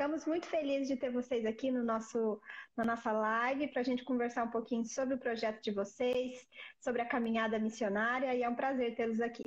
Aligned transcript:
ficamos 0.00 0.24
muito 0.24 0.46
felizes 0.46 0.88
de 0.88 0.96
ter 0.96 1.12
vocês 1.12 1.44
aqui 1.44 1.70
no 1.70 1.84
nosso, 1.84 2.40
na 2.74 2.86
nossa 2.86 3.12
live 3.12 3.68
para 3.68 3.82
a 3.82 3.84
gente 3.84 4.02
conversar 4.02 4.44
um 4.44 4.50
pouquinho 4.50 4.82
sobre 4.86 5.14
o 5.14 5.18
projeto 5.18 5.62
de 5.62 5.70
vocês, 5.70 6.48
sobre 6.80 7.02
a 7.02 7.04
caminhada 7.04 7.58
missionária 7.58 8.34
e 8.34 8.42
é 8.42 8.48
um 8.48 8.54
prazer 8.54 8.94
tê-los 8.94 9.20
aqui. 9.20 9.44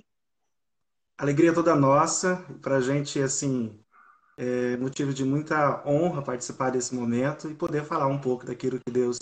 Alegria 1.18 1.56
toda 1.56 1.76
nossa, 1.76 2.46
para 2.62 2.76
a 2.78 2.82
gente, 2.82 3.20
assim, 3.20 3.84
é 4.38 4.78
motivo 4.78 5.12
de 5.12 5.26
muita 5.26 5.84
honra 5.88 6.22
participar 6.22 6.70
desse 6.70 6.94
momento 6.94 7.50
e 7.50 7.56
poder 7.56 7.84
falar 7.84 8.06
um 8.06 8.22
pouco 8.22 8.46
daquilo 8.46 8.80
que 8.80 8.94
Deus 8.94 9.18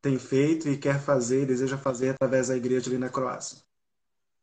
tem 0.00 0.16
feito 0.16 0.68
e 0.68 0.78
quer 0.78 1.00
fazer, 1.00 1.44
deseja 1.44 1.76
fazer 1.76 2.10
através 2.10 2.46
da 2.46 2.56
igreja 2.56 2.88
ali 2.88 2.98
na 2.98 3.08
Croácia. 3.08 3.58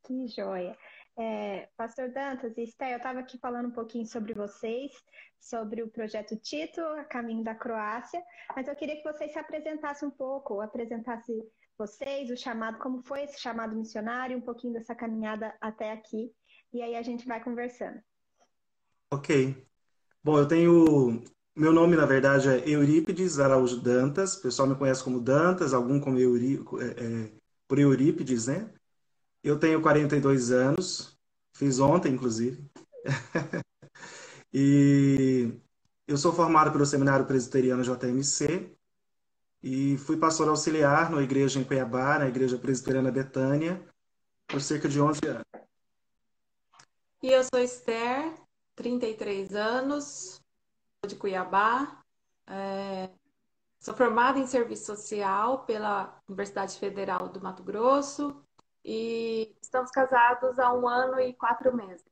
Que 0.04 0.28
joia! 0.28 0.76
É, 1.22 1.68
Pastor 1.76 2.10
Dantas 2.10 2.58
e 2.58 2.62
Esté, 2.62 2.94
eu 2.94 2.98
estava 2.98 3.20
aqui 3.20 3.38
falando 3.38 3.68
um 3.68 3.72
pouquinho 3.72 4.06
sobre 4.06 4.34
vocês, 4.34 4.90
sobre 5.38 5.84
o 5.84 5.90
projeto 5.90 6.38
Tito, 6.38 6.80
a 6.80 7.04
caminho 7.04 7.44
da 7.44 7.54
Croácia, 7.54 8.24
mas 8.56 8.70
eu 8.70 8.76
queria 8.76 8.96
que 8.96 9.04
vocês 9.04 9.34
se 9.34 9.38
apresentassem 9.38 10.08
um 10.08 10.12
pouco, 10.12 10.62
apresentassem 10.62 11.44
vocês, 11.78 12.30
o 12.30 12.38
chamado, 12.38 12.78
como 12.78 13.02
foi 13.04 13.24
esse 13.24 13.38
chamado 13.38 13.76
missionário, 13.76 14.38
um 14.38 14.42
pouquinho 14.42 14.72
dessa 14.72 14.96
caminhada 14.96 15.54
até 15.60 15.92
aqui, 15.92 16.32
e 16.72 16.82
aí 16.82 16.96
a 16.96 17.02
gente 17.02 17.28
vai 17.28 17.44
conversando. 17.44 18.00
Ok. 19.12 19.68
Bom, 20.24 20.38
eu 20.38 20.48
tenho. 20.48 21.22
Meu 21.54 21.74
nome, 21.74 21.98
na 21.98 22.06
verdade, 22.06 22.48
é 22.48 22.70
Eurípides 22.70 23.40
Araújo 23.40 23.82
Dantas, 23.82 24.36
o 24.36 24.42
pessoal 24.42 24.70
me 24.70 24.76
conhece 24.78 25.04
como 25.04 25.20
Dantas, 25.20 25.74
algum 25.74 26.00
como 26.00 26.18
Eurí... 26.18 26.64
É, 26.80 27.04
é, 27.04 27.40
por 27.68 27.78
Eurípides, 27.78 28.48
né? 28.48 28.74
Eu 29.42 29.58
tenho 29.58 29.82
42 29.82 30.52
anos, 30.52 31.18
fiz 31.54 31.80
ontem, 31.80 32.14
inclusive. 32.14 32.70
e 34.54 35.54
eu 36.06 36.18
sou 36.18 36.34
formado 36.34 36.72
pelo 36.72 36.86
Seminário 36.86 37.26
Presbiteriano 37.26 37.84
JMC 37.84 38.76
e 39.64 39.98
fui 39.98 40.18
pastor 40.18 40.50
auxiliar 40.50 41.10
na 41.10 41.22
igreja 41.22 41.60
em 41.60 41.64
Cuiabá, 41.64 42.20
na 42.20 42.28
Igreja 42.28 42.58
Presbiteriana 42.58 43.12
Betânia, 43.12 43.82
por 44.46 44.62
cerca 44.62 44.90
de 44.90 45.00
11 45.00 45.20
anos. 45.26 45.44
E 47.24 47.28
eu 47.28 47.44
sou 47.44 47.62
Esther, 47.62 48.34
33 48.76 49.56
anos, 49.56 50.42
de 51.08 51.16
Cuiabá. 51.16 52.02
É, 52.46 53.10
sou 53.80 53.94
formada 53.94 54.38
em 54.38 54.48
serviço 54.48 54.86
social 54.86 55.66
pela 55.66 56.22
Universidade 56.28 56.78
Federal 56.78 57.30
do 57.30 57.42
Mato 57.42 57.64
Grosso 57.64 58.44
e 58.84 59.56
estamos 59.62 59.92
casados 59.92 60.58
há 60.60 60.74
um 60.74 60.88
ano 60.88 61.20
e 61.20 61.34
quatro 61.34 61.76
meses. 61.76 62.10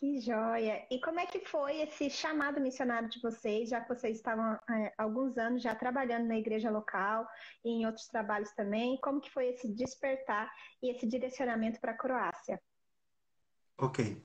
Que 0.00 0.18
joia! 0.18 0.86
E 0.90 0.98
como 0.98 1.20
é 1.20 1.26
que 1.26 1.44
foi 1.44 1.82
esse 1.82 2.08
chamado 2.08 2.58
missionário 2.58 3.06
de 3.10 3.20
vocês, 3.20 3.68
já 3.68 3.82
que 3.82 3.94
vocês 3.94 4.16
estavam 4.16 4.58
é, 4.70 4.94
há 4.96 5.02
alguns 5.02 5.36
anos 5.36 5.62
já 5.62 5.74
trabalhando 5.74 6.26
na 6.26 6.38
igreja 6.38 6.70
local 6.70 7.28
e 7.62 7.68
em 7.68 7.84
outros 7.84 8.06
trabalhos 8.06 8.50
também? 8.52 8.98
Como 9.02 9.20
que 9.20 9.30
foi 9.30 9.48
esse 9.48 9.68
despertar 9.68 10.50
e 10.82 10.90
esse 10.90 11.06
direcionamento 11.06 11.78
para 11.80 11.92
a 11.92 11.98
Croácia? 11.98 12.58
Ok. 13.76 14.22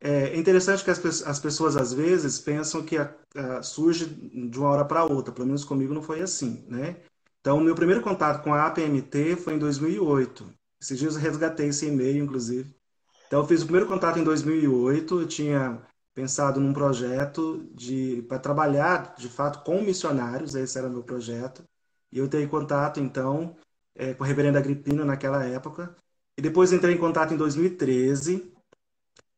É 0.00 0.36
interessante 0.36 0.82
que 0.82 0.90
as, 0.90 1.22
as 1.22 1.38
pessoas 1.38 1.76
às 1.76 1.92
vezes 1.92 2.40
pensam 2.40 2.84
que 2.84 2.98
a, 2.98 3.14
a, 3.36 3.62
surge 3.62 4.06
de 4.06 4.58
uma 4.58 4.70
hora 4.70 4.84
para 4.84 5.04
outra, 5.04 5.32
pelo 5.32 5.46
menos 5.46 5.64
comigo 5.64 5.94
não 5.94 6.02
foi 6.02 6.20
assim, 6.20 6.66
né? 6.68 7.00
Então, 7.46 7.60
meu 7.60 7.76
primeiro 7.76 8.02
contato 8.02 8.42
com 8.42 8.52
a 8.52 8.66
APMT 8.66 9.36
foi 9.36 9.54
em 9.54 9.58
2008. 9.60 10.52
Esses 10.82 10.98
dias 10.98 11.14
eu 11.14 11.20
resgatei 11.20 11.68
esse 11.68 11.86
e-mail, 11.86 12.24
inclusive. 12.24 12.74
Então, 13.28 13.38
eu 13.38 13.46
fiz 13.46 13.62
o 13.62 13.66
primeiro 13.66 13.86
contato 13.86 14.18
em 14.18 14.24
2008. 14.24 15.20
Eu 15.20 15.28
tinha 15.28 15.80
pensado 16.12 16.58
num 16.58 16.72
projeto 16.72 17.64
de 17.72 18.24
para 18.28 18.40
trabalhar, 18.40 19.14
de 19.14 19.28
fato, 19.28 19.62
com 19.62 19.80
missionários. 19.80 20.56
Esse 20.56 20.76
era 20.76 20.88
meu 20.88 21.04
projeto. 21.04 21.62
E 22.10 22.18
eu 22.18 22.26
tenho 22.26 22.48
contato, 22.48 22.98
então, 22.98 23.56
é, 23.94 24.12
com 24.12 24.24
a 24.24 24.26
reverenda 24.26 24.58
Agripina 24.58 25.04
naquela 25.04 25.44
época. 25.44 25.94
E 26.36 26.42
depois 26.42 26.72
entrei 26.72 26.96
em 26.96 26.98
contato 26.98 27.32
em 27.32 27.36
2013. 27.36 28.52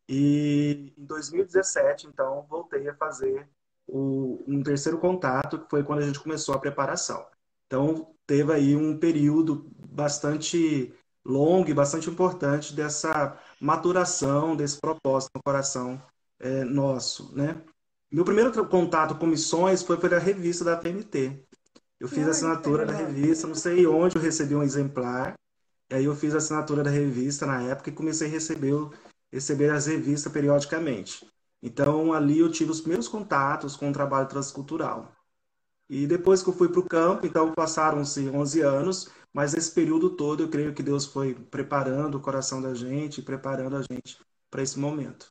E 0.09 0.94
em 0.97 1.04
2017, 1.04 2.06
então, 2.06 2.47
voltei 2.49 2.88
a 2.88 2.94
fazer 2.94 3.47
o, 3.87 4.43
um 4.49 4.62
terceiro 4.62 4.97
contato, 4.97 5.59
que 5.59 5.69
foi 5.69 5.84
quando 5.84 5.99
a 5.99 6.06
gente 6.06 6.21
começou 6.21 6.54
a 6.54 6.59
preparação. 6.59 7.27
Então, 7.69 8.15
teve 8.27 8.51
aí 8.53 8.75
um 8.75 8.99
período 8.99 9.71
bastante 9.91 10.93
longo 11.25 11.69
e 11.69 11.75
bastante 11.75 12.09
importante 12.09 12.73
dessa 12.73 13.39
maturação 13.61 14.56
desse 14.56 14.81
propósito 14.81 15.33
no 15.34 15.43
coração 15.43 16.03
é, 16.41 16.65
nosso, 16.65 17.37
né? 17.37 17.62
Meu 18.11 18.25
primeiro 18.25 18.67
contato 18.67 19.15
com 19.17 19.27
missões 19.27 19.83
foi 19.83 19.99
pela 19.99 20.19
revista 20.19 20.65
da 20.65 20.78
PMT. 20.78 21.45
Eu 22.01 22.09
fiz 22.09 22.27
a 22.27 22.31
assinatura 22.31 22.87
da 22.87 22.95
revista, 22.95 23.47
não 23.47 23.55
sei 23.55 23.87
onde 23.87 24.17
eu 24.17 24.23
recebi 24.23 24.55
um 24.55 24.62
exemplar, 24.62 25.34
e 25.91 25.95
aí 25.95 26.05
eu 26.05 26.15
fiz 26.15 26.34
a 26.34 26.39
assinatura 26.39 26.83
da 26.83 26.91
revista 26.91 27.45
na 27.45 27.61
época 27.62 27.91
e 27.91 27.93
comecei 27.93 28.28
a 28.28 28.31
receber, 28.31 28.73
receber 29.31 29.71
as 29.71 29.87
revistas 29.87 30.33
periodicamente. 30.33 31.27
Então, 31.62 32.12
ali 32.15 32.39
eu 32.39 32.51
tive 32.51 32.71
os 32.71 32.81
primeiros 32.81 33.09
contatos 33.09 33.77
com 33.77 33.91
o 33.91 33.93
trabalho 33.93 34.28
transcultural. 34.28 35.12
E 35.88 36.06
depois 36.06 36.43
que 36.43 36.50
eu 36.50 36.54
fui 36.54 36.69
para 36.69 36.81
o 36.81 36.88
campo, 36.88 37.26
então 37.26 37.53
passaram-se 37.53 38.28
11 38.28 38.60
anos, 38.60 39.10
mas 39.32 39.54
esse 39.54 39.72
período 39.72 40.16
todo 40.16 40.43
eu 40.43 40.50
creio 40.50 40.75
que 40.75 40.82
Deus 40.82 41.06
foi 41.06 41.34
preparando 41.34 42.16
o 42.16 42.21
coração 42.21 42.60
da 42.60 42.75
gente, 42.75 43.22
preparando 43.22 43.76
a 43.76 43.82
gente 43.82 44.19
para 44.50 44.62
esse 44.62 44.78
momento. 44.78 45.31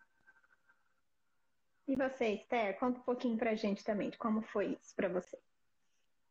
E 1.88 1.96
você, 1.96 2.34
Esther, 2.34 2.78
conta 2.80 3.00
um 3.00 3.04
pouquinho 3.04 3.38
para 3.38 3.52
a 3.52 3.56
gente 3.56 3.84
também 3.84 4.10
de 4.10 4.18
como 4.18 4.42
foi 4.42 4.78
isso 4.82 4.96
para 4.96 5.08
você. 5.08 5.38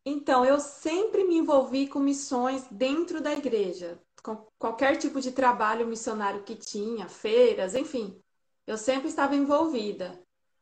Então, 0.05 0.45
eu 0.45 0.61
sempre 0.61 1.25
me 1.25 1.37
envolvi 1.37 1.89
com 1.89 1.99
missões 1.99 2.67
dentro 2.71 3.21
da 3.21 3.33
igreja, 3.33 3.99
com 4.23 4.47
qualquer 4.59 4.97
tipo 4.97 5.21
de 5.21 5.33
trabalho 5.33 5.87
missionário 5.87 6.45
que 6.45 6.55
tinha, 6.55 7.09
feiras, 7.09 7.75
enfim. 7.75 8.21
Eu 8.67 8.77
sempre 8.77 9.09
estava 9.09 9.35
envolvida. 9.35 10.21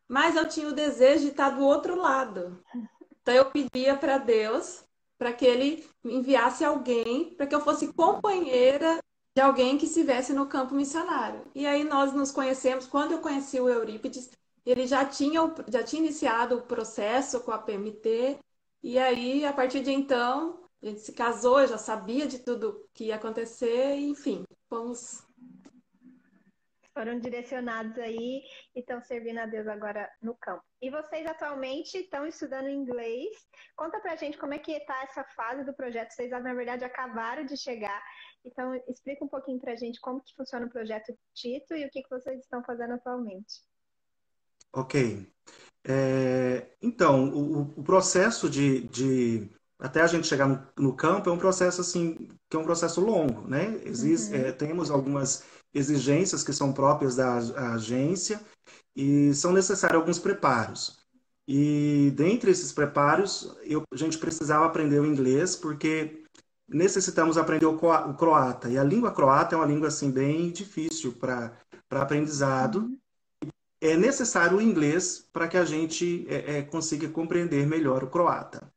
Mas 0.08 0.36
eu 0.36 0.48
tinha 0.48 0.68
o 0.68 0.74
desejo 0.74 1.24
de 1.24 1.30
estar 1.30 1.50
do 1.50 1.64
outro 1.64 1.96
lado. 1.96 2.62
Então 3.24 3.34
eu 3.34 3.46
pedia 3.46 3.96
para 3.96 4.18
Deus 4.18 4.84
para 5.16 5.32
que 5.32 5.46
ele 5.46 5.88
enviasse 6.04 6.62
alguém 6.62 7.34
para 7.34 7.46
que 7.46 7.54
eu 7.54 7.60
fosse 7.60 7.90
companheira 7.94 8.98
de 9.34 9.40
alguém 9.40 9.78
que 9.78 9.86
estivesse 9.86 10.34
no 10.34 10.46
campo 10.46 10.74
missionário. 10.74 11.40
E 11.54 11.66
aí 11.66 11.84
nós 11.84 12.12
nos 12.12 12.30
conhecemos. 12.30 12.86
Quando 12.86 13.12
eu 13.12 13.20
conheci 13.20 13.58
o 13.58 13.68
Eurípides, 13.68 14.30
ele 14.66 14.86
já 14.86 15.06
tinha, 15.06 15.40
já 15.68 15.82
tinha 15.82 16.02
iniciado 16.02 16.58
o 16.58 16.62
processo 16.62 17.40
com 17.40 17.50
a 17.50 17.58
PMT. 17.58 18.38
E 18.82 18.98
aí, 18.98 19.44
a 19.46 19.54
partir 19.54 19.80
de 19.80 19.90
então, 19.90 20.60
a 20.82 20.86
gente 20.86 21.00
se 21.00 21.12
casou, 21.12 21.60
eu 21.60 21.68
já 21.68 21.78
sabia 21.78 22.26
de 22.26 22.40
tudo 22.40 22.86
que 22.92 23.04
ia 23.04 23.16
acontecer, 23.16 23.96
enfim, 23.96 24.44
fomos 24.68 25.22
foram 26.94 27.18
direcionados 27.18 27.98
aí 27.98 28.42
e 28.74 28.80
estão 28.80 29.02
servindo 29.02 29.38
a 29.38 29.46
Deus 29.46 29.66
agora 29.66 30.08
no 30.22 30.34
campo. 30.36 30.62
E 30.80 30.88
vocês 30.90 31.26
atualmente 31.26 31.98
estão 31.98 32.26
estudando 32.26 32.68
inglês. 32.68 33.36
Conta 33.76 34.00
pra 34.00 34.16
gente 34.16 34.38
como 34.38 34.54
é 34.54 34.58
que 34.58 34.72
está 34.72 35.02
essa 35.02 35.24
fase 35.24 35.64
do 35.64 35.74
projeto. 35.74 36.12
Vocês, 36.12 36.30
na 36.30 36.54
verdade, 36.54 36.84
acabaram 36.84 37.44
de 37.44 37.56
chegar. 37.56 38.00
Então, 38.44 38.74
explica 38.88 39.24
um 39.24 39.28
pouquinho 39.28 39.60
pra 39.60 39.74
gente 39.74 40.00
como 40.00 40.20
que 40.20 40.34
funciona 40.36 40.66
o 40.66 40.70
projeto 40.70 41.12
Tito 41.34 41.74
e 41.74 41.84
o 41.84 41.90
que, 41.90 42.02
que 42.02 42.10
vocês 42.10 42.40
estão 42.40 42.62
fazendo 42.62 42.94
atualmente. 42.94 43.62
Ok. 44.72 45.26
É, 45.86 46.66
então, 46.80 47.28
o, 47.30 47.80
o 47.80 47.82
processo 47.82 48.48
de, 48.48 48.82
de, 48.88 49.50
até 49.78 50.00
a 50.00 50.06
gente 50.06 50.26
chegar 50.26 50.48
no, 50.48 50.66
no, 50.78 50.96
campo 50.96 51.28
é 51.28 51.32
um 51.32 51.38
processo 51.38 51.80
assim 51.80 52.28
que 52.48 52.56
é 52.56 52.58
um 52.58 52.64
processo 52.64 53.00
longo, 53.00 53.46
né? 53.46 53.80
Existe, 53.84 54.34
uhum. 54.34 54.40
é, 54.46 54.52
temos 54.52 54.90
algumas 54.90 55.44
exigências 55.74 56.44
que 56.44 56.52
são 56.52 56.72
próprias 56.72 57.16
da 57.16 57.36
agência 57.74 58.40
e 58.94 59.34
são 59.34 59.52
necessários 59.52 60.00
alguns 60.00 60.18
preparos. 60.18 60.98
E 61.46 62.12
dentre 62.14 62.50
esses 62.50 62.72
preparos, 62.72 63.54
eu, 63.64 63.82
a 63.92 63.96
gente 63.96 64.16
precisava 64.16 64.64
aprender 64.64 65.00
o 65.00 65.06
inglês 65.06 65.54
porque 65.56 66.24
necessitamos 66.66 67.36
aprender 67.36 67.66
o, 67.66 67.76
croata. 67.76 68.70
E 68.70 68.78
a 68.78 68.84
língua 68.84 69.12
croata 69.12 69.54
é 69.54 69.58
uma 69.58 69.66
língua 69.66 69.88
assim 69.88 70.10
bem 70.10 70.50
difícil 70.50 71.12
para 71.12 71.52
aprendizado. 71.90 72.76
Uhum. 72.76 72.98
É 73.80 73.96
necessário 73.96 74.56
o 74.56 74.62
inglês 74.62 75.28
para 75.32 75.46
que 75.46 75.58
a 75.58 75.64
gente 75.64 76.24
é, 76.28 76.58
é, 76.58 76.62
consiga 76.62 77.08
compreender 77.08 77.66
melhor 77.66 78.02
o 78.02 78.08
croata. 78.08 78.72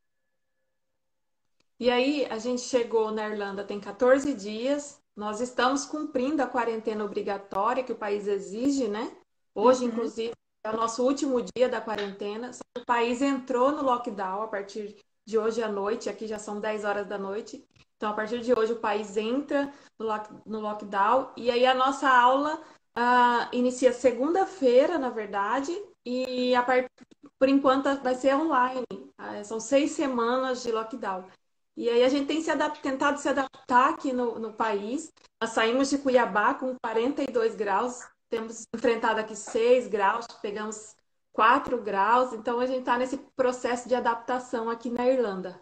E 1.79 1.89
aí, 1.89 2.25
a 2.25 2.39
gente 2.39 2.61
chegou 2.61 3.11
na 3.11 3.29
Irlanda 3.29 3.63
tem 3.63 3.79
14 3.79 4.33
dias, 4.33 4.99
nós 5.17 5.41
estamos 5.41 5.83
cumprindo 5.83 6.43
a 6.43 6.47
quarentena 6.47 7.03
obrigatória 7.03 7.83
que 7.83 7.91
o 7.91 7.97
país 7.97 8.27
exige, 8.27 8.87
né? 8.87 9.11
Hoje, 9.53 9.83
uhum. 9.83 9.87
inclusive, 9.87 10.31
é 10.63 10.69
o 10.69 10.77
nosso 10.77 11.03
último 11.03 11.41
dia 11.41 11.67
da 11.67 11.81
quarentena. 11.81 12.51
O 12.77 12.85
país 12.85 13.19
entrou 13.19 13.71
no 13.71 13.81
lockdown 13.81 14.43
a 14.43 14.47
partir 14.47 14.95
de 15.25 15.37
hoje 15.37 15.63
à 15.63 15.67
noite, 15.67 16.07
aqui 16.07 16.27
já 16.27 16.37
são 16.37 16.61
10 16.61 16.85
horas 16.85 17.07
da 17.07 17.17
noite. 17.17 17.67
Então, 17.95 18.11
a 18.11 18.13
partir 18.13 18.41
de 18.41 18.53
hoje, 18.53 18.73
o 18.73 18.79
país 18.79 19.17
entra 19.17 19.73
no, 19.99 20.05
lock, 20.05 20.29
no 20.45 20.59
lockdown. 20.59 21.31
E 21.35 21.49
aí, 21.49 21.65
a 21.65 21.73
nossa 21.73 22.07
aula 22.07 22.61
uh, 22.95 23.49
inicia 23.51 23.91
segunda-feira, 23.91 24.99
na 24.99 25.09
verdade, 25.09 25.75
e 26.05 26.53
a 26.53 26.61
part... 26.61 26.87
por 27.39 27.49
enquanto 27.49 28.03
vai 28.03 28.13
ser 28.13 28.35
online. 28.35 28.85
Ah, 29.17 29.43
são 29.43 29.59
seis 29.59 29.91
semanas 29.91 30.61
de 30.61 30.71
lockdown. 30.71 31.25
E 31.77 31.87
aí 31.91 32.03
a 32.03 32.09
gente 32.09 32.25
tem 32.25 32.41
se 32.41 32.51
tentado 32.81 33.19
se 33.19 33.29
adaptar 33.29 33.91
aqui 33.91 34.11
no, 34.11 34.39
no 34.39 34.51
país. 34.51 35.13
Nós 35.39 35.51
saímos 35.51 35.91
de 35.91 35.99
Cuiabá 35.99 36.55
com 36.55 36.75
42 36.83 37.53
graus, 37.53 37.99
temos 38.27 38.65
enfrentado 38.73 39.19
aqui 39.19 39.35
6 39.35 39.87
graus, 39.87 40.25
pegamos 40.41 40.95
4 41.31 41.79
graus, 41.83 42.33
então 42.33 42.59
a 42.59 42.65
gente 42.65 42.79
está 42.79 42.97
nesse 42.97 43.17
processo 43.35 43.87
de 43.87 43.93
adaptação 43.93 44.71
aqui 44.71 44.89
na 44.89 45.07
Irlanda. 45.07 45.61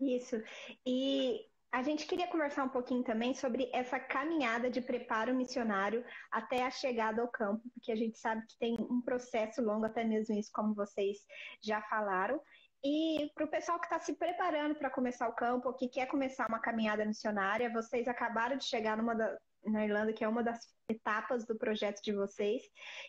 Isso. 0.00 0.42
E 0.86 1.44
a 1.70 1.82
gente 1.82 2.06
queria 2.06 2.26
conversar 2.26 2.64
um 2.64 2.70
pouquinho 2.70 3.04
também 3.04 3.34
sobre 3.34 3.68
essa 3.74 4.00
caminhada 4.00 4.70
de 4.70 4.80
preparo 4.80 5.34
missionário 5.34 6.02
até 6.30 6.64
a 6.64 6.70
chegada 6.70 7.20
ao 7.20 7.28
campo, 7.28 7.62
porque 7.74 7.92
a 7.92 7.96
gente 7.96 8.18
sabe 8.18 8.46
que 8.46 8.56
tem 8.58 8.74
um 8.80 9.02
processo 9.02 9.60
longo, 9.60 9.84
até 9.84 10.02
mesmo 10.02 10.34
isso, 10.34 10.50
como 10.50 10.74
vocês 10.74 11.18
já 11.60 11.82
falaram. 11.82 12.40
E 12.84 13.30
para 13.34 13.44
o 13.44 13.48
pessoal 13.48 13.78
que 13.78 13.86
está 13.86 13.98
se 13.98 14.14
preparando 14.14 14.74
para 14.74 14.90
começar 14.90 15.28
o 15.28 15.34
campo, 15.34 15.72
que 15.72 15.88
quer 15.88 16.06
começar 16.06 16.46
uma 16.48 16.60
caminhada 16.60 17.04
missionária, 17.04 17.72
vocês 17.72 18.06
acabaram 18.06 18.56
de 18.56 18.64
chegar 18.64 18.96
numa 18.96 19.14
da, 19.14 19.36
na 19.64 19.84
Irlanda, 19.84 20.12
que 20.12 20.24
é 20.24 20.28
uma 20.28 20.42
das 20.42 20.60
etapas 20.88 21.44
do 21.44 21.56
projeto 21.56 22.00
de 22.02 22.12
vocês. 22.12 22.62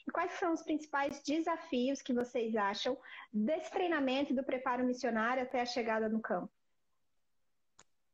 E 0.07 0.11
quais 0.11 0.31
são 0.33 0.53
os 0.53 0.63
principais 0.63 1.21
desafios 1.21 2.01
que 2.01 2.13
vocês 2.13 2.55
acham 2.55 2.97
desse 3.31 3.71
treinamento 3.71 4.33
e 4.33 4.35
do 4.35 4.43
preparo 4.43 4.83
missionário 4.83 5.43
até 5.43 5.61
a 5.61 5.65
chegada 5.65 6.09
no 6.09 6.19
campo? 6.19 6.51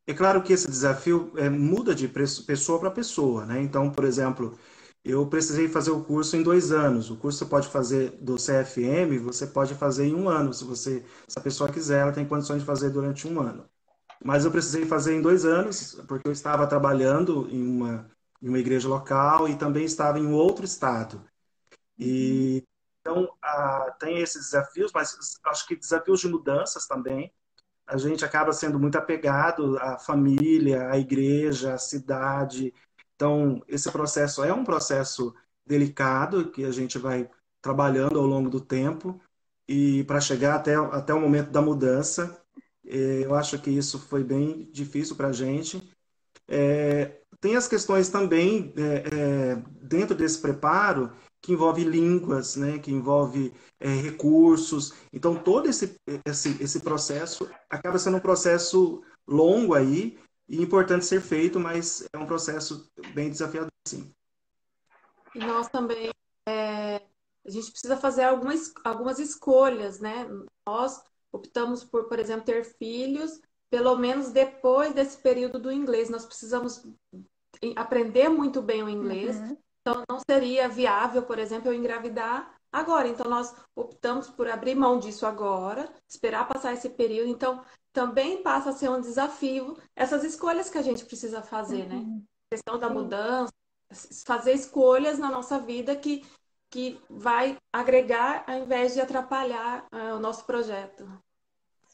É 0.05 0.13
claro 0.13 0.43
que 0.43 0.51
esse 0.51 0.67
desafio 0.67 1.31
é, 1.37 1.49
muda 1.49 1.95
de 1.95 2.09
pessoa 2.09 2.77
para 2.77 2.91
pessoa, 2.91 3.45
né? 3.45 3.61
Então, 3.61 3.89
por 3.89 4.03
exemplo, 4.03 4.59
eu 5.03 5.27
precisei 5.27 5.67
fazer 5.67 5.91
o 5.91 6.03
curso 6.03 6.37
em 6.37 6.43
dois 6.43 6.71
anos. 6.71 7.09
O 7.09 7.17
curso 7.17 7.39
você 7.39 7.45
pode 7.45 7.67
fazer 7.67 8.11
do 8.21 8.35
CFM, 8.35 9.19
você 9.21 9.45
pode 9.45 9.75
fazer 9.75 10.05
em 10.05 10.15
um 10.15 10.29
ano. 10.29 10.53
Se 10.53 10.63
você, 10.63 11.03
se 11.27 11.37
a 11.37 11.41
pessoa 11.41 11.71
quiser, 11.71 12.01
ela 12.01 12.11
tem 12.13 12.25
condições 12.25 12.59
de 12.59 12.65
fazer 12.65 12.89
durante 12.89 13.27
um 13.27 13.39
ano. 13.41 13.65
Mas 14.23 14.45
eu 14.45 14.51
precisei 14.51 14.85
fazer 14.85 15.15
em 15.15 15.21
dois 15.21 15.43
anos, 15.43 15.95
porque 16.07 16.27
eu 16.27 16.31
estava 16.31 16.65
trabalhando 16.65 17.49
em 17.51 17.61
uma, 17.61 18.09
em 18.41 18.47
uma 18.47 18.59
igreja 18.59 18.87
local 18.87 19.49
e 19.49 19.55
também 19.57 19.83
estava 19.83 20.17
em 20.17 20.31
outro 20.31 20.63
estado. 20.63 21.21
E 21.99 22.63
então 23.01 23.29
tem 23.99 24.19
esses 24.19 24.45
desafios, 24.45 24.91
mas 24.93 25.37
acho 25.45 25.67
que 25.67 25.75
desafios 25.75 26.21
de 26.21 26.29
mudanças 26.29 26.87
também. 26.87 27.33
A 27.85 27.97
gente 27.97 28.23
acaba 28.23 28.53
sendo 28.53 28.79
muito 28.79 28.97
apegado 28.97 29.77
à 29.79 29.99
família, 29.99 30.89
à 30.89 30.97
igreja, 30.97 31.73
à 31.73 31.77
cidade, 31.77 32.73
então, 33.23 33.63
esse 33.69 33.89
processo 33.89 34.43
é 34.43 34.53
um 34.53 34.65
processo 34.65 35.33
delicado 35.65 36.51
que 36.51 36.65
a 36.65 36.71
gente 36.71 36.97
vai 36.97 37.29
trabalhando 37.61 38.19
ao 38.19 38.25
longo 38.25 38.49
do 38.49 38.59
tempo 38.59 39.17
e 39.65 40.03
para 40.03 40.19
chegar 40.19 40.55
até, 40.55 40.75
até 40.75 41.13
o 41.13 41.21
momento 41.21 41.49
da 41.49 41.61
mudança. 41.61 42.37
É, 42.85 43.21
eu 43.23 43.33
acho 43.33 43.57
que 43.59 43.69
isso 43.69 43.97
foi 43.97 44.25
bem 44.25 44.69
difícil 44.73 45.15
para 45.15 45.29
a 45.29 45.31
gente. 45.31 45.81
É, 46.49 47.21
tem 47.39 47.55
as 47.55 47.65
questões 47.65 48.09
também 48.09 48.73
é, 48.75 48.81
é, 48.81 49.55
dentro 49.81 50.17
desse 50.17 50.39
preparo 50.39 51.09
que 51.41 51.53
envolve 51.53 51.85
línguas, 51.85 52.57
né, 52.57 52.77
que 52.77 52.91
envolve 52.91 53.53
é, 53.79 53.87
recursos. 53.87 54.93
Então 55.13 55.33
todo 55.33 55.69
esse, 55.69 55.95
esse, 56.25 56.61
esse 56.61 56.81
processo 56.81 57.49
acaba 57.69 57.97
sendo 57.97 58.17
um 58.17 58.19
processo 58.19 59.01
longo 59.25 59.73
aí 59.73 60.17
e 60.47 60.61
importante 60.61 61.05
ser 61.05 61.21
feito, 61.21 61.59
mas 61.59 62.07
é 62.13 62.17
um 62.17 62.25
processo 62.25 62.91
bem 63.13 63.29
desafiador, 63.29 63.71
sim. 63.87 64.13
E 65.35 65.39
nós 65.39 65.67
também, 65.69 66.11
é, 66.47 67.01
a 67.45 67.49
gente 67.49 67.71
precisa 67.71 67.97
fazer 67.97 68.23
algumas, 68.23 68.73
algumas 68.83 69.19
escolhas, 69.19 69.99
né? 69.99 70.27
Nós 70.67 71.01
optamos 71.31 71.83
por, 71.83 72.07
por 72.07 72.19
exemplo, 72.19 72.45
ter 72.45 72.63
filhos, 72.63 73.41
pelo 73.69 73.95
menos 73.97 74.31
depois 74.31 74.93
desse 74.93 75.17
período 75.17 75.59
do 75.59 75.71
inglês. 75.71 76.09
Nós 76.09 76.25
precisamos 76.25 76.85
aprender 77.75 78.29
muito 78.29 78.61
bem 78.61 78.83
o 78.83 78.89
inglês. 78.89 79.35
Uhum. 79.37 79.57
Então, 79.81 80.03
não 80.09 80.19
seria 80.19 80.69
viável, 80.69 81.23
por 81.23 81.39
exemplo, 81.39 81.69
eu 81.69 81.73
engravidar 81.73 82.55
agora. 82.73 83.07
Então, 83.07 83.29
nós 83.29 83.53
optamos 83.75 84.27
por 84.27 84.49
abrir 84.49 84.73
mão 84.73 84.97
disso 84.97 85.25
agora, 85.27 85.87
esperar 86.09 86.47
passar 86.47 86.73
esse 86.73 86.89
período. 86.89 87.29
Então, 87.29 87.63
também 87.93 88.41
passa 88.41 88.71
a 88.71 88.73
ser 88.73 88.89
um 88.89 88.99
desafio 88.99 89.77
essas 89.95 90.23
escolhas 90.23 90.69
que 90.69 90.79
a 90.79 90.81
gente 90.81 91.05
precisa 91.05 91.43
fazer, 91.43 91.87
né? 91.87 91.95
uhum. 91.95 92.15
né? 92.15 92.21
A 92.51 92.55
questão 92.55 92.79
da 92.79 92.89
mudança, 92.89 93.53
fazer 94.25 94.53
escolhas 94.53 95.19
na 95.19 95.29
nossa 95.29 95.59
vida 95.59 95.95
que, 95.95 96.25
que 96.69 96.99
vai 97.09 97.55
agregar 97.71 98.43
ao 98.47 98.57
invés 98.57 98.95
de 98.95 99.01
atrapalhar 99.01 99.85
uh, 99.93 100.15
o 100.15 100.19
nosso 100.19 100.43
projeto. 100.45 101.07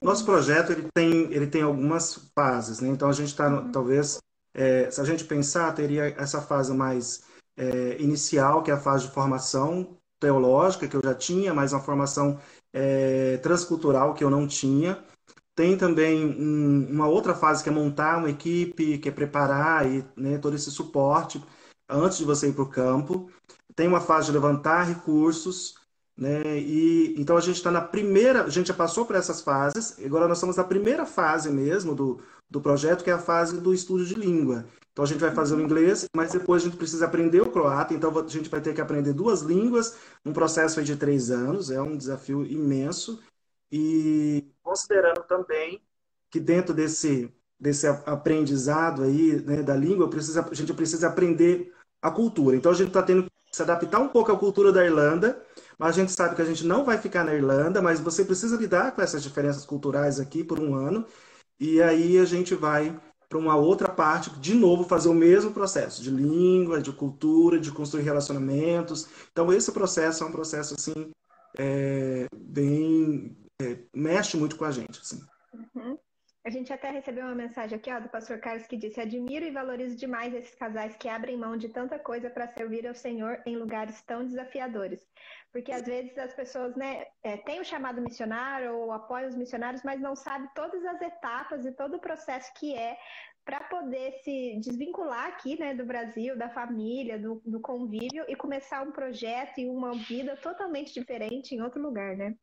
Nosso 0.02 0.24
projeto 0.24 0.72
ele 0.72 0.88
tem, 0.94 1.34
ele 1.34 1.48
tem 1.48 1.62
algumas 1.62 2.32
fases, 2.34 2.80
né? 2.80 2.88
Então 2.88 3.10
a 3.10 3.14
gente 3.14 3.28
está, 3.28 3.50
uhum. 3.50 3.70
talvez, 3.70 4.20
é, 4.54 4.90
se 4.90 5.02
a 5.02 5.04
gente 5.04 5.26
pensar, 5.26 5.74
teria 5.74 6.06
essa 6.18 6.42
fase 6.42 6.74
mais 6.74 7.24
é, 7.58 8.02
inicial, 8.02 8.64
que 8.64 8.72
é 8.72 8.74
a 8.74 8.80
fase 8.80 9.08
de 9.08 9.14
formação 9.14 9.99
teológica, 10.20 10.88
que 10.88 10.96
eu 10.96 11.02
já 11.04 11.16
tinha, 11.16 11.54
mas 11.54 11.74
uma 11.74 11.82
formação 11.82 12.40
é, 12.74 13.38
transcultural 13.38 14.14
que 14.14 14.24
eu 14.24 14.30
não 14.30 14.48
tinha. 14.48 15.04
Tem 15.56 15.78
também 15.78 16.26
um, 16.26 16.88
uma 16.90 17.08
outra 17.08 17.36
fase 17.36 17.64
que 17.64 17.70
é 17.70 17.72
montar 17.72 18.18
uma 18.18 18.30
equipe, 18.30 18.98
que 18.98 19.10
é 19.10 19.12
preparar 19.12 19.86
e, 19.90 20.06
né, 20.16 20.38
todo 20.38 20.56
esse 20.56 20.72
suporte 20.72 21.44
antes 21.90 22.18
de 22.18 22.26
você 22.26 22.50
ir 22.50 22.54
para 22.54 22.64
o 22.64 22.70
campo. 22.70 23.30
Tem 23.76 23.88
uma 23.88 24.02
fase 24.02 24.28
de 24.28 24.34
levantar 24.34 24.84
recursos, 24.84 25.76
né? 26.20 26.60
E 26.60 27.16
então 27.18 27.38
a 27.38 27.42
gente 27.42 27.56
está 27.56 27.72
na 27.72 27.80
primeira, 27.80 28.44
a 28.44 28.50
gente 28.50 28.68
já 28.68 28.74
passou 28.74 29.06
por 29.06 29.16
essas 29.16 29.40
fases. 29.40 29.98
Agora 30.04 30.28
nós 30.28 30.38
estamos 30.38 30.58
na 30.58 30.66
primeira 30.66 31.06
fase 31.06 31.50
mesmo 31.50 31.96
do, 31.96 32.20
do 32.50 32.60
projeto, 32.60 33.06
que 33.06 33.10
é 33.10 33.14
a 33.14 33.18
fase 33.18 33.62
do 33.62 33.74
estudo 33.74 34.06
de 34.06 34.16
língua. 34.16 34.66
Então 34.92 35.06
a 35.06 35.08
gente 35.08 35.22
vai 35.22 35.32
fazer 35.32 35.56
o 35.56 35.62
inglês, 35.62 36.06
mas 36.14 36.34
depois 36.34 36.62
a 36.62 36.66
gente 36.66 36.76
precisa 36.76 37.06
aprender 37.06 37.40
o 37.40 37.50
croata. 37.50 37.94
Então 37.94 38.12
a 38.20 38.28
gente 38.28 38.50
vai 38.50 38.60
ter 38.60 38.74
que 38.74 38.82
aprender 38.82 39.14
duas 39.14 39.42
línguas, 39.42 39.96
um 40.26 40.34
processo 40.34 40.84
de 40.84 40.98
três 40.98 41.32
anos. 41.32 41.72
É 41.72 41.82
um 41.82 41.96
desafio 41.96 42.46
imenso. 42.46 43.24
E 43.72 44.46
considerando 44.62 45.24
também 45.24 45.82
que 46.30 46.40
dentro 46.40 46.74
desse, 46.74 47.34
desse 47.58 47.88
aprendizado 47.88 49.04
aí, 49.04 49.42
né, 49.42 49.64
da 49.64 49.76
língua, 49.76 50.10
precisa, 50.10 50.46
a 50.52 50.54
gente 50.54 50.74
precisa 50.74 51.08
aprender 51.08 51.74
a 52.02 52.12
cultura. 52.12 52.58
Então 52.58 52.74
a 52.74 52.76
gente 52.76 52.90
está 52.90 53.02
tendo 53.02 53.24
que 53.24 53.56
se 53.56 53.62
adaptar 53.62 54.00
um 54.00 54.10
pouco 54.10 54.34
à 54.34 54.38
cultura 54.38 54.72
da 54.74 54.84
Irlanda, 54.84 55.42
mas 55.80 55.96
a 55.96 56.00
gente 56.02 56.12
sabe 56.12 56.36
que 56.36 56.42
a 56.42 56.46
gente 56.46 56.66
não 56.66 56.84
vai 56.84 56.98
ficar 56.98 57.24
na 57.24 57.34
Irlanda, 57.34 57.82
mas 57.82 58.00
você 58.02 58.26
precisa 58.26 58.58
lidar 58.58 58.92
com 58.92 59.02
essas 59.02 59.24
diferenças 59.24 59.66
culturais 59.66 60.20
aqui 60.20 60.44
por 60.44 60.60
um 60.60 60.76
ano, 60.76 61.06
e 61.60 61.82
aí 61.82 62.20
a 62.20 62.26
gente 62.26 62.54
vai 62.54 63.00
para 63.30 63.38
uma 63.38 63.56
outra 63.56 63.88
parte, 63.88 64.32
de 64.40 64.56
novo, 64.56 64.84
fazer 64.84 65.08
o 65.08 65.14
mesmo 65.14 65.52
processo 65.52 66.02
de 66.02 66.10
língua, 66.10 66.82
de 66.82 66.92
cultura, 66.92 67.60
de 67.60 67.72
construir 67.72 68.02
relacionamentos. 68.02 69.08
Então, 69.32 69.54
esse 69.54 69.72
processo 69.72 70.24
é 70.24 70.28
um 70.28 70.32
processo, 70.32 70.74
assim, 70.74 71.12
é, 71.56 72.26
bem 72.36 73.38
é, 73.62 73.78
mexe 73.94 74.36
muito 74.36 74.56
com 74.56 74.66
a 74.66 74.72
gente. 74.72 75.00
Assim. 75.00 75.22
Uhum. 75.76 75.98
A 76.46 76.50
gente 76.50 76.72
até 76.72 76.90
recebeu 76.90 77.26
uma 77.26 77.36
mensagem 77.36 77.78
aqui 77.78 77.92
ó, 77.92 78.00
do 78.00 78.08
pastor 78.08 78.40
Carlos 78.40 78.66
que 78.66 78.78
disse: 78.78 79.02
Admiro 79.02 79.46
e 79.46 79.52
valorizo 79.52 79.98
demais 79.98 80.34
esses 80.34 80.56
casais 80.56 80.96
que 80.96 81.10
abrem 81.10 81.38
mão 81.38 81.58
de 81.58 81.68
tanta 81.68 82.00
coisa 82.00 82.30
para 82.30 82.48
servir 82.48 82.88
ao 82.88 82.96
Senhor 82.96 83.42
em 83.46 83.58
lugares 83.58 84.02
tão 84.04 84.26
desafiadores. 84.26 85.06
Porque 85.52 85.72
às 85.72 85.84
vezes 85.84 86.18
as 86.18 86.34
pessoas 86.34 86.76
né, 86.78 87.06
é, 87.24 87.36
têm 87.38 87.60
o 87.60 87.66
chamado 87.66 88.02
missionário 88.02 88.74
ou 88.74 88.92
apoiam 88.94 89.28
os 89.28 89.36
missionários, 89.36 89.84
mas 89.84 90.00
não 90.00 90.16
sabem 90.16 90.48
todas 90.56 90.86
as 90.86 91.02
etapas 91.02 91.66
e 91.66 91.74
todo 91.74 91.98
o 91.98 92.02
processo 92.02 92.54
que 92.58 92.74
é 92.74 92.98
para 93.44 93.62
poder 93.62 94.14
se 94.24 94.60
desvincular 94.62 95.26
aqui 95.28 95.60
né, 95.60 95.74
do 95.74 95.86
Brasil, 95.86 96.38
da 96.38 96.50
família, 96.50 97.20
do, 97.20 97.42
do 97.46 97.60
convívio 97.60 98.24
e 98.28 98.36
começar 98.36 98.82
um 98.84 98.92
projeto 98.92 99.58
e 99.58 99.68
uma 99.68 99.94
vida 99.94 100.38
totalmente 100.38 100.94
diferente 100.94 101.54
em 101.54 101.62
outro 101.62 101.82
lugar, 101.82 102.16
né? 102.16 102.36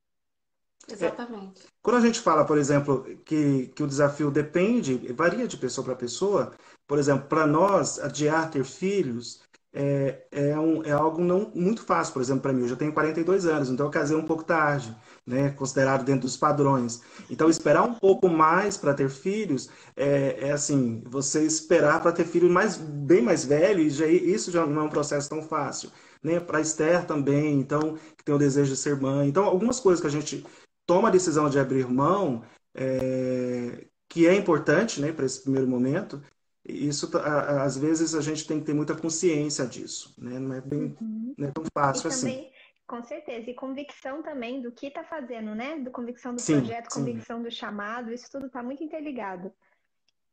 Exatamente. 0.89 1.65
É, 1.65 1.69
quando 1.83 1.97
a 1.97 2.01
gente 2.01 2.21
fala, 2.21 2.45
por 2.45 2.59
exemplo, 2.59 3.05
que, 3.25 3.69
que 3.75 3.83
o 3.83 3.87
desafio 3.87 4.31
depende, 4.31 5.13
varia 5.13 5.49
de 5.49 5.57
pessoa 5.57 5.85
para 5.85 5.97
pessoa, 5.97 6.53
por 6.87 6.99
exemplo, 6.99 7.27
para 7.29 7.47
nós, 7.47 7.99
adiar 7.99 8.51
ter 8.51 8.65
filhos 8.65 9.41
é, 9.79 10.23
é, 10.31 10.59
um, 10.59 10.83
é 10.85 10.93
algo 10.93 11.23
não 11.23 11.53
muito 11.55 11.83
fácil, 11.83 12.15
por 12.15 12.23
exemplo, 12.23 12.41
para 12.41 12.53
mim. 12.53 12.63
Eu 12.63 12.69
já 12.69 12.77
tenho 12.77 12.95
42 12.95 13.45
anos, 13.45 13.69
então 13.69 13.85
eu 13.85 13.91
casei 13.91 14.17
um 14.17 14.25
pouco 14.25 14.43
tarde, 14.43 14.97
né, 15.27 15.51
considerado 15.51 16.03
dentro 16.03 16.23
dos 16.23 16.37
padrões. 16.37 17.03
Então, 17.29 17.51
esperar 17.51 17.83
um 17.83 17.93
pouco 17.93 18.27
mais 18.27 18.79
para 18.79 18.95
ter 18.95 19.11
filhos 19.11 19.69
é, 19.95 20.49
é, 20.49 20.53
assim, 20.53 21.03
você 21.07 21.45
esperar 21.45 22.01
para 22.01 22.13
ter 22.13 22.25
filho 22.25 22.49
mais, 22.49 22.77
bem 22.79 23.21
mais 23.21 23.45
velho, 23.45 23.81
e 23.81 23.91
já, 23.91 24.07
isso 24.07 24.51
já 24.51 24.65
não 24.65 24.83
é 24.83 24.85
um 24.85 24.89
processo 24.89 25.29
tão 25.29 25.43
fácil. 25.43 25.91
Né? 26.23 26.41
Para 26.41 26.61
Esther 26.61 27.05
também, 27.07 27.61
então, 27.61 27.99
que 28.17 28.25
tem 28.25 28.35
o 28.35 28.39
desejo 28.39 28.71
de 28.71 28.79
ser 28.79 28.99
mãe. 28.99 29.29
Então, 29.29 29.45
algumas 29.45 29.79
coisas 29.79 30.01
que 30.01 30.07
a 30.07 30.11
gente 30.11 30.43
toma 30.87 31.09
a 31.09 31.11
decisão 31.11 31.51
de 31.51 31.59
abrir 31.59 31.87
mão, 31.89 32.45
é, 32.75 33.87
que 34.09 34.27
é 34.27 34.35
importante 34.35 35.01
né, 35.01 35.13
para 35.13 35.27
esse 35.27 35.43
primeiro 35.43 35.67
momento, 35.67 36.23
isso 36.65 37.11
às 37.19 37.77
vezes 37.77 38.15
a 38.15 38.21
gente 38.21 38.47
tem 38.47 38.59
que 38.59 38.67
ter 38.67 38.75
muita 38.75 38.97
consciência 38.97 39.67
disso, 39.67 40.15
né? 40.19 40.39
Não 40.39 40.55
é 40.55 40.61
bem 40.61 40.97
uhum. 41.01 41.35
não 41.39 41.49
é 41.49 41.53
tão 41.53 41.65
fácil 41.73 42.09
assim. 42.09 42.29
Também 42.29 42.53
Com 42.87 43.03
certeza. 43.03 43.51
E 43.51 43.55
convicção 43.55 44.23
também 44.23 44.61
do 44.61 44.73
que 44.73 44.87
está 44.87 45.05
fazendo, 45.05 45.55
né? 45.55 45.79
Do 45.79 45.91
convicção 45.91 46.35
do 46.35 46.41
sim, 46.41 46.59
projeto, 46.59 46.93
sim. 46.93 47.01
convicção 47.01 47.43
do 47.43 47.51
chamado, 47.51 48.13
isso 48.13 48.29
tudo 48.31 48.47
está 48.47 48.63
muito 48.63 48.83
interligado. 48.83 49.53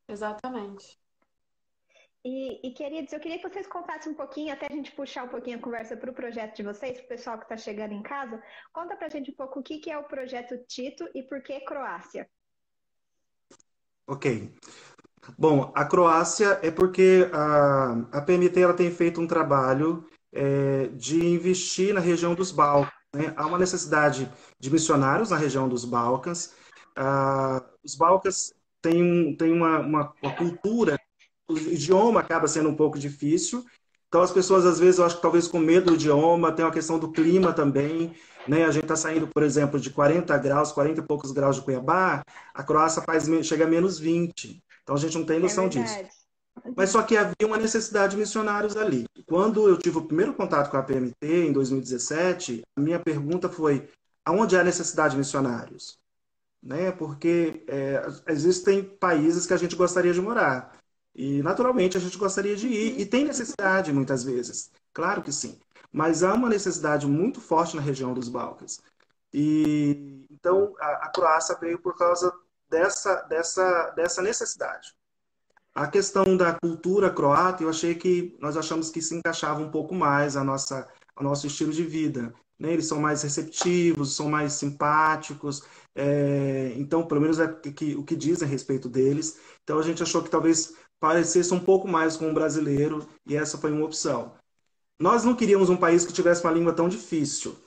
Exatamente. 0.07 0.99
E, 2.25 2.67
e, 2.67 2.71
queridos, 2.71 3.11
eu 3.11 3.19
queria 3.19 3.37
que 3.37 3.49
vocês 3.49 3.67
contassem 3.67 4.13
um 4.13 4.15
pouquinho, 4.15 4.53
até 4.53 4.67
a 4.69 4.73
gente 4.73 4.93
puxar 4.93 5.25
um 5.25 5.27
pouquinho 5.27 5.57
a 5.57 5.61
conversa 5.61 5.97
para 5.97 6.09
o 6.09 6.13
projeto 6.13 6.55
de 6.55 6.63
vocês, 6.63 6.97
para 6.97 7.05
o 7.05 7.09
pessoal 7.09 7.37
que 7.37 7.43
está 7.43 7.57
chegando 7.57 7.93
em 7.93 8.01
casa. 8.01 8.41
Conta 8.71 8.95
para 8.95 9.07
a 9.07 9.09
gente 9.09 9.31
um 9.31 9.35
pouco 9.35 9.59
o 9.59 9.63
que, 9.63 9.79
que 9.79 9.91
é 9.91 9.97
o 9.97 10.05
projeto 10.05 10.57
Tito 10.65 11.05
e 11.13 11.21
por 11.21 11.41
que 11.41 11.59
Croácia. 11.61 12.29
Ok. 14.07 14.53
Bom, 15.37 15.71
a 15.75 15.83
Croácia 15.83 16.59
é 16.61 16.71
porque 16.71 17.29
a, 17.33 17.91
a 18.17 18.21
PMT 18.21 18.61
ela 18.61 18.73
tem 18.73 18.89
feito 18.89 19.19
um 19.19 19.27
trabalho 19.27 20.07
é, 20.31 20.87
de 20.87 21.25
investir 21.25 21.93
na 21.93 21.99
região 21.99 22.33
dos 22.33 22.51
Balcãs. 22.51 22.93
Né? 23.13 23.33
Há 23.35 23.45
uma 23.45 23.59
necessidade 23.59 24.31
de 24.59 24.71
missionários 24.71 25.29
na 25.29 25.37
região 25.37 25.67
dos 25.67 25.83
Balcãs. 25.85 26.55
Ah, 26.95 27.63
os 27.83 27.95
Balcãs 27.95 28.53
têm, 28.81 29.35
têm 29.35 29.51
uma, 29.51 29.79
uma, 29.79 30.13
uma 30.21 30.35
cultura, 30.35 30.99
idioma 31.71 32.19
acaba 32.19 32.47
sendo 32.47 32.69
um 32.69 32.75
pouco 32.75 32.97
difícil, 32.97 33.65
então 34.07 34.21
as 34.21 34.31
pessoas 34.31 34.65
às 34.65 34.79
vezes 34.79 34.99
eu 34.99 35.05
acho 35.05 35.15
que 35.15 35.21
talvez 35.21 35.47
com 35.47 35.57
medo 35.57 35.87
do 35.87 35.95
idioma, 35.95 36.51
tem 36.51 36.63
uma 36.63 36.71
questão 36.71 36.99
do 36.99 37.11
clima 37.11 37.51
também, 37.51 38.13
né? 38.47 38.65
A 38.65 38.71
gente 38.71 38.83
está 38.83 38.95
saindo, 38.95 39.27
por 39.27 39.41
exemplo, 39.41 39.79
de 39.79 39.89
40 39.89 40.37
graus, 40.37 40.71
40 40.71 40.99
e 40.99 41.03
poucos 41.03 41.31
graus 41.31 41.55
de 41.55 41.63
Cuiabá, 41.63 42.23
a 42.53 42.63
Croácia 42.63 43.01
faz, 43.01 43.27
chega 43.43 43.65
a 43.65 43.67
menos 43.67 43.97
20. 43.97 44.61
Então 44.83 44.95
a 44.95 44.99
gente 44.99 45.17
não 45.17 45.25
tem 45.25 45.39
noção 45.39 45.65
é 45.65 45.69
disso. 45.69 45.97
Mas 46.75 46.91
só 46.91 47.01
que 47.01 47.17
havia 47.17 47.47
uma 47.47 47.57
necessidade 47.57 48.11
de 48.11 48.19
missionários 48.19 48.77
ali. 48.77 49.05
Quando 49.25 49.67
eu 49.67 49.77
tive 49.77 49.97
o 49.97 50.05
primeiro 50.05 50.33
contato 50.33 50.69
com 50.69 50.77
a 50.77 50.83
PMT, 50.83 51.47
em 51.47 51.51
2017, 51.51 52.61
a 52.75 52.81
minha 52.81 52.99
pergunta 52.99 53.49
foi: 53.49 53.89
aonde 54.23 54.55
há 54.55 54.63
necessidade 54.63 55.13
de 55.13 55.17
missionários? 55.17 55.97
Né? 56.61 56.91
Porque 56.91 57.65
é, 57.67 58.05
existem 58.27 58.83
países 58.83 59.45
que 59.45 59.53
a 59.53 59.57
gente 59.57 59.75
gostaria 59.75 60.13
de 60.13 60.21
morar. 60.21 60.77
E, 61.15 61.41
naturalmente, 61.43 61.97
a 61.97 61.99
gente 61.99 62.17
gostaria 62.17 62.55
de 62.55 62.67
ir. 62.67 62.99
E 62.99 63.05
tem 63.05 63.25
necessidade, 63.25 63.93
muitas 63.93 64.23
vezes. 64.23 64.71
Claro 64.93 65.21
que 65.21 65.31
sim. 65.31 65.59
Mas 65.91 66.23
há 66.23 66.33
uma 66.33 66.49
necessidade 66.49 67.05
muito 67.05 67.39
forte 67.39 67.75
na 67.75 67.81
região 67.81 68.13
dos 68.13 68.29
Balcãs. 68.29 68.81
E, 69.31 70.25
então, 70.29 70.75
a, 70.79 71.05
a 71.05 71.09
Croácia 71.09 71.57
veio 71.59 71.79
por 71.79 71.95
causa 71.95 72.33
dessa, 72.69 73.21
dessa, 73.23 73.89
dessa 73.91 74.21
necessidade. 74.21 74.93
A 75.75 75.87
questão 75.87 76.37
da 76.37 76.53
cultura 76.53 77.09
croata, 77.09 77.63
eu 77.63 77.69
achei 77.69 77.95
que 77.95 78.35
nós 78.39 78.55
achamos 78.55 78.89
que 78.89 79.01
se 79.01 79.15
encaixava 79.15 79.59
um 79.59 79.71
pouco 79.71 79.95
mais 79.95 80.35
a 80.37 80.43
nossa, 80.43 80.87
ao 81.15 81.23
nosso 81.23 81.47
estilo 81.47 81.71
de 81.71 81.83
vida. 81.83 82.33
Né? 82.59 82.73
Eles 82.73 82.85
são 82.85 82.99
mais 82.99 83.23
receptivos, 83.23 84.15
são 84.15 84.29
mais 84.29 84.53
simpáticos, 84.53 85.63
é, 85.95 86.73
então, 86.77 87.05
pelo 87.05 87.21
menos 87.21 87.39
é 87.39 87.47
que, 87.47 87.95
o 87.95 88.03
que 88.03 88.15
dizem 88.15 88.47
a 88.47 88.51
respeito 88.51 88.87
deles. 88.87 89.39
Então, 89.63 89.79
a 89.79 89.83
gente 89.83 90.01
achou 90.03 90.23
que 90.23 90.29
talvez 90.29 90.75
parecesse 91.03 91.53
um 91.53 91.59
pouco 91.59 91.85
mais 91.85 92.15
com 92.15 92.29
um 92.29 92.33
brasileiro 92.33 93.05
e 93.27 93.35
essa 93.35 93.57
foi 93.57 93.73
uma 93.73 93.83
opção. 93.83 94.31
Nós 94.97 95.25
não 95.25 95.35
queríamos 95.35 95.69
um 95.69 95.75
país 95.75 96.05
que 96.05 96.13
tivesse 96.13 96.41
uma 96.41 96.53
língua 96.53 96.71
tão 96.71 96.87
difícil. 96.87 97.57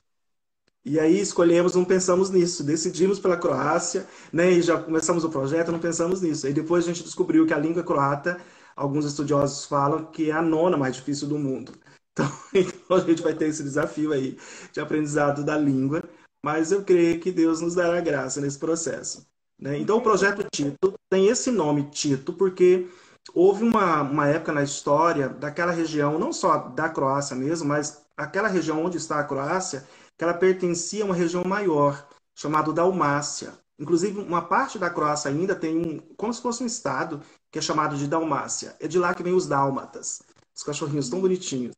E 0.83 0.99
aí 0.99 1.19
escolhemos, 1.19 1.75
não 1.75 1.85
pensamos 1.85 2.31
nisso, 2.31 2.63
decidimos 2.63 3.19
pela 3.19 3.37
Croácia, 3.37 4.07
né, 4.33 4.53
e 4.53 4.61
já 4.63 4.81
começamos 4.81 5.23
o 5.23 5.29
projeto, 5.29 5.71
não 5.71 5.77
pensamos 5.77 6.19
nisso. 6.19 6.47
E 6.47 6.53
depois 6.53 6.83
a 6.83 6.87
gente 6.87 7.03
descobriu 7.03 7.45
que 7.45 7.53
a 7.53 7.59
língua 7.59 7.83
croata, 7.83 8.41
alguns 8.75 9.05
estudiosos 9.05 9.65
falam 9.65 10.05
que 10.05 10.31
é 10.31 10.33
a 10.33 10.41
nona 10.41 10.75
mais 10.75 10.95
difícil 10.95 11.27
do 11.27 11.37
mundo. 11.37 11.73
Então, 12.17 12.31
então 12.55 12.97
a 12.97 12.99
gente 13.01 13.21
vai 13.21 13.35
ter 13.35 13.49
esse 13.49 13.61
desafio 13.61 14.11
aí 14.11 14.39
de 14.73 14.79
aprendizado 14.79 15.43
da 15.43 15.55
língua, 15.55 16.03
mas 16.43 16.71
eu 16.71 16.83
creio 16.83 17.19
que 17.19 17.31
Deus 17.31 17.61
nos 17.61 17.75
dará 17.75 18.01
graça 18.01 18.41
nesse 18.41 18.57
processo. 18.57 19.27
Né? 19.59 19.77
Então 19.77 19.97
o 19.97 20.01
projeto 20.01 20.43
Tito 20.51 20.95
tem 21.11 21.27
esse 21.27 21.51
nome 21.51 21.83
Tito 21.91 22.33
porque 22.33 22.87
houve 23.33 23.63
uma, 23.63 24.01
uma 24.01 24.27
época 24.27 24.51
na 24.51 24.63
história 24.63 25.29
daquela 25.29 25.71
região, 25.71 26.17
não 26.17 26.31
só 26.31 26.57
da 26.57 26.89
Croácia 26.89 27.35
mesmo, 27.35 27.67
mas 27.67 28.05
aquela 28.15 28.47
região 28.47 28.83
onde 28.83 28.97
está 28.97 29.19
a 29.19 29.23
Croácia, 29.23 29.87
que 30.17 30.23
ela 30.23 30.33
pertencia 30.33 31.03
a 31.03 31.05
uma 31.05 31.15
região 31.15 31.43
maior, 31.43 32.07
chamada 32.35 32.73
Dalmácia. 32.73 33.53
Inclusive, 33.79 34.19
uma 34.19 34.41
parte 34.41 34.79
da 34.79 34.89
Croácia 34.89 35.29
ainda 35.29 35.55
tem 35.55 35.77
um, 35.77 35.99
como 36.15 36.33
se 36.33 36.41
fosse 36.41 36.63
um 36.63 36.65
estado, 36.65 37.21
que 37.51 37.59
é 37.59 37.61
chamado 37.61 37.95
de 37.95 38.07
Dalmácia. 38.07 38.75
É 38.79 38.87
de 38.87 38.97
lá 38.97 39.13
que 39.13 39.21
vem 39.21 39.33
os 39.33 39.47
dálmatas, 39.47 40.21
os 40.55 40.63
cachorrinhos 40.63 41.09
tão 41.09 41.21
bonitinhos. 41.21 41.73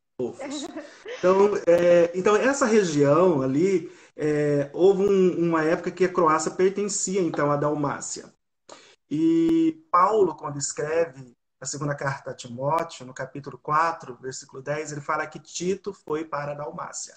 Então, 1.18 1.50
é, 1.66 2.10
então 2.14 2.36
essa 2.36 2.64
região 2.64 3.42
ali, 3.42 3.92
é, 4.16 4.70
houve 4.72 5.02
um, 5.02 5.48
uma 5.48 5.62
época 5.62 5.90
que 5.90 6.04
a 6.04 6.08
Croácia 6.12 6.50
pertencia, 6.50 7.20
então, 7.20 7.50
à 7.50 7.56
Dalmácia. 7.56 8.32
E 9.10 9.84
Paulo, 9.90 10.34
quando 10.36 10.58
escreve 10.58 11.34
a 11.60 11.66
segunda 11.66 11.94
carta 11.94 12.30
a 12.30 12.34
Timóteo, 12.34 13.04
no 13.04 13.12
capítulo 13.12 13.58
4, 13.58 14.16
versículo 14.20 14.62
10, 14.62 14.92
ele 14.92 15.00
fala 15.00 15.26
que 15.26 15.38
Tito 15.38 15.92
foi 15.92 16.24
para 16.24 16.52
a 16.52 16.54
Dalmácia. 16.54 17.14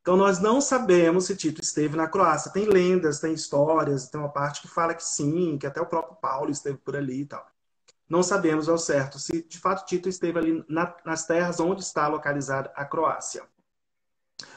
Então, 0.00 0.16
nós 0.16 0.38
não 0.38 0.60
sabemos 0.60 1.26
se 1.26 1.36
Tito 1.36 1.60
esteve 1.60 1.96
na 1.96 2.08
Croácia. 2.08 2.52
Tem 2.52 2.64
lendas, 2.64 3.20
tem 3.20 3.32
histórias, 3.32 4.08
tem 4.08 4.20
uma 4.20 4.28
parte 4.28 4.60
que 4.60 4.68
fala 4.68 4.94
que 4.94 5.04
sim, 5.04 5.58
que 5.58 5.66
até 5.66 5.80
o 5.80 5.86
próprio 5.86 6.16
Paulo 6.16 6.50
esteve 6.50 6.78
por 6.78 6.96
ali 6.96 7.22
e 7.22 7.26
tal. 7.26 7.46
Não 8.08 8.22
sabemos 8.22 8.68
ao 8.68 8.78
certo 8.78 9.18
se 9.18 9.42
de 9.42 9.58
fato 9.58 9.86
Tito 9.86 10.08
esteve 10.08 10.38
ali 10.38 10.64
na, 10.68 10.94
nas 11.04 11.24
terras 11.24 11.60
onde 11.60 11.82
está 11.82 12.08
localizada 12.08 12.70
a 12.76 12.84
Croácia. 12.84 13.44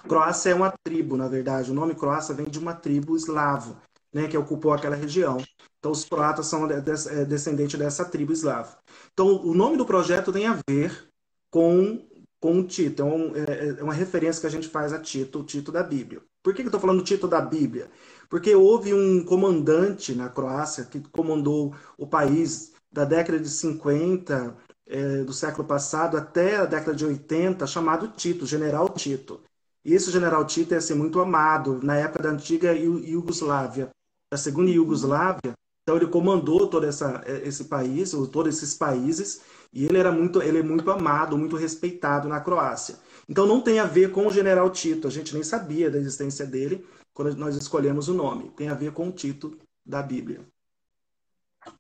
Croácia 0.08 0.50
é 0.50 0.56
uma 0.56 0.74
tribo, 0.84 1.16
na 1.16 1.28
verdade. 1.28 1.72
O 1.72 1.76
nome 1.76 1.96
Croácia 1.96 2.36
vem 2.36 2.48
de 2.48 2.60
uma 2.60 2.74
tribo 2.74 3.16
eslavo, 3.16 3.78
né, 4.16 4.30
que 4.30 4.38
ocupou 4.38 4.72
aquela 4.72 4.96
região. 4.96 5.44
Então, 5.78 5.92
os 5.92 6.06
croatas 6.06 6.48
são 6.48 6.72
é, 6.72 7.26
descendentes 7.26 7.78
dessa 7.78 8.06
tribo 8.06 8.32
eslava. 8.32 8.78
Então, 9.12 9.46
o 9.46 9.54
nome 9.54 9.76
do 9.76 9.86
projeto 9.86 10.32
tem 10.32 10.48
a 10.48 10.58
ver 10.68 11.10
com 11.52 12.02
com 12.40 12.60
o 12.60 12.64
Tito. 12.64 13.04
É, 13.36 13.52
é, 13.52 13.80
é, 13.80 13.84
uma 13.84 13.94
referência 13.94 14.40
que 14.40 14.46
a 14.46 14.52
gente 14.52 14.68
faz 14.68 14.94
a 14.94 15.00
Tito, 15.00 15.40
o 15.40 15.44
Tito 15.44 15.72
da 15.72 15.82
Bíblia. 15.82 16.22
Por 16.44 16.54
que, 16.54 16.62
que 16.62 16.68
eu 16.68 16.70
estou 16.70 16.80
falando 16.80 17.04
Tito 17.04 17.28
da 17.28 17.42
Bíblia? 17.42 17.90
Porque 18.30 18.54
houve 18.54 18.94
um 18.94 19.26
comandante 19.26 20.14
na 20.14 20.30
Croácia 20.30 20.86
que 20.86 21.00
comandou 21.12 21.76
o 21.98 22.06
país 22.06 22.74
da 22.92 23.04
década 23.04 23.40
de 23.40 23.50
50 23.50 24.56
é, 24.86 25.24
do 25.24 25.34
século 25.34 25.68
passado 25.68 26.18
até 26.18 26.58
a 26.58 26.66
década 26.66 26.96
de 26.96 27.04
80, 27.04 27.66
chamado 27.66 28.10
Tito, 28.10 28.46
General 28.46 28.88
Tito. 28.90 29.42
E 29.84 29.94
esse 29.94 30.12
General 30.12 30.46
Tito 30.46 30.74
é 30.74 30.78
assim, 30.78 30.94
muito 30.94 31.20
amado 31.20 31.80
na 31.84 31.96
época 31.96 32.24
da 32.24 32.30
antiga 32.30 32.74
Iugoslávia. 32.74 33.90
Da 34.36 34.40
segunda 34.40 34.70
Iugoslávia, 34.70 35.54
então 35.82 35.96
ele 35.96 36.08
comandou 36.08 36.68
todo 36.68 36.86
essa, 36.86 37.24
é, 37.26 37.48
esse 37.48 37.70
país, 37.70 38.14
ou 38.14 38.28
todos 38.28 38.54
esses 38.54 38.76
países, 38.78 39.42
e 39.72 39.86
ele 39.86 39.98
era 39.98 40.12
muito, 40.12 40.42
ele 40.42 40.60
é 40.60 40.62
muito 40.62 40.92
amado, 40.92 41.38
muito 41.38 41.56
respeitado 41.56 42.28
na 42.28 42.42
Croácia. 42.42 42.98
Então 43.30 43.48
não 43.48 43.62
tem 43.62 43.80
a 43.80 43.86
ver 43.86 44.12
com 44.12 44.28
o 44.28 44.30
General 44.30 44.70
Tito, 44.70 45.08
a 45.08 45.10
gente 45.10 45.34
nem 45.34 45.42
sabia 45.42 45.90
da 45.90 45.98
existência 45.98 46.46
dele 46.46 46.86
quando 47.14 47.34
nós 47.38 47.56
escolhemos 47.56 48.10
o 48.10 48.14
nome. 48.14 48.52
Tem 48.58 48.68
a 48.68 48.74
ver 48.74 48.92
com 48.92 49.08
o 49.08 49.12
Tito 49.14 49.58
da 49.86 50.04
Bíblia. 50.04 50.42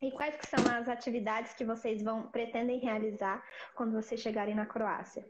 E 0.01 0.09
quais 0.12 0.38
que 0.38 0.47
são 0.47 0.63
as 0.74 0.88
atividades 0.88 1.53
que 1.55 1.65
vocês 1.65 2.01
vão 2.01 2.31
pretendem 2.31 2.79
realizar 2.79 3.43
quando 3.75 3.91
vocês 3.91 4.21
chegarem 4.21 4.55
na 4.55 4.65
Croácia? 4.65 5.27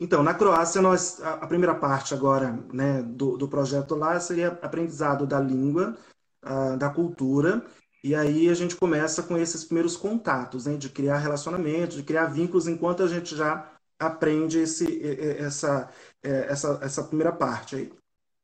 Então, 0.00 0.22
na 0.22 0.32
Croácia, 0.32 0.80
nós, 0.80 1.20
a, 1.22 1.46
primeira 1.46 1.74
parte 1.74 2.14
agora 2.14 2.58
né, 2.72 3.02
do, 3.02 3.36
do 3.36 3.46
projeto 3.46 3.94
lá 3.94 4.18
seria 4.18 4.48
aprendizado 4.62 5.26
da 5.26 5.38
língua, 5.38 5.94
uh, 6.42 6.76
da 6.78 6.88
cultura, 6.88 7.62
e 8.02 8.14
aí 8.14 8.48
a 8.48 8.54
gente 8.54 8.74
começa 8.76 9.22
com 9.22 9.36
esses 9.36 9.62
primeiros 9.62 9.98
contatos, 9.98 10.64
né, 10.64 10.76
de 10.78 10.88
criar 10.88 11.18
relacionamentos, 11.18 11.96
de 11.96 12.02
criar 12.02 12.26
vínculos, 12.26 12.66
enquanto 12.66 13.02
a 13.02 13.08
gente 13.08 13.36
já 13.36 13.70
aprende 13.98 14.58
esse, 14.58 15.02
essa, 15.38 15.90
é, 16.22 16.46
essa, 16.48 16.78
essa 16.80 17.04
primeira 17.04 17.30
parte 17.30 17.76
aí. 17.76 17.92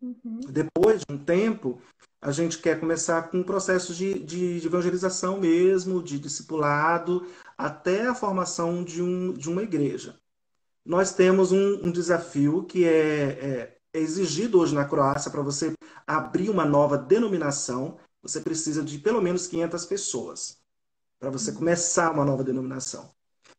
Uhum. 0.03 0.41
Depois 0.51 1.01
de 1.01 1.07
um 1.15 1.17
tempo, 1.17 1.81
a 2.21 2.31
gente 2.31 2.59
quer 2.59 2.79
começar 2.79 3.31
com 3.31 3.39
um 3.39 3.43
processo 3.43 3.95
de, 3.95 4.19
de, 4.19 4.61
de 4.61 4.67
evangelização 4.67 5.41
mesmo, 5.41 6.03
de 6.03 6.19
discipulado, 6.19 7.27
até 7.57 8.07
a 8.07 8.15
formação 8.15 8.85
de, 8.85 9.03
um, 9.03 9.33
de 9.33 9.49
uma 9.49 9.63
igreja. 9.63 10.15
Nós 10.87 11.13
temos 11.13 11.51
um, 11.51 11.87
um 11.87 11.91
desafio 11.91 12.63
que 12.63 12.85
é, 12.85 12.89
é, 12.91 13.77
é 13.93 13.99
exigido 13.99 14.61
hoje 14.61 14.73
na 14.73 14.85
Croácia 14.85 15.33
para 15.33 15.43
você 15.43 15.73
abrir 16.07 16.49
uma 16.49 16.65
nova 16.65 16.97
denominação, 16.97 17.97
você 18.23 18.41
precisa 18.41 18.85
de 18.85 18.99
pelo 18.99 19.21
menos 19.21 19.49
500 19.49 19.85
pessoas 19.85 20.59
para 21.19 21.29
você 21.29 21.51
uhum. 21.51 21.57
começar 21.57 22.13
uma 22.13 22.25
nova 22.25 22.45
denominação. 22.45 23.11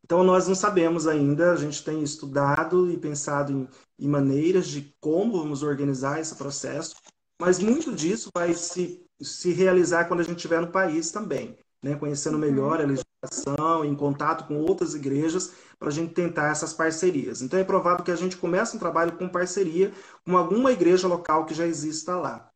Então, 0.05 0.23
nós 0.23 0.47
não 0.47 0.55
sabemos 0.55 1.05
ainda, 1.05 1.51
a 1.51 1.57
gente 1.57 1.83
tem 1.83 2.01
estudado 2.01 2.89
e 2.89 2.97
pensado 2.97 3.51
em, 3.51 3.67
em 3.99 4.07
maneiras 4.07 4.67
de 4.67 4.95
como 5.01 5.39
vamos 5.39 5.63
organizar 5.63 6.21
esse 6.21 6.35
processo, 6.35 6.95
mas 7.41 7.59
muito 7.59 7.93
disso 7.93 8.29
vai 8.33 8.53
se, 8.53 9.05
se 9.21 9.51
realizar 9.51 10.05
quando 10.05 10.21
a 10.21 10.23
gente 10.23 10.37
estiver 10.37 10.61
no 10.61 10.71
país 10.71 11.11
também. 11.11 11.57
Né, 11.81 11.95
conhecendo 11.95 12.37
melhor 12.37 12.81
a 12.81 12.85
legislação, 12.85 13.85
em 13.85 13.95
contato 13.95 14.47
com 14.47 14.59
outras 14.61 14.93
igrejas, 14.93 15.53
para 15.79 15.89
a 15.89 15.91
gente 15.91 16.13
tentar 16.13 16.49
essas 16.51 16.73
parcerias. 16.73 17.41
Então 17.41 17.59
é 17.59 17.63
provável 17.63 18.03
que 18.03 18.11
a 18.11 18.15
gente 18.15 18.37
comece 18.37 18.75
um 18.75 18.79
trabalho 18.79 19.17
com 19.17 19.29
parceria 19.29 19.91
com 20.25 20.37
alguma 20.37 20.71
igreja 20.71 21.07
local 21.07 21.45
que 21.45 21.53
já 21.53 21.65
exista 21.65 22.15
lá. 22.15 22.51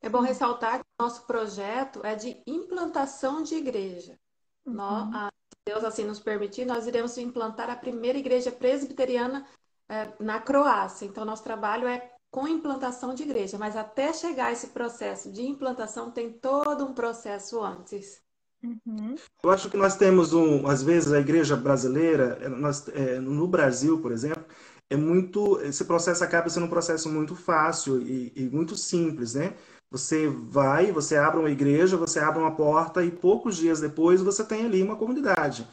É 0.00 0.08
bom 0.08 0.20
ressaltar 0.20 0.78
que 0.78 0.84
o 0.98 1.04
nosso 1.04 1.24
projeto 1.26 2.04
é 2.04 2.16
de 2.16 2.42
implantação 2.46 3.42
de 3.42 3.54
igreja. 3.54 4.18
Uhum. 4.66 4.74
Nós, 4.74 5.14
a 5.14 5.28
Deus 5.64 5.84
assim 5.84 6.04
nos 6.04 6.18
permitir, 6.18 6.64
nós 6.64 6.86
iremos 6.86 7.16
implantar 7.18 7.70
a 7.70 7.76
primeira 7.76 8.18
igreja 8.18 8.50
presbiteriana 8.50 9.46
é, 9.88 10.12
na 10.18 10.40
Croácia. 10.40 11.06
Então, 11.06 11.24
nosso 11.24 11.44
trabalho 11.44 11.86
é 11.86 12.10
com 12.32 12.48
implantação 12.48 13.14
de 13.14 13.22
igreja, 13.22 13.58
mas 13.58 13.76
até 13.76 14.12
chegar 14.12 14.50
esse 14.50 14.68
processo 14.68 15.30
de 15.30 15.42
implantação 15.42 16.10
tem 16.10 16.32
todo 16.32 16.84
um 16.84 16.94
processo 16.94 17.62
antes. 17.62 18.22
Uhum. 18.62 19.16
Eu 19.42 19.50
acho 19.50 19.68
que 19.68 19.76
nós 19.76 19.96
temos 19.96 20.32
um, 20.32 20.66
às 20.68 20.82
vezes 20.82 21.12
a 21.12 21.20
igreja 21.20 21.56
brasileira, 21.56 22.48
nós, 22.48 22.86
é, 22.88 23.18
no 23.18 23.48
Brasil, 23.48 24.00
por 24.00 24.12
exemplo, 24.12 24.44
é 24.88 24.96
muito, 24.96 25.60
esse 25.62 25.84
processo 25.84 26.22
acaba 26.22 26.48
sendo 26.48 26.66
um 26.66 26.70
processo 26.70 27.08
muito 27.08 27.34
fácil 27.34 28.00
e, 28.00 28.32
e 28.36 28.42
muito 28.50 28.76
simples, 28.76 29.34
né? 29.34 29.54
Você 29.90 30.28
vai, 30.28 30.92
você 30.92 31.16
abre 31.16 31.40
uma 31.40 31.50
igreja, 31.50 31.96
você 31.96 32.18
abre 32.18 32.40
uma 32.40 32.54
porta 32.54 33.04
e 33.04 33.10
poucos 33.10 33.56
dias 33.56 33.80
depois 33.80 34.22
você 34.22 34.44
tem 34.44 34.64
ali 34.64 34.82
uma 34.82 34.96
comunidade. 34.96 35.66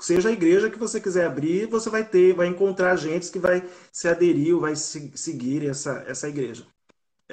Seja 0.00 0.28
a 0.28 0.32
igreja 0.32 0.70
que 0.70 0.78
você 0.78 1.00
quiser 1.00 1.26
abrir, 1.26 1.66
você 1.66 1.90
vai 1.90 2.04
ter, 2.04 2.34
vai 2.34 2.46
encontrar 2.46 2.94
gente 2.96 3.30
que 3.30 3.38
vai 3.38 3.68
se 3.92 4.08
aderir 4.08 4.54
ou 4.54 4.60
vai 4.60 4.76
se, 4.76 5.12
seguir 5.16 5.68
essa, 5.68 6.04
essa 6.06 6.28
igreja. 6.28 6.64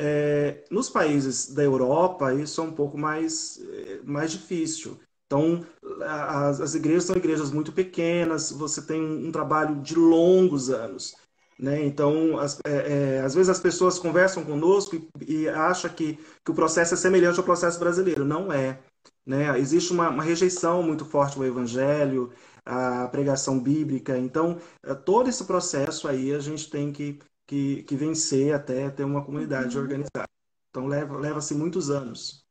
É, 0.01 0.63
nos 0.71 0.89
países 0.89 1.53
da 1.53 1.61
Europa, 1.61 2.33
isso 2.33 2.61
é 2.61 2.63
um 2.63 2.71
pouco 2.71 2.97
mais, 2.97 3.59
é, 3.61 3.99
mais 4.03 4.31
difícil. 4.31 4.97
Então, 5.25 5.63
as, 6.01 6.61
as 6.61 6.73
igrejas 6.73 7.03
são 7.03 7.17
igrejas 7.17 7.51
muito 7.51 7.71
pequenas, 7.71 8.51
você 8.51 8.81
tem 8.81 9.01
um, 9.01 9.27
um 9.27 9.31
trabalho 9.31 9.75
de 9.81 9.95
longos 9.95 10.69
anos. 10.69 11.15
Né? 11.59 11.85
Então, 11.85 12.39
as, 12.39 12.57
é, 12.65 13.17
é, 13.17 13.21
às 13.21 13.35
vezes 13.35 13.49
as 13.49 13.59
pessoas 13.59 13.99
conversam 13.99 14.45
conosco 14.45 14.95
e, 14.95 15.41
e 15.41 15.49
acham 15.49 15.91
que, 15.91 16.17
que 16.43 16.51
o 16.51 16.55
processo 16.55 16.93
é 16.93 16.97
semelhante 16.97 17.37
ao 17.37 17.45
processo 17.45 17.77
brasileiro. 17.77 18.23
Não 18.23 18.51
é. 18.51 18.79
Né? 19.25 19.59
Existe 19.59 19.91
uma, 19.91 20.09
uma 20.09 20.23
rejeição 20.23 20.81
muito 20.81 21.03
forte 21.05 21.37
ao 21.37 21.45
evangelho, 21.45 22.31
à 22.65 23.07
pregação 23.09 23.59
bíblica. 23.59 24.17
Então, 24.17 24.57
é, 24.83 24.95
todo 24.95 25.29
esse 25.29 25.43
processo 25.43 26.07
aí 26.07 26.33
a 26.33 26.39
gente 26.39 26.69
tem 26.69 26.91
que, 26.93 27.19
que, 27.49 27.81
que 27.81 27.95
vencer 27.95 28.53
até 28.53 28.91
ter 28.91 29.03
uma 29.03 29.25
comunidade 29.25 29.75
uhum. 29.75 29.81
organizada. 29.81 30.29
Então, 30.69 30.85
leva-se 30.85 31.19
leva 31.19 31.63
muitos 31.63 31.89
anos. 31.89 32.45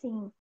Sim. 0.00 0.32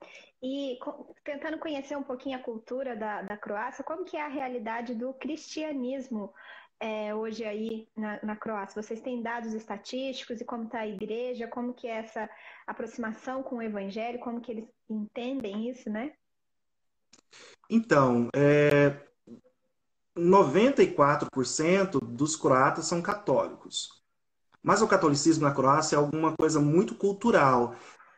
E 0.42 0.80
tentando 1.26 1.60
conhecer 1.60 1.98
um 1.98 2.04
pouquinho 2.04 2.38
a 2.38 2.42
cultura 2.42 2.96
da, 2.96 3.22
da 3.22 3.36
Croácia, 3.36 3.84
como 3.84 4.06
que 4.06 4.16
é 4.16 4.22
a 4.22 4.30
realidade 4.30 4.96
do 4.96 5.14
cristianismo 5.14 6.34
é, 6.80 7.14
hoje 7.14 7.44
aí 7.44 7.86
na, 7.96 8.18
na, 8.24 8.36
Croácia? 8.38 8.82
Vocês 8.82 9.02
têm 9.02 9.22
dados 9.22 9.54
estatísticos 9.54 10.40
e 10.40 10.46
como 10.46 10.64
está 10.64 10.80
a 10.80 10.88
igreja? 10.88 11.46
Como 11.46 11.74
que 11.74 11.86
é 11.86 11.98
essa 11.98 12.30
aproximação 12.66 13.44
com 13.44 13.58
o 13.58 13.62
evangelho? 13.62 14.20
Como 14.20 14.40
que 14.40 14.54
eles 14.54 14.70
entendem 14.90 15.70
isso, 15.70 15.90
né? 15.90 16.14
Então, 17.70 18.30
é, 18.34 18.98
94% 20.18 22.00
dos 22.00 22.36
croatas 22.36 22.86
são 22.86 23.02
católicos. 23.02 24.02
Mas 24.62 24.82
o 24.82 24.88
catolicismo 24.88 25.44
na 25.44 25.52
Croácia 25.54 25.96
é 25.96 26.00
alguma 26.00 26.36
coisa 26.36 26.60
muito 26.60 26.94
cultural 26.96 27.76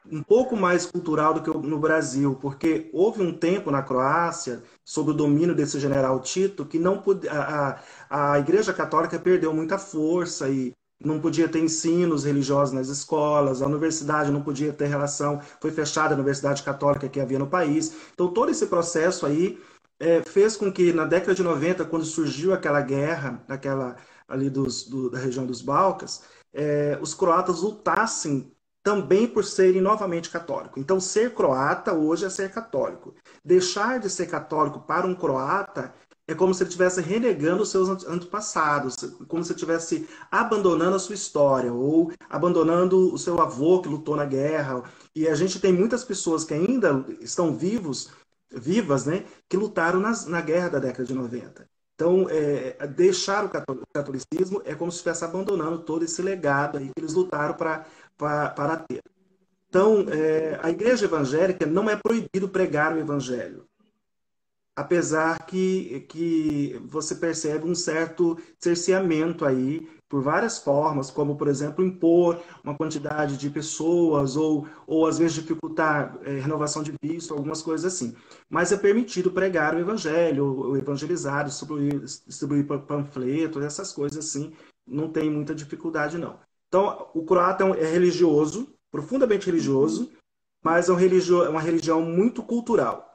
um 0.09 0.21
pouco 0.21 0.55
mais 0.55 0.85
cultural 0.85 1.33
do 1.33 1.41
que 1.41 1.50
no 1.65 1.79
Brasil, 1.79 2.38
porque 2.41 2.89
houve 2.93 3.21
um 3.21 3.31
tempo 3.31 3.71
na 3.71 3.81
Croácia, 3.81 4.62
sob 4.83 5.12
o 5.12 5.13
domínio 5.13 5.55
desse 5.55 5.79
general 5.79 6.19
Tito, 6.19 6.65
que 6.65 6.77
não 6.77 6.97
podia, 7.01 7.31
a, 7.31 7.79
a 8.09 8.39
Igreja 8.39 8.73
Católica 8.73 9.17
perdeu 9.17 9.53
muita 9.53 9.77
força 9.77 10.50
e 10.50 10.73
não 11.03 11.19
podia 11.19 11.50
ter 11.50 11.59
ensinos 11.59 12.23
religiosos 12.23 12.73
nas 12.73 12.88
escolas, 12.88 13.62
a 13.62 13.67
universidade 13.67 14.31
não 14.31 14.41
podia 14.41 14.71
ter 14.71 14.88
relação, 14.88 15.41
foi 15.62 15.71
fechada 15.71 16.13
a 16.13 16.15
universidade 16.17 16.63
católica 16.63 17.10
que 17.10 17.19
havia 17.19 17.39
no 17.39 17.47
país. 17.47 17.93
Então, 18.13 18.34
todo 18.34 18.49
esse 18.49 18.67
processo 18.67 19.25
aí 19.25 19.60
é, 20.03 20.21
fez 20.21 20.57
com 20.57 20.69
que, 20.69 20.91
na 20.91 21.05
década 21.05 21.33
de 21.33 21.41
90, 21.41 21.85
quando 21.85 22.03
surgiu 22.03 22.53
aquela 22.53 22.81
guerra, 22.81 23.41
aquela 23.47 23.95
ali 24.27 24.49
dos, 24.49 24.83
do, 24.83 25.09
da 25.09 25.17
região 25.17 25.45
dos 25.45 25.61
Balcãs, 25.61 26.23
é, 26.53 26.99
os 27.01 27.13
croatas 27.13 27.61
lutassem 27.61 28.51
também 28.83 29.25
por 29.25 29.45
serem 29.45 29.79
novamente 29.79 30.29
católicos. 30.29 30.77
Então, 30.77 30.99
ser 30.99 31.33
croata 31.33 31.93
hoje 31.93 32.25
é 32.25 32.29
ser 32.29 32.51
católico. 32.51 33.15
Deixar 33.45 33.97
de 33.97 34.09
ser 34.09 34.27
católico 34.27 34.81
para 34.81 35.07
um 35.07 35.15
croata 35.15 35.93
é 36.27 36.33
como 36.33 36.53
se 36.53 36.63
ele 36.63 36.69
estivesse 36.69 37.01
renegando 37.01 37.63
os 37.63 37.69
seus 37.69 37.89
antepassados, 38.05 38.95
como 39.27 39.43
se 39.43 39.51
ele 39.51 39.57
estivesse 39.57 40.07
abandonando 40.29 40.95
a 40.95 40.99
sua 40.99 41.15
história, 41.15 41.71
ou 41.71 42.11
abandonando 42.29 43.13
o 43.13 43.17
seu 43.17 43.41
avô 43.41 43.81
que 43.81 43.89
lutou 43.89 44.17
na 44.17 44.25
guerra. 44.25 44.83
E 45.15 45.27
a 45.27 45.35
gente 45.35 45.59
tem 45.59 45.71
muitas 45.71 46.03
pessoas 46.03 46.43
que 46.43 46.53
ainda 46.53 47.05
estão 47.21 47.55
vivos, 47.55 48.09
vivas, 48.53 49.05
né, 49.05 49.25
que 49.49 49.57
lutaram 49.57 49.99
nas, 49.99 50.25
na 50.25 50.41
guerra 50.41 50.69
da 50.69 50.79
década 50.79 51.05
de 51.05 51.13
90. 51.13 51.67
Então, 51.95 52.27
é, 52.29 52.87
deixar 52.87 53.45
o 53.45 53.49
catolicismo 53.93 54.61
é 54.65 54.73
como 54.75 54.91
se 54.91 54.97
estivesse 54.97 55.23
abandonando 55.23 55.83
todo 55.83 56.03
esse 56.03 56.21
legado 56.21 56.77
aí 56.77 56.85
que 56.87 56.99
eles 56.99 57.13
lutaram 57.13 57.55
para 57.55 57.85
para 58.17 58.77
ter. 58.77 59.01
Então, 59.69 60.05
é, 60.09 60.59
a 60.61 60.69
igreja 60.69 61.05
evangélica 61.05 61.65
não 61.65 61.89
é 61.89 61.95
proibido 61.95 62.47
pregar 62.47 62.95
o 62.95 62.99
evangelho. 62.99 63.65
Apesar 64.75 65.45
que, 65.45 66.01
que 66.09 66.81
você 66.86 67.13
percebe 67.15 67.65
um 67.69 67.75
certo 67.75 68.38
cerceamento 68.59 69.45
aí 69.45 69.88
por 70.09 70.21
várias 70.21 70.57
formas, 70.59 71.09
como, 71.09 71.36
por 71.36 71.47
exemplo, 71.47 71.83
impor 71.83 72.39
uma 72.63 72.75
quantidade 72.75 73.38
de 73.38 73.49
pessoas 73.49 74.36
ou, 74.36 74.67
ou 74.86 75.07
às 75.07 75.17
vezes, 75.17 75.33
dificultar 75.33 76.17
é, 76.23 76.39
renovação 76.39 76.83
de 76.83 76.93
visto, 77.01 77.33
algumas 77.33 77.62
coisas 77.62 77.91
assim. 77.91 78.15
Mas 78.49 78.71
é 78.71 78.77
permitido 78.77 79.31
pregar 79.31 79.75
o 79.75 79.79
evangelho, 79.79 80.45
o 80.45 80.77
evangelizar, 80.77 81.45
distribuir, 81.45 81.99
distribuir 81.99 82.65
panfletos, 82.65 83.63
essas 83.63 83.91
coisas 83.91 84.25
assim. 84.25 84.53
Não 84.86 85.09
tem 85.09 85.29
muita 85.29 85.55
dificuldade, 85.55 86.17
não. 86.17 86.39
Então, 86.67 87.07
o 87.13 87.23
croata 87.23 87.63
é, 87.63 87.83
é 87.83 87.91
religioso, 87.91 88.73
profundamente 88.91 89.45
religioso, 89.45 90.12
mas 90.63 90.89
é, 90.89 90.91
um 90.91 90.95
religio, 90.95 91.43
é 91.43 91.49
uma 91.49 91.62
religião 91.62 92.01
muito 92.01 92.41
cultural. 92.43 93.12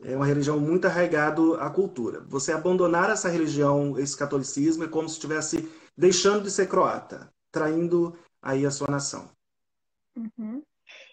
É 0.00 0.14
uma 0.14 0.26
religião 0.26 0.60
muito 0.60 0.86
arraigada 0.86 1.40
à 1.60 1.68
cultura. 1.68 2.20
Você 2.28 2.52
abandonar 2.52 3.10
essa 3.10 3.28
religião, 3.28 3.98
esse 3.98 4.16
catolicismo, 4.16 4.84
é 4.84 4.88
como 4.88 5.08
se 5.08 5.14
estivesse 5.14 5.68
deixando 5.96 6.44
de 6.44 6.50
ser 6.50 6.68
croata, 6.68 7.32
traindo 7.50 8.16
aí 8.40 8.64
a 8.64 8.70
sua 8.70 8.88
nação. 8.88 9.28
Uhum. 10.16 10.62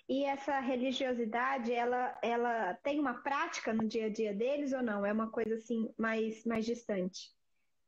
E 0.07 0.23
essa 0.23 0.59
religiosidade, 0.59 1.71
ela, 1.71 2.15
ela 2.21 2.75
tem 2.83 2.99
uma 2.99 3.15
prática 3.15 3.73
no 3.73 3.87
dia 3.87 4.05
a 4.05 4.09
dia 4.09 4.33
deles 4.33 4.71
ou 4.71 4.83
não? 4.83 5.03
É 5.03 5.11
uma 5.11 5.29
coisa 5.29 5.55
assim 5.55 5.89
mais, 5.97 6.45
mais 6.45 6.63
distante? 6.63 7.33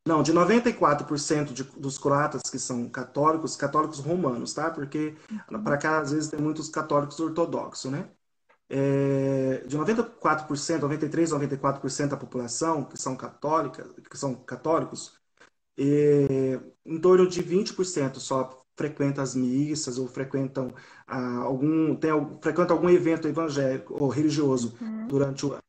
Não, 0.08 0.24
de 0.24 0.34
94% 0.34 1.54
de, 1.54 1.64
dos 1.64 1.98
croatas 1.98 2.42
que 2.50 2.58
são 2.58 2.90
católicos, 2.90 3.56
católicos 3.56 4.00
romanos, 4.00 4.54
tá? 4.54 4.72
Porque 4.72 5.16
uhum. 5.30 5.64
para 5.64 5.78
cá 5.78 6.00
às 6.00 6.12
vezes 6.12 6.30
tem 6.30 6.40
muitos 6.40 6.70
católicos 6.70 7.20
ortodoxos, 7.20 7.92
né? 7.92 8.10
É, 8.70 9.64
de 9.66 9.78
94%, 9.78 10.82
93, 10.82 11.32
94% 11.32 12.08
da 12.10 12.18
população 12.18 12.84
que 12.84 12.98
são 12.98 13.16
católicas, 13.16 13.90
que 14.10 14.18
são 14.18 14.36
católicos, 14.36 15.18
é, 15.78 16.60
em 16.86 17.00
torno 17.00 17.28
de 17.28 17.42
20% 17.42 18.16
só 18.16 18.66
frequentam 18.76 19.24
as 19.24 19.36
missas 19.36 19.98
ou 19.98 20.08
frequentam 20.08 20.74
ah, 21.08 21.38
algum 21.40 21.96
tem, 21.96 22.12
frequentam 22.42 22.76
algum 22.76 22.90
evento 22.90 23.28
evangélico 23.28 23.96
ou 24.02 24.08
religioso 24.08 24.78
uhum. 24.80 25.08
durante 25.08 25.46
o 25.46 25.54
ano. 25.54 25.62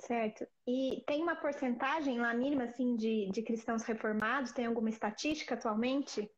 Certo. 0.00 0.46
E 0.66 1.02
tem 1.06 1.22
uma 1.22 1.36
porcentagem 1.36 2.18
lá 2.18 2.32
mínima 2.32 2.64
assim 2.64 2.96
de, 2.96 3.28
de 3.30 3.42
cristãos 3.42 3.82
reformados? 3.82 4.52
Tem 4.52 4.64
alguma 4.64 4.88
estatística 4.88 5.54
atualmente? 5.54 6.30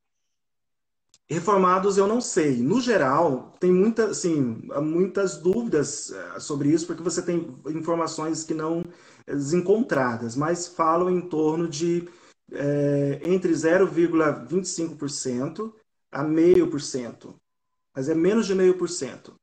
Reformados 1.30 1.96
eu 1.96 2.08
não 2.08 2.20
sei. 2.20 2.56
No 2.56 2.80
geral, 2.80 3.54
tem 3.60 3.70
muita, 3.70 4.06
assim, 4.06 4.60
muitas 4.82 5.36
dúvidas 5.36 6.10
eh, 6.10 6.40
sobre 6.40 6.70
isso, 6.70 6.88
porque 6.88 7.04
você 7.04 7.22
tem 7.22 7.54
informações 7.68 8.42
que 8.42 8.52
não 8.52 8.82
eh, 9.26 9.34
desencontradas, 9.34 10.34
mas 10.34 10.66
falam 10.66 11.08
em 11.08 11.20
torno 11.20 11.68
de 11.68 12.08
é, 12.52 13.20
entre 13.22 13.52
0,25% 13.52 15.72
a 16.10 16.24
meio 16.24 16.68
por 16.68 16.80
cento. 16.80 17.32
Mas 17.94 18.08
é 18.08 18.14
menos 18.14 18.48
de 18.48 18.56
meio 18.56 18.76
por 18.76 18.88
cento. 18.88 19.36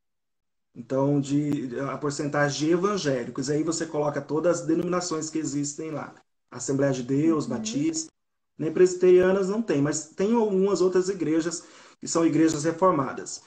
Então, 0.76 1.22
de, 1.22 1.80
a 1.80 1.98
porcentagem 1.98 2.68
de 2.68 2.74
evangélicos. 2.74 3.50
Aí 3.50 3.64
você 3.64 3.86
coloca 3.86 4.22
todas 4.22 4.60
as 4.60 4.68
denominações 4.68 5.30
que 5.30 5.40
existem 5.40 5.92
lá. 5.92 6.14
Assembleia 6.52 6.92
de 6.92 7.04
Deus, 7.04 7.46
uhum. 7.46 7.52
Batista. 7.52 8.12
Nem 8.58 8.72
presbiterianas 8.72 9.50
não 9.50 9.62
tem, 9.62 9.82
mas 9.82 10.10
tem 10.10 10.34
algumas 10.34 10.82
outras 10.82 11.10
igrejas 11.10 11.64
que 12.00 12.08
são 12.08 12.26
igrejas 12.26 12.64
reformadas. 12.64 13.42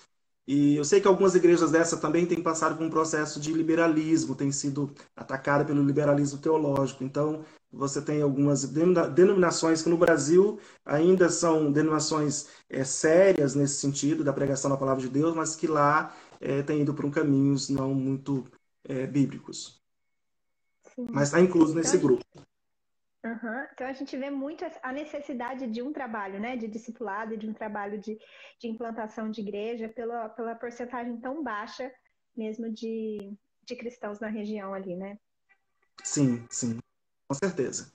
E 0.46 0.74
eu 0.74 0.84
sei 0.84 1.00
que 1.00 1.06
algumas 1.06 1.34
igrejas 1.34 1.70
dessa 1.70 1.96
também 1.96 2.26
têm 2.26 2.42
passado 2.42 2.76
por 2.76 2.84
um 2.84 2.90
processo 2.90 3.38
de 3.38 3.52
liberalismo, 3.52 4.34
têm 4.34 4.50
sido 4.50 4.92
atacadas 5.14 5.66
pelo 5.66 5.84
liberalismo 5.84 6.40
teológico. 6.40 7.04
Então, 7.04 7.44
você 7.72 8.02
tem 8.02 8.20
algumas 8.20 8.64
denominações 8.64 9.80
que 9.80 9.88
no 9.88 9.96
Brasil 9.96 10.58
ainda 10.84 11.28
são 11.28 11.70
denominações 11.70 12.48
é, 12.68 12.82
sérias 12.82 13.54
nesse 13.54 13.74
sentido 13.76 14.24
da 14.24 14.32
pregação 14.32 14.68
da 14.70 14.76
palavra 14.76 15.00
de 15.00 15.08
Deus, 15.08 15.34
mas 15.36 15.54
que 15.54 15.68
lá 15.68 16.12
é, 16.40 16.62
têm 16.62 16.80
ido 16.80 16.94
por 16.94 17.04
um 17.04 17.10
caminhos 17.12 17.68
não 17.68 17.94
muito 17.94 18.44
é, 18.82 19.06
bíblicos. 19.06 19.80
Sim. 20.96 21.06
Mas 21.12 21.28
está 21.28 21.40
incluso 21.40 21.74
nesse 21.74 21.96
grupo. 21.96 22.24
Uhum. 23.22 23.66
Então 23.72 23.86
a 23.86 23.92
gente 23.92 24.16
vê 24.16 24.30
muito 24.30 24.64
a 24.82 24.92
necessidade 24.92 25.66
de 25.66 25.82
um 25.82 25.92
trabalho, 25.92 26.40
né, 26.40 26.56
de 26.56 26.66
discipulado, 26.66 27.36
de 27.36 27.46
um 27.48 27.52
trabalho 27.52 27.98
de, 27.98 28.18
de 28.58 28.68
implantação 28.68 29.30
de 29.30 29.42
igreja 29.42 29.88
pela, 29.88 30.28
pela 30.30 30.54
porcentagem 30.54 31.20
tão 31.20 31.42
baixa 31.42 31.92
mesmo 32.34 32.72
de, 32.72 33.36
de 33.64 33.76
cristãos 33.76 34.20
na 34.20 34.28
região 34.28 34.72
ali, 34.72 34.96
né? 34.96 35.18
Sim, 36.02 36.46
sim, 36.48 36.78
com 37.28 37.34
certeza. 37.34 37.92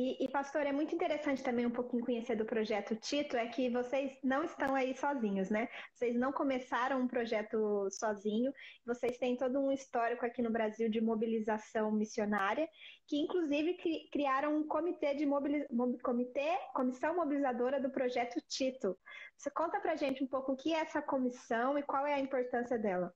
E, 0.00 0.16
e, 0.24 0.28
pastor, 0.28 0.64
é 0.64 0.70
muito 0.70 0.94
interessante 0.94 1.42
também 1.42 1.66
um 1.66 1.72
pouquinho 1.72 2.04
conhecer 2.04 2.36
do 2.36 2.44
projeto 2.44 2.94
Tito, 2.94 3.36
é 3.36 3.48
que 3.48 3.68
vocês 3.68 4.16
não 4.22 4.44
estão 4.44 4.76
aí 4.76 4.96
sozinhos, 4.96 5.50
né? 5.50 5.68
Vocês 5.92 6.14
não 6.14 6.30
começaram 6.30 7.00
um 7.00 7.08
projeto 7.08 7.88
sozinho, 7.90 8.52
vocês 8.86 9.18
têm 9.18 9.36
todo 9.36 9.58
um 9.58 9.72
histórico 9.72 10.24
aqui 10.24 10.40
no 10.40 10.52
Brasil 10.52 10.88
de 10.88 11.00
mobilização 11.00 11.90
missionária, 11.90 12.68
que 13.08 13.16
inclusive 13.16 13.76
criaram 14.12 14.58
um 14.58 14.68
comitê 14.68 15.16
de 15.16 15.26
mobiliz... 15.26 15.66
comitê, 16.00 16.48
comissão 16.72 17.16
mobilizadora 17.16 17.80
do 17.80 17.90
projeto 17.90 18.40
Tito. 18.46 18.96
Você 19.36 19.50
conta 19.50 19.80
pra 19.80 19.96
gente 19.96 20.22
um 20.22 20.28
pouco 20.28 20.52
o 20.52 20.56
que 20.56 20.72
é 20.72 20.78
essa 20.78 21.02
comissão 21.02 21.76
e 21.76 21.82
qual 21.82 22.06
é 22.06 22.14
a 22.14 22.20
importância 22.20 22.78
dela? 22.78 23.12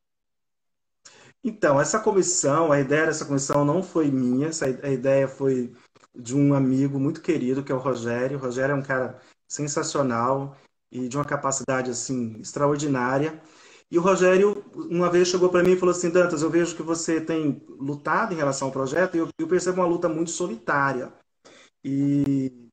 Então, 1.45 1.81
essa 1.81 2.01
comissão, 2.01 2.73
a 2.73 2.81
ideia 2.81 3.07
dessa 3.07 3.25
comissão 3.25 3.65
não 3.65 3.85
foi 3.85 4.11
minha, 4.11 4.49
essa, 4.49 4.67
a 4.67 4.91
ideia 4.91 5.29
foi 5.29 5.73
de 6.15 6.37
um 6.37 6.55
amigo 6.55 6.99
muito 7.01 7.21
querido, 7.21 7.63
que 7.65 7.73
é 7.73 7.75
o 7.75 7.79
Rogério. 7.79 8.39
O 8.39 8.41
Rogério 8.41 8.73
é 8.73 8.77
um 8.77 8.83
cara 8.83 9.21
sensacional 9.49 10.57
e 10.91 11.09
de 11.09 11.17
uma 11.17 11.25
capacidade 11.25 11.91
assim 11.91 12.37
extraordinária. 12.41 13.41
E 13.91 13.99
o 13.99 14.03
Rogério, 14.03 14.65
uma 14.75 15.11
vez 15.11 15.29
chegou 15.29 15.51
para 15.51 15.63
mim 15.63 15.73
e 15.73 15.77
falou 15.77 15.95
assim: 15.95 16.11
Dantas, 16.11 16.43
eu 16.43 16.51
vejo 16.51 16.75
que 16.77 16.83
você 16.83 17.21
tem 17.21 17.63
lutado 17.69 18.33
em 18.33 18.37
relação 18.37 18.69
ao 18.69 18.73
projeto 18.73 19.15
e 19.17 19.19
eu, 19.19 19.29
eu 19.39 19.49
percebo 19.49 19.81
uma 19.81 19.87
luta 19.87 20.09
muito 20.09 20.31
solitária. 20.31 21.13
E, 21.85 22.71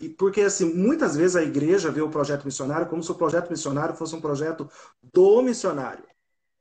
e, 0.00 0.08
porque, 0.08 0.40
assim, 0.42 0.74
muitas 0.74 1.16
vezes 1.16 1.36
a 1.36 1.42
igreja 1.42 1.90
vê 1.90 2.00
o 2.00 2.10
projeto 2.10 2.44
missionário 2.44 2.88
como 2.88 3.02
se 3.02 3.10
o 3.12 3.14
projeto 3.14 3.50
missionário 3.50 3.94
fosse 3.94 4.14
um 4.16 4.20
projeto 4.20 4.68
do 5.14 5.42
missionário. 5.42 6.04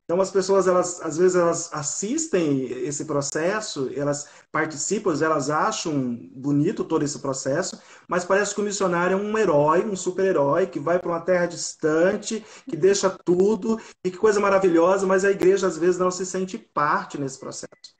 Então 0.07 0.21
as 0.21 0.31
pessoas 0.31 0.67
elas 0.67 1.01
às 1.01 1.17
vezes 1.17 1.35
elas 1.35 1.69
assistem 1.73 2.63
esse 2.87 3.03
processo, 3.03 3.91
elas 3.93 4.29
participam, 4.49 5.13
elas 5.21 5.49
acham 5.49 6.15
bonito 6.33 6.85
todo 6.85 7.03
esse 7.03 7.19
processo, 7.19 7.77
mas 8.07 8.23
parece 8.23 8.55
que 8.55 8.61
o 8.61 8.63
missionário 8.63 9.17
é 9.17 9.21
um 9.21 9.37
herói, 9.37 9.85
um 9.85 9.97
super-herói 9.97 10.65
que 10.67 10.79
vai 10.79 10.97
para 10.97 11.11
uma 11.11 11.19
terra 11.19 11.45
distante, 11.45 12.41
que 12.69 12.77
deixa 12.77 13.09
tudo 13.09 13.77
e 14.01 14.09
que 14.09 14.17
coisa 14.17 14.39
maravilhosa, 14.39 15.05
mas 15.05 15.25
a 15.25 15.31
igreja 15.31 15.67
às 15.67 15.77
vezes 15.77 15.97
não 15.99 16.09
se 16.09 16.25
sente 16.25 16.57
parte 16.57 17.19
nesse 17.19 17.37
processo. 17.37 17.93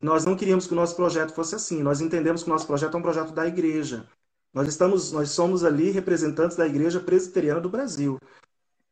Nós 0.00 0.24
não 0.24 0.34
queríamos 0.36 0.66
que 0.66 0.72
o 0.72 0.76
nosso 0.76 0.96
projeto 0.96 1.34
fosse 1.34 1.54
assim. 1.54 1.82
Nós 1.82 2.00
entendemos 2.00 2.42
que 2.42 2.48
o 2.48 2.52
nosso 2.52 2.66
projeto 2.66 2.94
é 2.96 2.98
um 2.98 3.02
projeto 3.02 3.32
da 3.32 3.46
igreja. 3.46 4.08
Nós 4.52 4.66
estamos, 4.66 5.12
nós 5.12 5.30
somos 5.30 5.62
ali 5.62 5.90
representantes 5.90 6.56
da 6.56 6.66
Igreja 6.66 6.98
Presbiteriana 7.00 7.60
do 7.60 7.68
Brasil. 7.68 8.18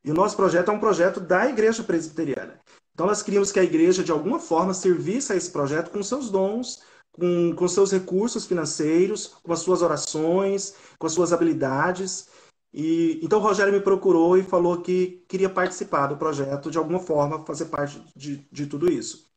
E 0.03 0.11
o 0.11 0.13
nosso 0.13 0.35
projeto 0.35 0.69
é 0.69 0.73
um 0.73 0.79
projeto 0.79 1.19
da 1.19 1.49
Igreja 1.49 1.83
Presbiteriana. 1.83 2.59
Então, 2.93 3.07
nós 3.07 3.21
queríamos 3.21 3.51
que 3.51 3.59
a 3.59 3.63
igreja, 3.63 4.03
de 4.03 4.11
alguma 4.11 4.39
forma, 4.39 4.73
servisse 4.73 5.31
a 5.31 5.35
esse 5.35 5.49
projeto 5.51 5.89
com 5.89 6.03
seus 6.03 6.29
dons, 6.29 6.81
com, 7.11 7.53
com 7.55 7.67
seus 7.67 7.91
recursos 7.91 8.45
financeiros, 8.45 9.27
com 9.43 9.53
as 9.53 9.59
suas 9.59 9.81
orações, 9.81 10.75
com 10.97 11.07
as 11.07 11.13
suas 11.13 11.31
habilidades. 11.31 12.27
E 12.73 13.19
então 13.23 13.39
o 13.39 13.41
Rogério 13.41 13.73
me 13.73 13.79
procurou 13.81 14.37
e 14.37 14.43
falou 14.43 14.81
que 14.81 15.23
queria 15.27 15.49
participar 15.49 16.07
do 16.07 16.17
projeto 16.17 16.69
de 16.69 16.77
alguma 16.77 16.99
forma, 16.99 17.45
fazer 17.45 17.65
parte 17.65 18.03
de, 18.15 18.45
de 18.51 18.67
tudo 18.67 18.91
isso. 18.91 19.27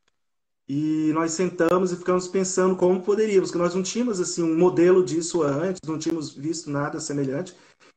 E 0.68 1.10
nós 1.12 1.32
sentamos 1.32 1.92
e 1.92 1.96
ficamos 1.96 2.28
pensando 2.28 2.76
como 2.76 3.02
poderíamos, 3.02 3.50
porque 3.50 3.62
nós 3.62 3.74
não 3.74 3.82
tínhamos 3.82 4.20
assim 4.20 4.42
um 4.42 4.56
modelo 4.56 5.04
disso 5.04 5.42
antes, 5.42 5.80
não 5.86 5.98
tínhamos 5.98 6.34
visto 6.34 6.70
nada 6.70 7.00
semelhante. 7.00 7.54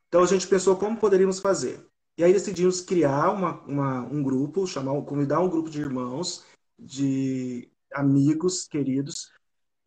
Então 0.08 0.24
a 0.24 0.28
gente 0.28 0.48
pensou 0.48 0.76
como 0.76 0.98
poderíamos 0.98 1.40
fazer. 1.40 1.86
E 2.18 2.24
aí 2.24 2.32
decidimos 2.32 2.82
criar 2.82 3.32
uma, 3.32 3.62
uma, 3.64 4.02
um 4.06 4.24
grupo, 4.24 4.66
chamar, 4.66 5.02
convidar 5.04 5.40
um 5.42 5.50
grupo 5.50 5.70
de 5.70 5.82
irmãos, 5.82 6.46
de 6.80 7.70
amigos 7.94 8.68
queridos, 8.68 9.32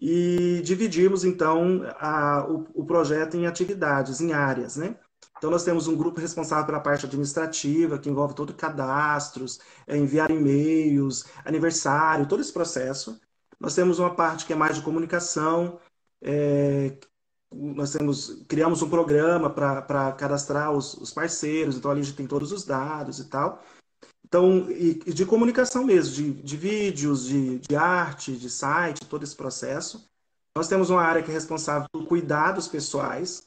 e 0.00 0.60
dividimos 0.64 1.24
então 1.24 1.82
a, 1.98 2.46
o, 2.48 2.66
o 2.82 2.86
projeto 2.86 3.36
em 3.36 3.46
atividades, 3.46 4.20
em 4.20 4.32
áreas, 4.32 4.76
né? 4.76 4.96
Então, 5.38 5.50
nós 5.50 5.64
temos 5.64 5.86
um 5.86 5.96
grupo 5.96 6.20
responsável 6.20 6.66
pela 6.66 6.80
parte 6.80 7.06
administrativa, 7.06 7.98
que 7.98 8.10
envolve 8.10 8.34
todo 8.34 8.52
cadastros, 8.52 9.60
é, 9.86 9.96
enviar 9.96 10.30
e-mails, 10.30 11.26
aniversário, 11.44 12.26
todo 12.26 12.40
esse 12.40 12.52
processo. 12.52 13.20
Nós 13.58 13.74
temos 13.74 14.00
uma 14.00 14.14
parte 14.14 14.44
que 14.44 14.52
é 14.52 14.56
mais 14.56 14.76
de 14.76 14.82
comunicação, 14.82 15.78
é, 16.20 16.98
nós 17.52 17.92
temos, 17.92 18.42
criamos 18.46 18.82
um 18.82 18.90
programa 18.90 19.48
para 19.48 20.12
cadastrar 20.12 20.72
os, 20.72 20.94
os, 20.94 21.12
parceiros, 21.12 21.76
então 21.76 21.90
ali 21.90 22.00
a 22.00 22.04
gente 22.04 22.16
tem 22.16 22.26
todos 22.26 22.52
os 22.52 22.64
dados 22.64 23.18
e 23.18 23.24
tal. 23.24 23.62
Então, 24.24 24.70
e, 24.70 25.00
e 25.06 25.12
de 25.12 25.24
comunicação 25.24 25.84
mesmo, 25.84 26.14
de, 26.14 26.32
de 26.32 26.56
vídeos, 26.56 27.26
de, 27.26 27.58
de 27.60 27.74
arte, 27.74 28.36
de 28.36 28.50
site, 28.50 29.06
todo 29.06 29.22
esse 29.24 29.34
processo. 29.34 30.06
Nós 30.54 30.68
temos 30.68 30.90
uma 30.90 31.00
área 31.02 31.22
que 31.22 31.30
é 31.30 31.34
responsável 31.34 31.88
por 31.90 32.06
cuidados 32.06 32.68
pessoais, 32.68 33.44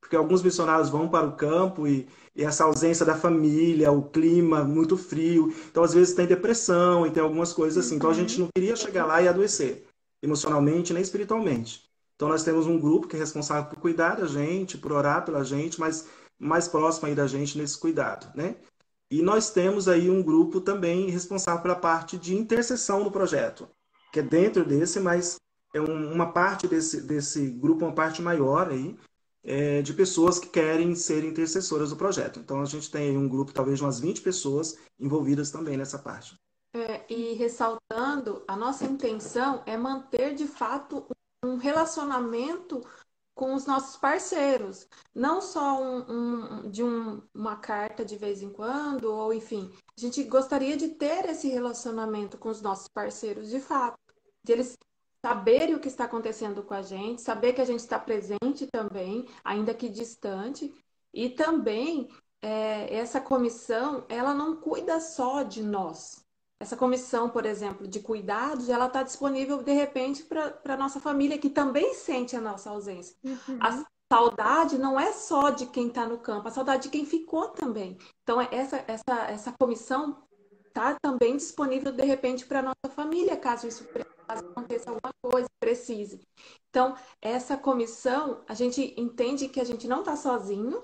porque 0.00 0.16
alguns 0.16 0.42
missionários 0.42 0.88
vão 0.88 1.08
para 1.08 1.26
o 1.26 1.36
campo 1.36 1.86
e, 1.86 2.08
e, 2.34 2.44
essa 2.44 2.64
ausência 2.64 3.04
da 3.04 3.14
família, 3.14 3.92
o 3.92 4.08
clima 4.08 4.64
muito 4.64 4.96
frio, 4.96 5.54
então 5.70 5.82
às 5.82 5.92
vezes 5.92 6.14
tem 6.14 6.26
depressão 6.26 7.06
e 7.06 7.10
tem 7.10 7.22
algumas 7.22 7.52
coisas 7.52 7.84
assim. 7.84 7.96
Então 7.96 8.10
a 8.10 8.14
gente 8.14 8.40
não 8.40 8.48
queria 8.54 8.74
chegar 8.76 9.04
lá 9.04 9.20
e 9.20 9.28
adoecer, 9.28 9.86
emocionalmente 10.22 10.94
nem 10.94 11.02
espiritualmente. 11.02 11.91
Então 12.22 12.30
nós 12.30 12.44
temos 12.44 12.68
um 12.68 12.78
grupo 12.78 13.08
que 13.08 13.16
é 13.16 13.18
responsável 13.18 13.68
por 13.68 13.80
cuidar 13.80 14.14
da 14.14 14.28
gente, 14.28 14.78
por 14.78 14.92
orar 14.92 15.24
pela 15.24 15.42
gente, 15.42 15.80
mas 15.80 16.06
mais 16.38 16.68
próximo 16.68 17.08
aí 17.08 17.16
da 17.16 17.26
gente 17.26 17.58
nesse 17.58 17.76
cuidado, 17.76 18.30
né? 18.36 18.54
E 19.10 19.20
nós 19.20 19.50
temos 19.50 19.88
aí 19.88 20.08
um 20.08 20.22
grupo 20.22 20.60
também 20.60 21.10
responsável 21.10 21.60
pela 21.62 21.74
parte 21.74 22.16
de 22.16 22.36
intercessão 22.36 23.02
no 23.02 23.10
projeto, 23.10 23.68
que 24.12 24.20
é 24.20 24.22
dentro 24.22 24.64
desse, 24.64 25.00
mas 25.00 25.34
é 25.74 25.80
um, 25.80 26.12
uma 26.12 26.32
parte 26.32 26.68
desse, 26.68 27.00
desse 27.00 27.44
grupo, 27.50 27.84
uma 27.84 27.92
parte 27.92 28.22
maior 28.22 28.68
aí, 28.70 28.96
é, 29.42 29.82
de 29.82 29.92
pessoas 29.92 30.38
que 30.38 30.46
querem 30.48 30.94
ser 30.94 31.24
intercessoras 31.24 31.90
do 31.90 31.96
projeto. 31.96 32.38
Então 32.38 32.60
a 32.60 32.66
gente 32.66 32.88
tem 32.88 33.18
um 33.18 33.28
grupo 33.28 33.52
talvez 33.52 33.78
de 33.78 33.84
umas 33.84 33.98
20 33.98 34.20
pessoas 34.20 34.78
envolvidas 34.96 35.50
também 35.50 35.76
nessa 35.76 35.98
parte. 35.98 36.36
É, 36.72 37.02
e 37.12 37.34
ressaltando, 37.34 38.44
a 38.46 38.54
nossa 38.54 38.84
intenção 38.84 39.60
é 39.66 39.76
manter 39.76 40.36
de 40.36 40.46
fato 40.46 41.04
um 41.44 41.56
relacionamento 41.56 42.80
com 43.34 43.54
os 43.54 43.66
nossos 43.66 43.96
parceiros, 43.96 44.86
não 45.14 45.40
só 45.40 45.82
um, 45.82 46.04
um, 46.08 46.70
de 46.70 46.82
um, 46.84 47.22
uma 47.34 47.56
carta 47.56 48.04
de 48.04 48.16
vez 48.16 48.42
em 48.42 48.50
quando, 48.50 49.04
ou 49.04 49.32
enfim, 49.32 49.72
a 49.96 50.00
gente 50.00 50.22
gostaria 50.24 50.76
de 50.76 50.88
ter 50.88 51.24
esse 51.26 51.48
relacionamento 51.48 52.36
com 52.36 52.50
os 52.50 52.60
nossos 52.60 52.88
parceiros 52.88 53.48
de 53.48 53.58
fato, 53.58 53.98
de 54.44 54.52
eles 54.52 54.78
saberem 55.24 55.74
o 55.74 55.80
que 55.80 55.88
está 55.88 56.04
acontecendo 56.04 56.62
com 56.62 56.74
a 56.74 56.82
gente, 56.82 57.22
saber 57.22 57.52
que 57.52 57.60
a 57.60 57.64
gente 57.64 57.80
está 57.80 57.98
presente 57.98 58.66
também, 58.70 59.26
ainda 59.42 59.72
que 59.72 59.88
distante, 59.88 60.72
e 61.14 61.30
também 61.30 62.08
é, 62.42 62.94
essa 62.94 63.20
comissão, 63.20 64.04
ela 64.08 64.34
não 64.34 64.56
cuida 64.56 65.00
só 65.00 65.42
de 65.42 65.62
nós, 65.62 66.21
essa 66.62 66.76
comissão, 66.76 67.28
por 67.28 67.44
exemplo, 67.44 67.88
de 67.88 67.98
cuidados, 67.98 68.68
ela 68.68 68.86
está 68.86 69.02
disponível 69.02 69.64
de 69.64 69.72
repente 69.72 70.22
para 70.22 70.74
a 70.74 70.76
nossa 70.76 71.00
família 71.00 71.36
que 71.36 71.50
também 71.50 71.92
sente 71.94 72.36
a 72.36 72.40
nossa 72.40 72.70
ausência. 72.70 73.16
Uhum. 73.24 73.58
A 73.60 73.84
saudade 74.12 74.78
não 74.78 74.98
é 74.98 75.12
só 75.12 75.50
de 75.50 75.66
quem 75.66 75.88
está 75.88 76.06
no 76.06 76.18
campo, 76.18 76.46
a 76.46 76.52
saudade 76.52 76.84
de 76.84 76.90
quem 76.90 77.04
ficou 77.04 77.48
também. 77.48 77.98
Então 78.22 78.40
essa 78.40 78.84
essa 78.86 79.24
essa 79.28 79.52
comissão 79.58 80.22
está 80.68 80.96
também 81.02 81.36
disponível 81.36 81.90
de 81.90 82.04
repente 82.04 82.46
para 82.46 82.60
a 82.60 82.62
nossa 82.62 82.94
família, 82.94 83.36
caso 83.36 83.66
isso 83.66 83.84
caso 84.28 84.46
aconteça 84.46 84.90
alguma 84.90 85.12
coisa, 85.20 85.48
precise. 85.58 86.20
Então 86.70 86.94
essa 87.20 87.56
comissão, 87.56 88.44
a 88.48 88.54
gente 88.54 88.94
entende 88.96 89.48
que 89.48 89.60
a 89.60 89.64
gente 89.64 89.88
não 89.88 89.98
está 89.98 90.14
sozinho, 90.14 90.80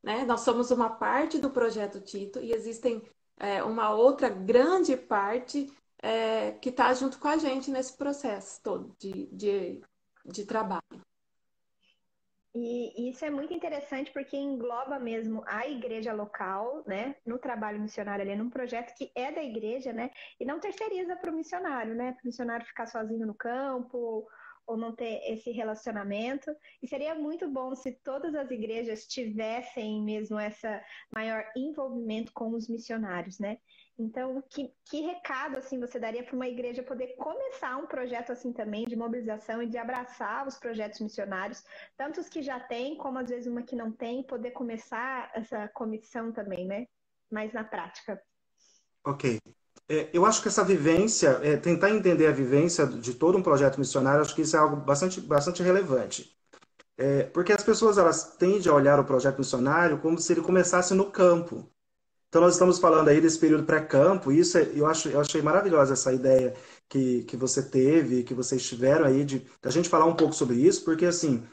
né? 0.00 0.24
Nós 0.24 0.42
somos 0.42 0.70
uma 0.70 0.90
parte 0.90 1.38
do 1.38 1.50
projeto 1.50 2.00
Tito 2.00 2.38
e 2.38 2.52
existem 2.52 3.02
é, 3.42 3.62
uma 3.62 3.90
outra 3.90 4.28
grande 4.28 4.96
parte 4.96 5.68
é, 6.00 6.52
que 6.52 6.68
está 6.68 6.94
junto 6.94 7.18
com 7.18 7.26
a 7.26 7.36
gente 7.36 7.70
nesse 7.70 7.96
processo 7.96 8.62
todo 8.62 8.94
de, 8.98 9.26
de, 9.26 9.82
de 10.24 10.46
trabalho. 10.46 11.02
E 12.54 13.08
isso 13.08 13.24
é 13.24 13.30
muito 13.30 13.52
interessante 13.52 14.12
porque 14.12 14.36
engloba 14.36 14.98
mesmo 14.98 15.42
a 15.46 15.66
igreja 15.66 16.12
local, 16.12 16.84
né, 16.86 17.16
no 17.26 17.38
trabalho 17.38 17.80
missionário 17.80 18.22
ali, 18.22 18.36
num 18.36 18.50
projeto 18.50 18.94
que 18.94 19.10
é 19.14 19.32
da 19.32 19.42
igreja, 19.42 19.92
né, 19.92 20.10
e 20.38 20.44
não 20.44 20.60
terceiriza 20.60 21.16
para 21.16 21.30
o 21.30 21.34
missionário, 21.34 21.94
né, 21.94 22.12
para 22.12 22.22
o 22.22 22.26
missionário 22.26 22.66
ficar 22.66 22.86
sozinho 22.86 23.26
no 23.26 23.34
campo 23.34 24.28
ou 24.66 24.76
não 24.76 24.94
ter 24.94 25.20
esse 25.30 25.50
relacionamento. 25.50 26.54
E 26.82 26.86
seria 26.86 27.14
muito 27.14 27.48
bom 27.48 27.74
se 27.74 27.92
todas 27.92 28.34
as 28.34 28.50
igrejas 28.50 29.06
tivessem 29.06 30.02
mesmo 30.02 30.38
essa 30.38 30.82
maior 31.14 31.44
envolvimento 31.56 32.32
com 32.32 32.50
os 32.50 32.68
missionários, 32.68 33.38
né? 33.38 33.58
Então, 33.98 34.42
que, 34.50 34.72
que 34.86 35.00
recado 35.02 35.56
assim 35.56 35.78
você 35.78 35.98
daria 35.98 36.24
para 36.24 36.34
uma 36.34 36.48
igreja 36.48 36.82
poder 36.82 37.14
começar 37.16 37.76
um 37.76 37.86
projeto 37.86 38.32
assim 38.32 38.52
também 38.52 38.84
de 38.86 38.96
mobilização 38.96 39.62
e 39.62 39.68
de 39.68 39.78
abraçar 39.78 40.46
os 40.46 40.58
projetos 40.58 41.00
missionários, 41.00 41.62
tanto 41.96 42.20
os 42.20 42.28
que 42.28 42.42
já 42.42 42.58
têm, 42.58 42.96
como 42.96 43.18
às 43.18 43.28
vezes 43.28 43.46
uma 43.46 43.62
que 43.62 43.76
não 43.76 43.92
tem, 43.92 44.22
poder 44.22 44.52
começar 44.52 45.30
essa 45.34 45.68
comissão 45.68 46.32
também, 46.32 46.66
né? 46.66 46.86
Mais 47.30 47.52
na 47.52 47.64
prática. 47.64 48.20
Ok. 49.04 49.38
É, 49.92 50.08
eu 50.10 50.24
acho 50.24 50.40
que 50.40 50.48
essa 50.48 50.64
vivência, 50.64 51.38
é, 51.42 51.54
tentar 51.54 51.90
entender 51.90 52.26
a 52.26 52.32
vivência 52.32 52.86
de 52.86 53.12
todo 53.12 53.36
um 53.36 53.42
projeto 53.42 53.78
missionário, 53.78 54.22
acho 54.22 54.34
que 54.34 54.40
isso 54.40 54.56
é 54.56 54.58
algo 54.58 54.76
bastante, 54.76 55.20
bastante 55.20 55.62
relevante. 55.62 56.34
É, 56.96 57.24
porque 57.24 57.52
as 57.52 57.62
pessoas 57.62 57.98
elas 57.98 58.36
tendem 58.38 58.72
a 58.72 58.74
olhar 58.74 58.98
o 58.98 59.04
projeto 59.04 59.38
missionário 59.38 59.98
como 59.98 60.18
se 60.18 60.32
ele 60.32 60.40
começasse 60.40 60.94
no 60.94 61.10
campo. 61.10 61.68
Então, 62.28 62.40
nós 62.40 62.54
estamos 62.54 62.78
falando 62.78 63.08
aí 63.08 63.20
desse 63.20 63.38
período 63.38 63.64
pré-campo, 63.64 64.32
e 64.32 64.38
isso 64.38 64.56
é, 64.56 64.70
eu, 64.74 64.86
acho, 64.86 65.10
eu 65.10 65.20
achei 65.20 65.42
maravilhosa 65.42 65.92
essa 65.92 66.10
ideia 66.10 66.54
que, 66.88 67.24
que 67.24 67.36
você 67.36 67.62
teve, 67.62 68.22
que 68.22 68.32
vocês 68.32 68.66
tiveram 68.66 69.04
aí, 69.04 69.24
de 69.24 69.46
a 69.62 69.70
gente 69.70 69.90
falar 69.90 70.06
um 70.06 70.16
pouco 70.16 70.34
sobre 70.34 70.56
isso, 70.56 70.82
porque, 70.86 71.04
assim, 71.04 71.46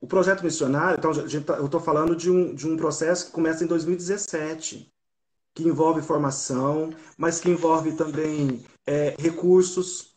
o 0.00 0.06
projeto 0.06 0.44
missionário, 0.44 0.96
então, 0.96 1.12
tá, 1.42 1.54
eu 1.54 1.66
estou 1.66 1.80
falando 1.80 2.14
de 2.14 2.30
um, 2.30 2.54
de 2.54 2.68
um 2.68 2.76
processo 2.76 3.26
que 3.26 3.32
começa 3.32 3.64
em 3.64 3.66
2017, 3.66 4.92
que 5.54 5.66
envolve 5.66 6.02
formação, 6.02 6.90
mas 7.16 7.40
que 7.40 7.50
envolve 7.50 7.92
também 7.92 8.62
é, 8.86 9.14
recursos, 9.18 10.10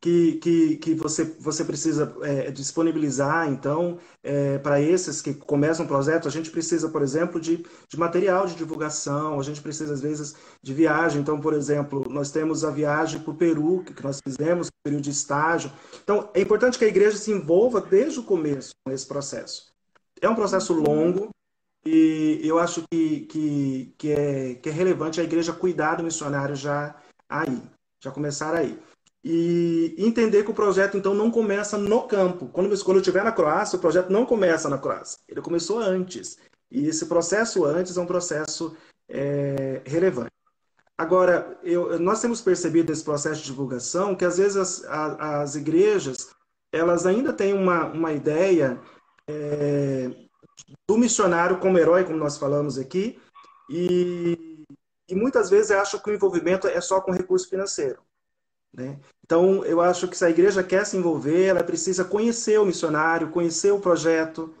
que, 0.00 0.34
que, 0.34 0.76
que 0.76 0.94
você, 0.94 1.24
você 1.24 1.64
precisa 1.64 2.16
é, 2.22 2.50
disponibilizar, 2.50 3.48
então, 3.48 3.98
é, 4.22 4.58
para 4.58 4.80
esses 4.80 5.20
que 5.20 5.34
começam 5.34 5.84
um 5.84 5.88
projeto, 5.88 6.28
a 6.28 6.30
gente 6.30 6.50
precisa, 6.50 6.88
por 6.88 7.02
exemplo, 7.02 7.40
de, 7.40 7.66
de 7.88 7.98
material 7.98 8.46
de 8.46 8.54
divulgação, 8.54 9.40
a 9.40 9.42
gente 9.42 9.60
precisa, 9.60 9.94
às 9.94 10.00
vezes, 10.00 10.36
de 10.62 10.72
viagem. 10.72 11.20
Então, 11.20 11.40
por 11.40 11.54
exemplo, 11.54 12.04
nós 12.08 12.30
temos 12.30 12.64
a 12.64 12.70
viagem 12.70 13.20
para 13.20 13.32
o 13.32 13.36
Peru, 13.36 13.82
que 13.84 14.02
nós 14.04 14.20
fizemos, 14.22 14.68
período 14.84 15.02
de 15.02 15.10
estágio. 15.10 15.72
Então, 16.04 16.30
é 16.34 16.40
importante 16.40 16.78
que 16.78 16.84
a 16.84 16.88
igreja 16.88 17.16
se 17.16 17.32
envolva 17.32 17.80
desde 17.80 18.20
o 18.20 18.24
começo 18.24 18.74
nesse 18.86 19.06
processo. 19.06 19.72
É 20.20 20.28
um 20.28 20.36
processo 20.36 20.72
longo, 20.72 21.30
e 21.86 22.40
eu 22.46 22.58
acho 22.58 22.82
que, 22.90 23.20
que, 23.20 23.94
que, 23.96 24.12
é, 24.12 24.54
que 24.54 24.68
é 24.68 24.72
relevante 24.72 25.20
a 25.20 25.24
igreja 25.24 25.52
cuidar 25.52 25.96
do 25.96 26.04
missionário 26.04 26.56
já 26.56 26.96
aí, 27.28 27.62
já 28.02 28.10
começar 28.10 28.54
aí 28.54 28.78
e 29.28 29.92
entender 29.98 30.44
que 30.44 30.50
o 30.52 30.54
projeto 30.54 30.96
então 30.96 31.12
não 31.12 31.32
começa 31.32 31.76
no 31.76 32.02
campo. 32.06 32.46
Quando, 32.46 32.68
quando 32.84 32.98
eu 32.98 33.00
estiver 33.00 33.24
na 33.24 33.32
Croácia, 33.32 33.76
o 33.76 33.80
projeto 33.80 34.08
não 34.08 34.24
começa 34.24 34.68
na 34.68 34.78
Croácia, 34.78 35.18
ele 35.28 35.42
começou 35.42 35.80
antes. 35.80 36.38
E 36.70 36.86
esse 36.86 37.06
processo 37.06 37.64
antes 37.64 37.96
é 37.96 38.00
um 38.00 38.06
processo 38.06 38.76
é, 39.08 39.82
relevante. 39.84 40.30
Agora, 40.96 41.58
eu, 41.64 41.98
nós 41.98 42.20
temos 42.20 42.40
percebido 42.40 42.90
nesse 42.90 43.02
processo 43.02 43.40
de 43.40 43.46
divulgação 43.46 44.14
que 44.14 44.24
às 44.24 44.38
vezes 44.38 44.56
as, 44.56 44.84
a, 44.84 45.40
as 45.42 45.56
igrejas 45.56 46.30
elas 46.72 47.04
ainda 47.04 47.32
têm 47.32 47.52
uma, 47.52 47.86
uma 47.86 48.12
ideia 48.12 48.80
é, 49.28 50.25
do 50.88 50.98
missionário 50.98 51.58
como 51.58 51.78
herói, 51.78 52.04
como 52.04 52.16
nós 52.16 52.36
falamos 52.36 52.78
aqui, 52.78 53.20
e, 53.68 54.64
e 55.08 55.14
muitas 55.14 55.50
vezes 55.50 55.70
acham 55.70 56.00
que 56.00 56.10
o 56.10 56.14
envolvimento 56.14 56.66
é 56.66 56.80
só 56.80 57.00
com 57.00 57.12
recurso 57.12 57.48
financeiro. 57.48 58.00
Né? 58.72 58.98
Então, 59.24 59.64
eu 59.64 59.80
acho 59.80 60.06
que 60.06 60.16
se 60.16 60.24
a 60.24 60.30
igreja 60.30 60.62
quer 60.62 60.84
se 60.84 60.96
envolver, 60.96 61.46
ela 61.46 61.64
precisa 61.64 62.04
conhecer 62.04 62.60
o 62.60 62.66
missionário, 62.66 63.30
conhecer 63.30 63.72
o 63.72 63.80
projeto, 63.80 64.54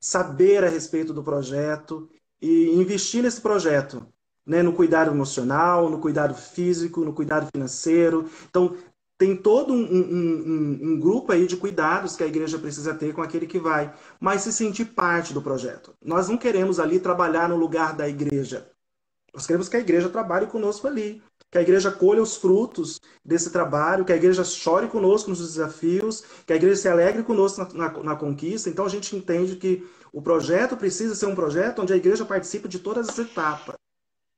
saber 0.00 0.64
a 0.64 0.68
respeito 0.68 1.12
do 1.14 1.22
projeto 1.22 2.08
e 2.40 2.70
investir 2.70 3.22
nesse 3.22 3.40
projeto, 3.40 4.06
né? 4.44 4.62
no 4.62 4.72
cuidado 4.72 5.10
emocional, 5.10 5.88
no 5.88 6.00
cuidado 6.00 6.34
físico, 6.34 7.04
no 7.04 7.12
cuidado 7.12 7.48
financeiro. 7.54 8.28
Então, 8.48 8.76
tem 9.18 9.36
todo 9.36 9.72
um, 9.72 9.82
um, 9.82 10.00
um, 10.00 10.78
um, 10.82 11.00
grupo 11.00 11.32
aí 11.32 11.46
de 11.46 11.56
cuidados 11.56 12.16
que 12.16 12.22
a 12.22 12.26
igreja 12.26 12.58
precisa 12.58 12.94
ter 12.94 13.14
com 13.14 13.22
aquele 13.22 13.46
que 13.46 13.58
vai, 13.58 13.94
mas 14.20 14.42
se 14.42 14.52
sentir 14.52 14.86
parte 14.86 15.32
do 15.32 15.40
projeto. 15.40 15.94
Nós 16.04 16.28
não 16.28 16.36
queremos 16.36 16.78
ali 16.78 17.00
trabalhar 17.00 17.48
no 17.48 17.56
lugar 17.56 17.94
da 17.94 18.08
igreja. 18.08 18.70
Nós 19.32 19.46
queremos 19.46 19.68
que 19.68 19.76
a 19.76 19.80
igreja 19.80 20.08
trabalhe 20.08 20.46
conosco 20.46 20.86
ali 20.86 21.22
que 21.50 21.58
a 21.58 21.62
igreja 21.62 21.90
colha 21.90 22.20
os 22.20 22.36
frutos 22.36 23.00
desse 23.24 23.50
trabalho, 23.50 24.04
que 24.04 24.12
a 24.12 24.16
igreja 24.16 24.44
chore 24.44 24.88
conosco 24.88 25.30
nos 25.30 25.38
desafios, 25.38 26.22
que 26.44 26.52
a 26.52 26.56
igreja 26.56 26.76
se 26.76 26.88
alegre 26.88 27.22
conosco 27.22 27.60
na, 27.74 27.88
na, 27.88 28.02
na, 28.02 28.16
conquista. 28.16 28.68
Então 28.68 28.84
a 28.84 28.88
gente 28.88 29.14
entende 29.14 29.56
que 29.56 29.86
o 30.12 30.20
projeto 30.20 30.76
precisa 30.76 31.14
ser 31.14 31.26
um 31.26 31.34
projeto 31.34 31.82
onde 31.82 31.92
a 31.92 31.96
igreja 31.96 32.24
participe 32.24 32.68
de 32.68 32.78
todas 32.78 33.08
as 33.08 33.18
etapas, 33.18 33.75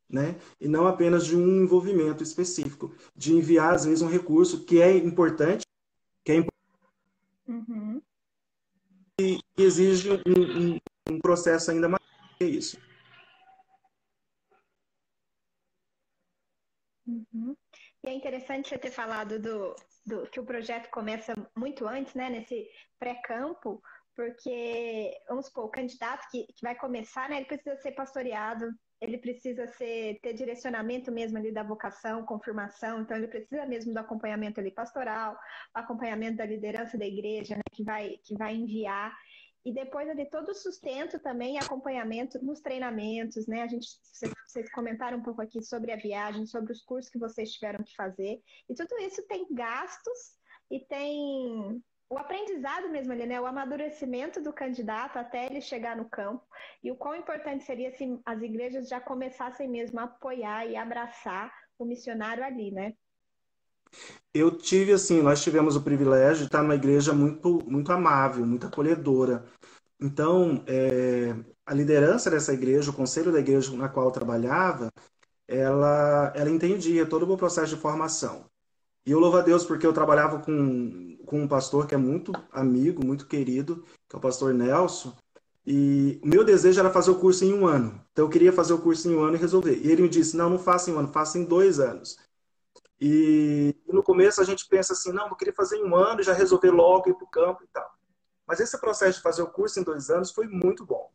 né? 0.09 0.37
E 0.61 0.67
não 0.67 0.87
apenas 0.87 1.27
de 1.27 1.37
um 1.37 1.63
envolvimento 1.63 2.23
específico, 2.23 2.95
de 3.15 3.35
enviar 3.35 3.75
às 3.75 3.85
vezes 3.85 4.03
um 4.03 4.09
recurso 4.09 4.65
que 4.65 4.81
é 4.81 4.97
importante, 4.97 5.67
que 6.25 6.33
é 6.33 6.37
importante 6.37 6.59
uhum. 7.47 8.03
e 9.21 9.39
exige 9.57 10.11
um, 10.13 10.75
um, 10.75 10.79
um 11.11 11.19
processo 11.19 11.71
ainda 11.71 11.89
mais 11.89 12.03
que 12.39 12.45
isso. 12.45 12.79
Uhum. 17.07 17.57
E 18.05 18.09
é 18.09 18.13
interessante 18.13 18.69
você 18.69 18.79
ter 18.79 18.91
falado 18.91 19.39
do, 19.41 19.75
do, 20.07 20.27
que 20.31 20.39
o 20.39 20.45
projeto 20.45 20.91
começa 20.91 21.35
muito 21.57 21.87
antes, 21.87 22.15
né, 22.15 22.31
nesse 22.31 22.69
pré-campo, 22.99 23.83
porque, 24.15 25.11
vamos 25.29 25.47
supor, 25.47 25.65
o 25.65 25.71
candidato 25.71 26.29
que, 26.31 26.47
que 26.47 26.63
vai 26.63 26.75
começar, 26.75 27.29
né, 27.29 27.37
ele 27.37 27.47
precisa 27.47 27.77
ser 27.77 27.93
pastoreado, 27.93 28.71
ele 29.01 29.19
precisa 29.19 29.67
ser, 29.67 30.19
ter 30.21 30.33
direcionamento 30.33 31.13
mesmo 31.13 31.39
ali 31.39 31.53
da 31.53 31.63
vocação, 31.63 32.25
confirmação, 32.25 33.01
então 33.01 33.17
ele 33.17 33.29
precisa 33.29 33.65
mesmo 33.67 33.93
do 33.93 33.99
acompanhamento 33.99 34.61
ali 34.61 34.71
pastoral, 34.71 35.39
acompanhamento 35.73 36.37
da 36.37 36.47
liderança 36.47 36.99
da 36.99 37.07
igreja, 37.07 37.57
né, 37.57 37.63
que 37.73 37.85
vai, 37.85 38.17
que 38.25 38.37
vai 38.37 38.55
enviar 38.55 39.17
e 39.65 39.73
depois 39.73 40.09
de 40.17 40.25
todo 40.25 40.49
o 40.49 40.55
sustento 40.55 41.19
também 41.19 41.59
acompanhamento 41.59 42.43
nos 42.43 42.61
treinamentos, 42.61 43.47
né? 43.47 43.63
A 43.63 43.67
gente, 43.67 43.87
vocês 44.47 44.71
comentaram 44.73 45.19
um 45.19 45.23
pouco 45.23 45.43
aqui 45.43 45.63
sobre 45.63 45.93
a 45.93 45.97
viagem, 45.97 46.47
sobre 46.47 46.73
os 46.73 46.83
cursos 46.83 47.11
que 47.11 47.19
vocês 47.19 47.53
tiveram 47.53 47.85
que 47.85 47.95
fazer. 47.95 48.41
E 48.67 48.75
tudo 48.75 48.97
isso 48.99 49.23
tem 49.27 49.47
gastos 49.53 50.39
e 50.71 50.81
tem 50.87 51.83
o 52.11 52.19
aprendizado 52.19 52.89
mesmo 52.89 53.13
ali, 53.13 53.27
né? 53.27 53.41
O 53.41 53.47
amadurecimento 53.47 54.41
do 54.41 54.53
candidato 54.53 55.19
até 55.19 55.47
ele 55.47 55.61
chegar 55.61 55.97
no 55.97 56.09
campo. 56.09 56.43
E 56.83 56.91
o 56.91 56.97
quão 56.97 57.15
importante 57.15 57.65
seria 57.65 57.91
se 57.97 58.19
as 58.25 58.41
igrejas 58.43 58.89
já 58.89 59.01
começassem 59.01 59.69
mesmo 59.69 60.01
a 60.01 60.05
apoiar 60.05 60.67
e 60.67 60.77
abraçar 60.77 61.53
o 61.79 61.85
missionário 61.85 62.43
ali, 62.43 62.71
né? 62.71 62.95
Eu 64.33 64.57
tive, 64.57 64.93
assim, 64.93 65.23
nós 65.23 65.43
tivemos 65.43 65.77
o 65.77 65.83
privilégio 65.83 66.39
de 66.41 66.45
estar 66.45 66.63
numa 66.63 66.75
igreja 66.75 67.13
muito, 67.13 67.59
muito 67.67 67.91
amável, 67.93 68.45
muito 68.47 68.67
acolhedora. 68.67 69.45
Então, 70.01 70.63
é, 70.67 71.35
a 71.67 71.75
liderança 71.75 72.31
dessa 72.31 72.53
igreja, 72.53 72.91
o 72.91 72.95
conselho 72.95 73.33
da 73.33 73.41
igreja 73.41 73.75
na 73.77 73.89
qual 73.89 74.07
eu 74.07 74.13
trabalhava, 74.13 74.91
ela, 75.47 76.33
ela 76.37 76.51
entendia 76.51 77.07
todo 77.07 77.23
o 77.25 77.27
meu 77.27 77.37
processo 77.37 77.75
de 77.75 77.81
formação. 77.81 78.45
E 79.07 79.11
eu 79.11 79.19
louvo 79.19 79.39
a 79.39 79.43
Deus 79.43 79.65
porque 79.65 79.87
eu 79.87 79.93
trabalhava 79.93 80.41
com, 80.41 81.08
com 81.29 81.41
um 81.43 81.49
pastor 81.49 81.87
que 81.87 81.95
é 81.95 81.99
muito 81.99 82.33
amigo, 82.51 83.05
muito 83.05 83.27
querido, 83.27 83.85
que 84.09 84.17
é 84.17 84.19
o 84.19 84.21
pastor 84.21 84.55
Nelson. 84.55 85.15
E 85.67 86.19
o 86.23 86.27
meu 86.27 86.43
desejo 86.43 86.81
era 86.81 86.91
fazer 86.91 87.11
o 87.11 87.19
curso 87.19 87.45
em 87.45 87.53
um 87.53 87.67
ano. 87.67 88.03
Então 88.13 88.25
eu 88.25 88.31
queria 88.31 88.53
fazer 88.53 88.73
o 88.73 88.79
curso 88.79 89.09
em 89.09 89.15
um 89.15 89.23
ano 89.23 89.37
e 89.37 89.39
resolver. 89.39 89.79
E 89.79 89.91
ele 89.91 90.03
me 90.03 90.09
disse: 90.09 90.37
não, 90.37 90.49
não 90.49 90.59
faça 90.59 90.91
em 90.91 90.95
um 90.95 90.99
ano, 90.99 91.09
faça 91.13 91.39
em 91.39 91.45
dois 91.45 91.79
anos. 91.79 92.17
E, 93.01 93.77
no 93.87 94.03
começo 94.03 94.41
a 94.41 94.45
gente 94.45 94.67
pensa 94.67 94.93
assim, 94.93 95.13
não, 95.13 95.29
eu 95.29 95.37
queria 95.37 95.55
fazer 95.55 95.77
em 95.77 95.85
um 95.85 95.95
ano 95.95 96.23
já 96.23 96.33
resolver 96.33 96.71
logo 96.71 97.11
ir 97.11 97.15
para 97.15 97.25
o 97.25 97.31
campo 97.31 97.63
e 97.63 97.67
tal. 97.69 97.89
Mas 98.47 98.61
esse 98.61 98.79
processo 98.81 99.19
de 99.19 99.23
fazer 99.23 99.43
o 99.43 99.47
curso 99.47 99.79
em 99.79 99.83
dois 99.85 100.11
anos 100.11 100.31
foi 100.31 100.49
muito 100.49 100.85
bom. 100.85 101.11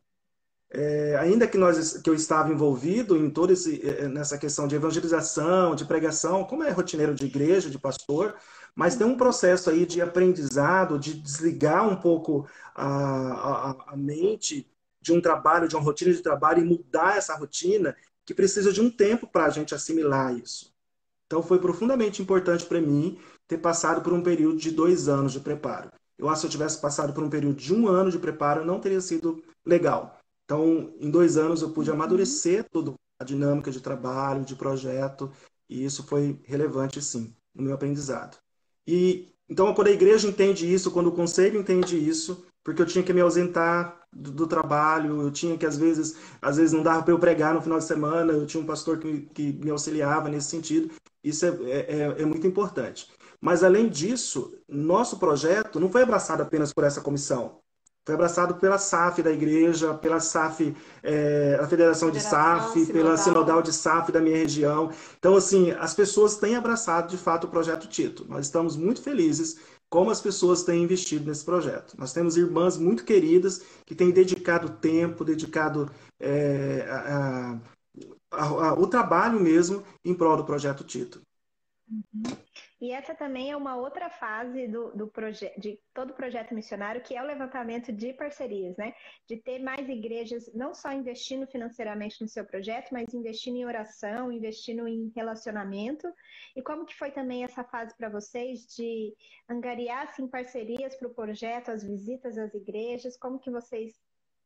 É, 0.70 1.16
ainda 1.18 1.46
que 1.46 1.58
nós 1.58 1.98
que 1.98 2.10
eu 2.10 2.14
estava 2.14 2.50
envolvido 2.50 3.16
em 3.16 3.30
toda 3.30 3.52
é, 3.52 4.08
nessa 4.08 4.38
questão 4.38 4.66
de 4.66 4.74
evangelização, 4.74 5.74
de 5.74 5.84
pregação, 5.84 6.44
como 6.44 6.64
é 6.64 6.70
rotineiro 6.70 7.14
de 7.14 7.26
igreja, 7.26 7.70
de 7.70 7.78
pastor, 7.78 8.34
mas 8.74 8.96
tem 8.96 9.06
um 9.06 9.16
processo 9.16 9.70
aí 9.70 9.86
de 9.86 10.00
aprendizado, 10.00 10.98
de 10.98 11.14
desligar 11.14 11.88
um 11.88 11.96
pouco 11.96 12.48
a, 12.74 12.86
a, 12.86 13.92
a 13.92 13.96
mente 13.96 14.68
de 15.00 15.12
um 15.12 15.20
trabalho, 15.20 15.68
de 15.68 15.76
uma 15.76 15.84
rotina 15.84 16.12
de 16.12 16.22
trabalho 16.22 16.62
e 16.62 16.64
mudar 16.64 17.16
essa 17.16 17.36
rotina, 17.36 17.96
que 18.24 18.34
precisa 18.34 18.72
de 18.72 18.80
um 18.80 18.90
tempo 18.90 19.26
para 19.26 19.44
a 19.44 19.50
gente 19.50 19.74
assimilar 19.74 20.36
isso. 20.36 20.72
Então 21.26 21.42
foi 21.42 21.58
profundamente 21.58 22.22
importante 22.22 22.64
para 22.64 22.80
mim 22.80 23.18
ter 23.46 23.58
passado 23.58 24.02
por 24.02 24.12
um 24.12 24.22
período 24.22 24.58
de 24.58 24.70
dois 24.70 25.08
anos 25.08 25.32
de 25.32 25.40
preparo. 25.40 25.90
eu 26.18 26.28
acho 26.28 26.36
que 26.36 26.40
se 26.40 26.46
eu 26.46 26.50
tivesse 26.50 26.80
passado 26.80 27.12
por 27.12 27.22
um 27.22 27.30
período 27.30 27.56
de 27.56 27.74
um 27.74 27.88
ano 27.88 28.10
de 28.10 28.18
preparo, 28.18 28.64
não 28.64 28.80
teria 28.80 29.00
sido 29.00 29.42
legal. 29.64 30.18
Então, 30.44 30.94
em 31.00 31.10
dois 31.10 31.36
anos, 31.36 31.62
eu 31.62 31.70
pude 31.70 31.90
uhum. 31.90 31.96
amadurecer 31.96 32.64
toda 32.70 32.94
a 33.18 33.24
dinâmica 33.24 33.70
de 33.70 33.80
trabalho, 33.80 34.44
de 34.44 34.54
projeto, 34.54 35.30
e 35.68 35.84
isso 35.84 36.02
foi 36.04 36.40
relevante, 36.44 37.00
sim, 37.02 37.34
no 37.54 37.62
meu 37.62 37.74
aprendizado. 37.74 38.43
E 38.86 39.34
então, 39.48 39.74
quando 39.74 39.88
a 39.88 39.92
igreja 39.92 40.26
entende 40.28 40.72
isso, 40.72 40.90
quando 40.90 41.08
o 41.08 41.12
conselho 41.12 41.60
entende 41.60 41.96
isso, 41.96 42.46
porque 42.62 42.80
eu 42.80 42.86
tinha 42.86 43.04
que 43.04 43.12
me 43.12 43.20
ausentar 43.20 44.00
do, 44.12 44.30
do 44.30 44.46
trabalho, 44.46 45.20
eu 45.20 45.30
tinha 45.30 45.56
que, 45.58 45.66
às 45.66 45.76
vezes, 45.76 46.16
às 46.40 46.56
vezes 46.56 46.72
não 46.72 46.82
dava 46.82 47.02
para 47.02 47.12
eu 47.12 47.18
pregar 47.18 47.52
no 47.52 47.60
final 47.60 47.78
de 47.78 47.84
semana, 47.84 48.32
eu 48.32 48.46
tinha 48.46 48.62
um 48.62 48.66
pastor 48.66 48.98
que, 48.98 49.22
que 49.34 49.52
me 49.52 49.70
auxiliava 49.70 50.28
nesse 50.28 50.48
sentido, 50.48 50.90
isso 51.22 51.44
é, 51.44 51.48
é, 51.48 51.78
é, 52.18 52.22
é 52.22 52.24
muito 52.24 52.46
importante. 52.46 53.10
Mas, 53.40 53.62
além 53.62 53.88
disso, 53.88 54.58
nosso 54.66 55.18
projeto 55.18 55.78
não 55.78 55.90
foi 55.90 56.02
abraçado 56.02 56.42
apenas 56.42 56.72
por 56.72 56.84
essa 56.84 57.02
comissão. 57.02 57.60
Foi 58.04 58.14
abraçado 58.14 58.56
pela 58.56 58.76
SAF 58.76 59.22
da 59.22 59.32
igreja, 59.32 59.94
pela 59.94 60.20
SAF, 60.20 60.76
é, 61.02 61.58
a 61.58 61.66
Federação 61.66 62.10
de 62.10 62.20
SAF, 62.20 62.72
Sinodal. 62.72 62.92
pela 62.92 63.16
Sinodal 63.16 63.62
de 63.62 63.72
SAF 63.72 64.12
da 64.12 64.20
minha 64.20 64.36
região. 64.36 64.92
Então, 65.18 65.36
assim, 65.36 65.70
as 65.72 65.94
pessoas 65.94 66.36
têm 66.36 66.54
abraçado 66.54 67.08
de 67.08 67.16
fato 67.16 67.44
o 67.44 67.50
projeto 67.50 67.88
Tito. 67.88 68.26
Nós 68.28 68.44
estamos 68.44 68.76
muito 68.76 69.00
felizes 69.02 69.56
como 69.88 70.10
as 70.10 70.20
pessoas 70.20 70.64
têm 70.64 70.82
investido 70.82 71.26
nesse 71.26 71.44
projeto. 71.44 71.94
Nós 71.96 72.12
temos 72.12 72.36
irmãs 72.36 72.76
muito 72.76 73.04
queridas 73.04 73.62
que 73.86 73.94
têm 73.94 74.10
dedicado 74.10 74.68
tempo, 74.68 75.24
dedicado 75.24 75.90
é, 76.20 76.86
a, 76.90 77.58
a, 78.32 78.44
a, 78.44 78.74
o 78.74 78.86
trabalho 78.86 79.40
mesmo 79.40 79.82
em 80.04 80.12
prol 80.12 80.36
do 80.36 80.44
projeto 80.44 80.84
Tito. 80.84 81.22
Uhum. 81.88 82.22
E 82.84 82.90
essa 82.92 83.14
também 83.14 83.50
é 83.50 83.56
uma 83.56 83.76
outra 83.76 84.10
fase 84.10 84.68
do, 84.68 84.90
do 84.90 85.10
de 85.56 85.80
todo 85.94 86.10
o 86.10 86.14
projeto 86.14 86.54
missionário, 86.54 87.00
que 87.00 87.16
é 87.16 87.22
o 87.22 87.26
levantamento 87.26 87.90
de 87.90 88.12
parcerias, 88.12 88.76
né? 88.76 88.94
De 89.26 89.38
ter 89.38 89.58
mais 89.58 89.88
igrejas, 89.88 90.52
não 90.52 90.74
só 90.74 90.92
investindo 90.92 91.46
financeiramente 91.46 92.20
no 92.20 92.28
seu 92.28 92.44
projeto, 92.44 92.90
mas 92.92 93.14
investindo 93.14 93.56
em 93.56 93.64
oração, 93.64 94.30
investindo 94.30 94.86
em 94.86 95.10
relacionamento. 95.16 96.06
E 96.54 96.60
como 96.60 96.84
que 96.84 96.94
foi 96.94 97.10
também 97.10 97.42
essa 97.42 97.64
fase 97.64 97.96
para 97.96 98.10
vocês 98.10 98.66
de 98.76 99.16
angariar 99.48 100.08
assim, 100.08 100.28
parcerias 100.28 100.94
para 100.94 101.08
o 101.08 101.14
projeto, 101.14 101.70
as 101.70 101.82
visitas 101.82 102.36
às 102.36 102.52
igrejas? 102.52 103.16
Como 103.16 103.38
que 103.38 103.50
vocês 103.50 103.98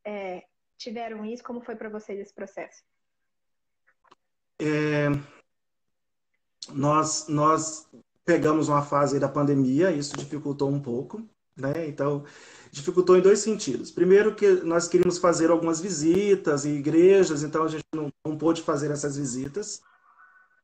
é, 0.05 0.45
tiveram 0.77 1.25
isso? 1.25 1.43
Como 1.43 1.59
foi 1.59 1.75
para 1.75 1.89
vocês 1.89 2.17
esse 2.17 2.33
processo? 2.33 2.85
É, 4.61 5.09
nós, 6.69 7.27
nós 7.27 7.89
pegamos 8.29 8.69
uma 8.69 8.83
fase 8.83 9.19
da 9.19 9.27
pandemia, 9.27 9.91
isso 9.91 10.15
dificultou 10.15 10.69
um 10.69 10.79
pouco, 10.79 11.27
né? 11.57 11.87
Então, 11.87 12.23
dificultou 12.71 13.17
em 13.17 13.21
dois 13.21 13.39
sentidos. 13.39 13.89
Primeiro 13.89 14.35
que 14.35 14.47
nós 14.63 14.87
queríamos 14.87 15.17
fazer 15.17 15.49
algumas 15.49 15.81
visitas 15.81 16.63
em 16.63 16.75
igrejas, 16.75 17.41
então 17.41 17.63
a 17.63 17.67
gente 17.67 17.85
não, 17.91 18.13
não 18.23 18.37
pôde 18.37 18.61
fazer 18.61 18.91
essas 18.91 19.17
visitas. 19.17 19.81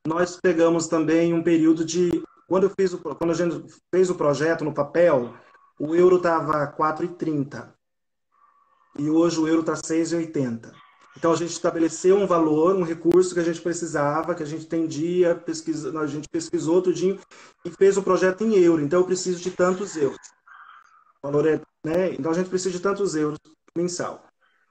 Nós 0.06 0.38
pegamos 0.40 0.86
também 0.86 1.34
um 1.34 1.42
período 1.42 1.84
de 1.84 2.22
quando 2.46 2.68
eu 2.68 2.70
fiz 2.70 2.92
o, 2.92 2.98
quando 2.98 3.32
a 3.32 3.34
gente 3.34 3.66
fez 3.92 4.10
o 4.10 4.14
projeto 4.14 4.64
no 4.64 4.72
papel, 4.72 5.34
o 5.76 5.92
euro 5.92 6.18
estava 6.18 6.72
4,30 6.72 7.68
e 8.96 9.10
hoje 9.10 9.40
o 9.40 9.48
euro 9.48 9.62
está 9.62 9.72
6,80. 9.72 10.70
Então 11.16 11.32
a 11.32 11.36
gente 11.36 11.50
estabeleceu 11.50 12.16
um 12.16 12.26
valor, 12.26 12.76
um 12.76 12.82
recurso 12.82 13.32
que 13.32 13.40
a 13.40 13.44
gente 13.44 13.60
precisava, 13.60 14.34
que 14.34 14.42
a 14.42 14.46
gente 14.46 14.66
tendia, 14.66 15.34
pesquisa, 15.34 15.98
a 15.98 16.06
gente 16.06 16.28
pesquisou 16.28 16.82
tudinho 16.82 17.18
e 17.64 17.70
fez 17.70 17.96
o 17.96 18.02
projeto 18.02 18.44
em 18.44 18.54
euro. 18.56 18.82
Então 18.82 19.00
eu 19.00 19.06
preciso 19.06 19.40
de 19.40 19.50
tantos 19.50 19.96
euros. 19.96 20.18
O 21.22 21.26
valor 21.26 21.46
é, 21.46 21.60
né? 21.84 22.12
Então 22.14 22.30
a 22.30 22.34
gente 22.34 22.50
precisa 22.50 22.70
de 22.70 22.80
tantos 22.80 23.14
euros 23.14 23.38
mensal. 23.76 24.24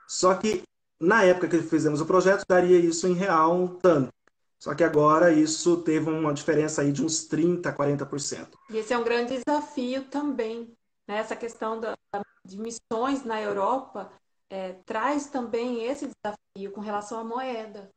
Só 0.07 0.35
que 0.35 0.61
na 0.99 1.23
época 1.23 1.47
que 1.47 1.59
fizemos 1.63 1.99
o 1.99 2.05
projeto 2.05 2.45
daria 2.47 2.77
isso 2.77 3.07
em 3.07 3.13
real 3.13 3.55
um 3.55 3.67
tanto. 3.67 4.13
Só 4.59 4.73
que 4.73 4.83
agora 4.83 5.31
isso 5.31 5.77
teve 5.77 6.09
uma 6.09 6.33
diferença 6.33 6.81
aí 6.81 6.91
de 6.91 7.03
uns 7.03 7.25
30, 7.25 7.73
40%. 7.73 8.47
E 8.69 8.77
esse 8.77 8.93
é 8.93 8.97
um 8.97 9.03
grande 9.03 9.37
desafio 9.37 10.03
também, 10.05 10.71
né? 11.07 11.17
Essa 11.17 11.35
questão 11.35 11.79
da, 11.79 11.95
de 12.43 12.57
missões 12.57 13.23
na 13.25 13.41
Europa 13.41 14.11
é, 14.49 14.73
traz 14.85 15.27
também 15.27 15.85
esse 15.85 16.07
desafio 16.07 16.71
com 16.71 16.81
relação 16.81 17.19
à 17.19 17.23
moeda. 17.23 17.91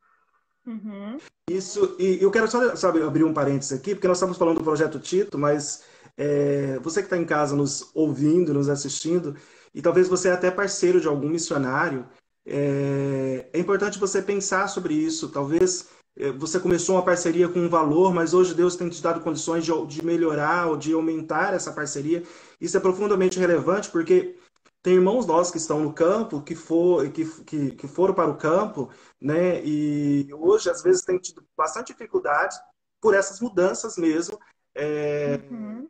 Uhum. 0.65 1.17
Isso, 1.49 1.95
e 1.97 2.21
eu 2.21 2.29
quero 2.29 2.47
só 2.47 2.75
sabe, 2.75 3.01
abrir 3.01 3.23
um 3.23 3.33
parênteses 3.33 3.73
aqui, 3.73 3.95
porque 3.95 4.07
nós 4.07 4.17
estamos 4.17 4.37
falando 4.37 4.57
do 4.57 4.63
projeto 4.63 4.99
Tito, 4.99 5.37
mas 5.37 5.83
é, 6.17 6.77
você 6.79 7.01
que 7.01 7.07
está 7.07 7.17
em 7.17 7.25
casa 7.25 7.55
nos 7.55 7.89
ouvindo, 7.95 8.53
nos 8.53 8.69
assistindo, 8.69 9.35
e 9.73 9.81
talvez 9.81 10.07
você 10.07 10.29
é 10.29 10.33
até 10.33 10.51
parceiro 10.51 10.99
de 10.99 11.07
algum 11.07 11.29
missionário, 11.29 12.07
é, 12.45 13.49
é 13.53 13.59
importante 13.59 13.99
você 13.99 14.21
pensar 14.21 14.67
sobre 14.67 14.93
isso. 14.93 15.29
Talvez 15.29 15.87
é, 16.17 16.31
você 16.31 16.59
começou 16.59 16.95
uma 16.95 17.05
parceria 17.05 17.47
com 17.47 17.59
um 17.59 17.69
valor, 17.69 18.13
mas 18.13 18.33
hoje 18.33 18.53
Deus 18.53 18.75
tem 18.75 18.89
te 18.89 19.01
dado 19.01 19.21
condições 19.21 19.63
de, 19.63 19.71
de 19.87 20.03
melhorar 20.03 20.67
ou 20.67 20.77
de 20.77 20.93
aumentar 20.93 21.53
essa 21.53 21.71
parceria. 21.71 22.23
Isso 22.59 22.75
é 22.75 22.79
profundamente 22.79 23.39
relevante, 23.39 23.89
porque 23.89 24.35
tem 24.81 24.95
irmãos 24.95 25.25
nossos 25.25 25.51
que 25.51 25.57
estão 25.57 25.81
no 25.81 25.93
campo, 25.93 26.41
que, 26.41 26.55
for, 26.55 27.09
que, 27.11 27.25
que, 27.43 27.71
que 27.71 27.87
foram 27.87 28.13
para 28.13 28.29
o 28.29 28.37
campo, 28.37 28.89
né? 29.19 29.63
E 29.63 30.27
hoje, 30.33 30.69
às 30.69 30.81
vezes, 30.81 31.03
tem 31.03 31.19
tido 31.19 31.45
bastante 31.55 31.87
dificuldade 31.87 32.55
por 33.01 33.13
essas 33.13 33.39
mudanças 33.39 33.97
mesmo 33.97 34.39
é, 34.75 35.39
uhum. 35.51 35.87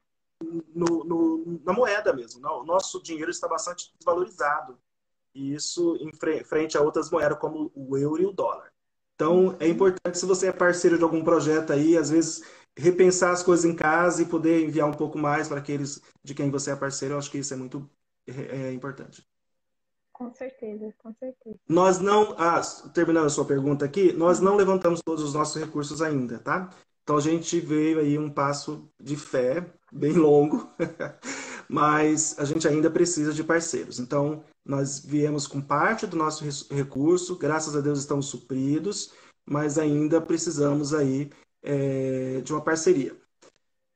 no, 0.73 1.04
no, 1.04 1.62
na 1.63 1.73
moeda 1.73 2.13
mesmo. 2.13 2.45
O 2.47 2.63
nosso 2.63 3.02
dinheiro 3.02 3.30
está 3.30 3.47
bastante 3.47 3.93
desvalorizado. 3.97 4.80
E 5.36 5.54
isso 5.54 5.95
em 6.02 6.12
frente 6.43 6.78
a 6.78 6.82
outras 6.82 7.12
moedas, 7.12 7.38
como 7.38 7.71
o 7.75 7.95
euro 7.95 8.21
e 8.21 8.25
o 8.25 8.34
dólar. 8.34 8.71
Então, 9.13 9.56
é 9.60 9.65
uhum. 9.65 9.71
importante, 9.71 10.17
se 10.17 10.25
você 10.25 10.47
é 10.47 10.52
parceiro 10.52 10.97
de 10.97 11.04
algum 11.04 11.23
projeto 11.23 11.73
aí, 11.73 11.95
às 11.95 12.10
vezes 12.10 12.41
repensar 12.75 13.32
as 13.32 13.43
coisas 13.43 13.65
em 13.65 13.75
casa 13.75 14.21
e 14.21 14.25
poder 14.25 14.65
enviar 14.65 14.88
um 14.88 14.93
pouco 14.93 15.17
mais 15.17 15.47
para 15.47 15.60
aqueles 15.60 16.02
de 16.23 16.34
quem 16.34 16.49
você 16.49 16.71
é 16.71 16.75
parceiro, 16.75 17.15
eu 17.15 17.19
acho 17.19 17.30
que 17.30 17.38
isso 17.38 17.54
é 17.54 17.58
muito 17.58 17.89
é, 18.29 18.67
é 18.69 18.73
importante. 18.73 19.23
Com 20.11 20.33
certeza, 20.33 20.93
com 20.97 21.13
certeza. 21.13 21.57
Nós 21.67 21.99
não, 21.99 22.35
ah, 22.37 22.59
terminando 22.93 23.27
a 23.27 23.29
sua 23.29 23.45
pergunta 23.45 23.85
aqui, 23.85 24.11
nós 24.11 24.41
não 24.41 24.57
levantamos 24.57 25.01
todos 25.01 25.23
os 25.23 25.33
nossos 25.33 25.61
recursos 25.61 26.01
ainda, 26.01 26.37
tá? 26.39 26.69
Então 27.03 27.15
a 27.15 27.21
gente 27.21 27.59
veio 27.59 27.99
aí 27.99 28.19
um 28.19 28.29
passo 28.29 28.91
de 28.99 29.15
fé 29.15 29.65
bem 29.91 30.11
longo, 30.11 30.69
mas 31.69 32.37
a 32.37 32.43
gente 32.43 32.67
ainda 32.67 32.91
precisa 32.91 33.33
de 33.33 33.43
parceiros. 33.43 33.97
Então 33.97 34.43
nós 34.65 34.99
viemos 34.99 35.47
com 35.47 35.61
parte 35.61 36.05
do 36.05 36.17
nosso 36.17 36.43
recurso, 36.71 37.37
graças 37.37 37.75
a 37.75 37.81
Deus 37.81 37.99
estamos 37.99 38.27
supridos, 38.27 39.13
mas 39.45 39.79
ainda 39.79 40.21
precisamos 40.21 40.93
aí 40.93 41.31
é, 41.63 42.41
de 42.41 42.53
uma 42.53 42.61
parceria. 42.61 43.15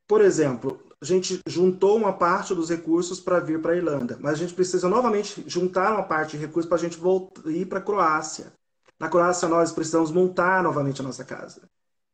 Por 0.07 0.21
exemplo, 0.21 0.81
a 1.03 1.05
gente 1.05 1.41
juntou 1.45 1.97
uma 1.97 2.13
parte 2.13 2.55
dos 2.55 2.69
recursos 2.69 3.19
para 3.19 3.41
vir 3.41 3.61
para 3.61 3.73
a 3.73 3.75
Irlanda, 3.75 4.17
mas 4.21 4.35
a 4.35 4.37
gente 4.37 4.53
precisa 4.53 4.87
novamente 4.87 5.43
juntar 5.45 5.91
uma 5.91 6.03
parte 6.03 6.37
de 6.37 6.45
recursos 6.45 6.65
para 6.65 6.77
a 6.77 6.79
gente 6.79 6.97
voltar, 6.97 7.45
ir 7.51 7.65
para 7.65 7.79
a 7.79 7.81
Croácia. 7.81 8.53
Na 8.97 9.09
Croácia, 9.09 9.49
nós 9.49 9.73
precisamos 9.73 10.11
montar 10.13 10.63
novamente 10.63 11.01
a 11.01 11.03
nossa 11.03 11.25
casa. 11.25 11.63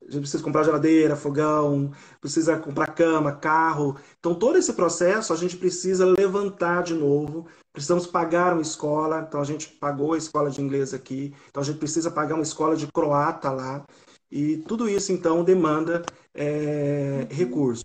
A 0.01 0.05
gente 0.09 0.21
precisa 0.21 0.41
comprar 0.41 0.63
geladeira, 0.63 1.15
fogão, 1.15 1.91
precisa 2.19 2.57
comprar 2.57 2.87
cama, 2.87 3.31
carro. 3.31 3.95
Então, 4.17 4.33
todo 4.33 4.57
esse 4.57 4.73
processo 4.73 5.33
a 5.33 5.35
gente 5.35 5.55
precisa 5.55 6.03
levantar 6.03 6.81
de 6.81 6.95
novo. 6.95 7.45
Precisamos 7.71 8.07
pagar 8.07 8.53
uma 8.53 8.63
escola. 8.63 9.23
Então, 9.27 9.39
a 9.39 9.45
gente 9.45 9.67
pagou 9.67 10.13
a 10.13 10.17
escola 10.17 10.49
de 10.49 10.63
inglês 10.63 10.95
aqui. 10.95 11.31
Então, 11.47 11.61
a 11.61 11.65
gente 11.65 11.77
precisa 11.77 12.09
pagar 12.09 12.33
uma 12.33 12.41
escola 12.41 12.75
de 12.75 12.87
croata 12.87 13.51
lá. 13.51 13.85
E 14.31 14.57
tudo 14.67 14.89
isso, 14.89 15.11
então, 15.11 15.43
demanda 15.43 16.03
é, 16.33 17.27
recursos 17.29 17.83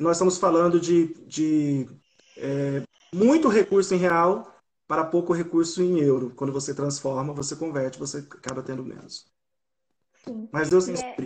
nós 0.00 0.16
estamos 0.16 0.38
falando 0.38 0.80
de, 0.80 1.14
de 1.26 1.86
é, 2.36 2.82
muito 3.14 3.48
recurso 3.48 3.94
em 3.94 3.98
real 3.98 4.50
para 4.88 5.04
pouco 5.04 5.32
recurso 5.32 5.82
em 5.82 6.00
euro. 6.00 6.32
Quando 6.34 6.52
você 6.52 6.74
transforma, 6.74 7.32
você 7.32 7.54
converte, 7.54 7.98
você 7.98 8.18
acaba 8.18 8.62
tendo 8.62 8.82
menos. 8.82 9.26
Sim. 10.24 10.48
Mas 10.50 10.70
Deus 10.70 10.86
tem 10.86 10.94
é... 10.94 11.16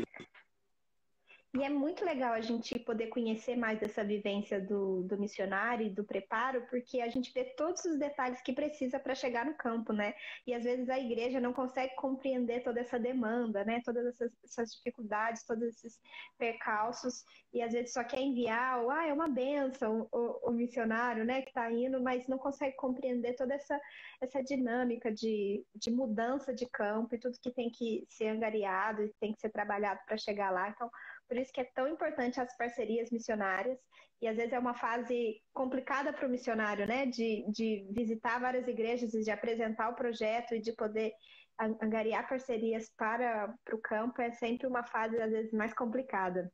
E 1.57 1.63
é 1.63 1.69
muito 1.69 2.05
legal 2.05 2.33
a 2.33 2.41
gente 2.41 2.77
poder 2.81 3.07
conhecer 3.07 3.55
mais 3.57 3.79
dessa 3.79 4.03
vivência 4.03 4.61
do, 4.61 5.05
do 5.05 5.17
missionário 5.17 5.87
e 5.87 5.91
do 5.91 6.03
preparo, 6.03 6.67
porque 6.69 7.01
a 7.01 7.09
gente 7.09 7.33
vê 7.33 7.45
todos 7.45 7.85
os 7.85 7.97
detalhes 7.97 8.43
que 8.43 8.53
precisa 8.53 8.99
para 8.99 9.15
chegar 9.15 9.47
no 9.47 9.55
campo, 9.55 9.93
né? 9.93 10.15
E 10.45 10.53
às 10.53 10.65
vezes 10.65 10.89
a 10.89 10.99
igreja 10.99 11.39
não 11.39 11.53
consegue 11.53 11.95
compreender 11.95 12.65
toda 12.65 12.81
essa 12.81 12.99
demanda, 12.99 13.65
né? 13.65 13.81
Todas 13.85 14.05
essas, 14.05 14.33
essas 14.43 14.71
dificuldades, 14.73 15.45
todos 15.45 15.63
esses 15.63 16.01
percalços, 16.37 17.25
e 17.53 17.63
às 17.63 17.73
vezes 17.73 17.93
só 17.93 18.03
quer 18.03 18.21
enviar, 18.21 18.83
ou, 18.83 18.91
ah, 18.91 19.07
é 19.07 19.13
uma 19.13 19.29
benção 19.29 20.09
o, 20.11 20.51
o 20.51 20.51
missionário, 20.51 21.25
né, 21.25 21.41
que 21.43 21.51
está 21.51 21.71
indo, 21.71 22.03
mas 22.03 22.27
não 22.27 22.37
consegue 22.37 22.75
compreender 22.75 23.37
toda 23.37 23.55
essa, 23.55 23.81
essa 24.21 24.43
dinâmica 24.43 25.13
de, 25.13 25.65
de 25.73 25.89
mudança 25.89 26.53
de 26.53 26.67
campo 26.67 27.15
e 27.15 27.19
tudo 27.19 27.39
que 27.41 27.53
tem 27.53 27.71
que 27.71 28.05
ser 28.09 28.27
angariado 28.27 29.05
e 29.05 29.15
tem 29.21 29.33
que 29.33 29.41
ser 29.41 29.51
trabalhado 29.51 30.01
para 30.05 30.17
chegar 30.17 30.51
lá. 30.51 30.69
Então, 30.69 30.91
Por 31.29 31.37
isso 31.37 31.53
que 31.53 31.61
é 31.61 31.65
tão 31.65 31.89
importante 31.89 32.41
as 32.41 32.57
parcerias 32.57 33.11
missionárias. 33.11 33.79
E 34.21 34.29
às 34.29 34.37
vezes 34.37 34.53
é 34.53 34.59
uma 34.59 34.75
fase 34.75 35.41
complicada 35.53 36.13
para 36.13 36.27
o 36.27 36.31
missionário, 36.31 36.87
né? 36.87 37.07
De, 37.07 37.45
de 37.51 37.87
visitar 37.91 38.41
várias 38.41 38.67
igrejas 38.69 39.13
e 39.15 39.23
de 39.23 39.31
apresentar 39.31 39.91
o 39.91 39.95
projeto 39.95 40.55
e 40.55 40.61
de 40.61 40.73
poder 40.73 41.13
angariar 41.59 42.29
parcerias 42.29 42.91
para, 42.97 43.55
para 43.65 43.77
o 43.77 43.81
campo 43.81 44.21
é 44.21 44.33
sempre 44.33 44.67
uma 44.67 44.83
fase, 44.85 45.21
às 45.21 45.31
vezes, 45.31 45.53
mais 45.53 45.73
complicada. 45.73 46.51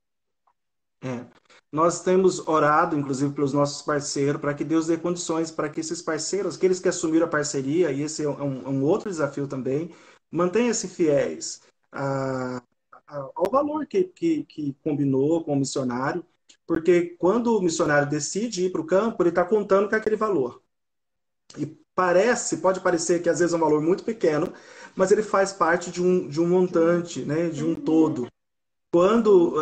É. 1.03 1.25
Nós 1.73 2.03
temos 2.03 2.47
orado, 2.47 2.97
inclusive, 2.97 3.35
pelos 3.35 3.55
nossos 3.55 3.81
parceiros, 3.83 4.41
para 4.41 4.53
que 4.53 4.65
Deus 4.65 4.87
dê 4.87 4.99
condições 4.99 5.51
para 5.51 5.69
que 5.71 5.81
esses 5.81 6.03
parceiros, 6.03 6.57
aqueles 6.57 6.79
que 6.79 6.89
assumiram 6.89 7.27
a 7.27 7.31
parceria, 7.31 7.91
e 7.91 8.03
esse 8.03 8.23
é 8.23 8.29
um, 8.29 8.69
um 8.69 8.85
outro 8.85 9.09
desafio 9.09 9.49
também, 9.49 9.91
mantenham-se 10.31 10.89
fiéis 10.89 11.63
a, 11.91 12.59
a, 12.59 12.63
ao 13.35 13.51
valor 13.51 13.87
que, 13.87 14.05
que, 14.05 14.45
que 14.45 14.77
combinou 14.83 15.45
com 15.45 15.53
o 15.53 15.57
missionário, 15.57 16.25
porque 16.67 17.17
quando 17.19 17.57
o 17.57 17.63
missionário 17.63 18.09
decide 18.09 18.67
ir 18.67 18.71
para 18.71 18.81
o 18.81 18.87
campo, 18.87 19.23
ele 19.23 19.31
está 19.31 19.45
contando 19.45 19.89
com 19.89 19.97
aquele 19.97 20.17
valor. 20.17 20.63
E 21.59 21.67
parece, 21.95 22.59
pode 22.59 22.81
parecer 22.81 23.23
que 23.23 23.29
às 23.29 23.41
vezes 23.41 23.53
é 23.53 23.57
um 23.57 23.61
valor 23.61 23.83
muito 23.83 24.05
pequeno, 24.05 24.53
mas 24.95 25.11
ele 25.11 25.23
faz 25.23 25.53
parte 25.53 25.91
de 25.91 26.03
um, 26.03 26.29
de 26.29 26.41
um 26.41 26.49
montante, 26.49 27.25
né, 27.25 27.49
de 27.49 27.65
um 27.65 27.75
todo 27.75 28.29
quando 28.93 29.55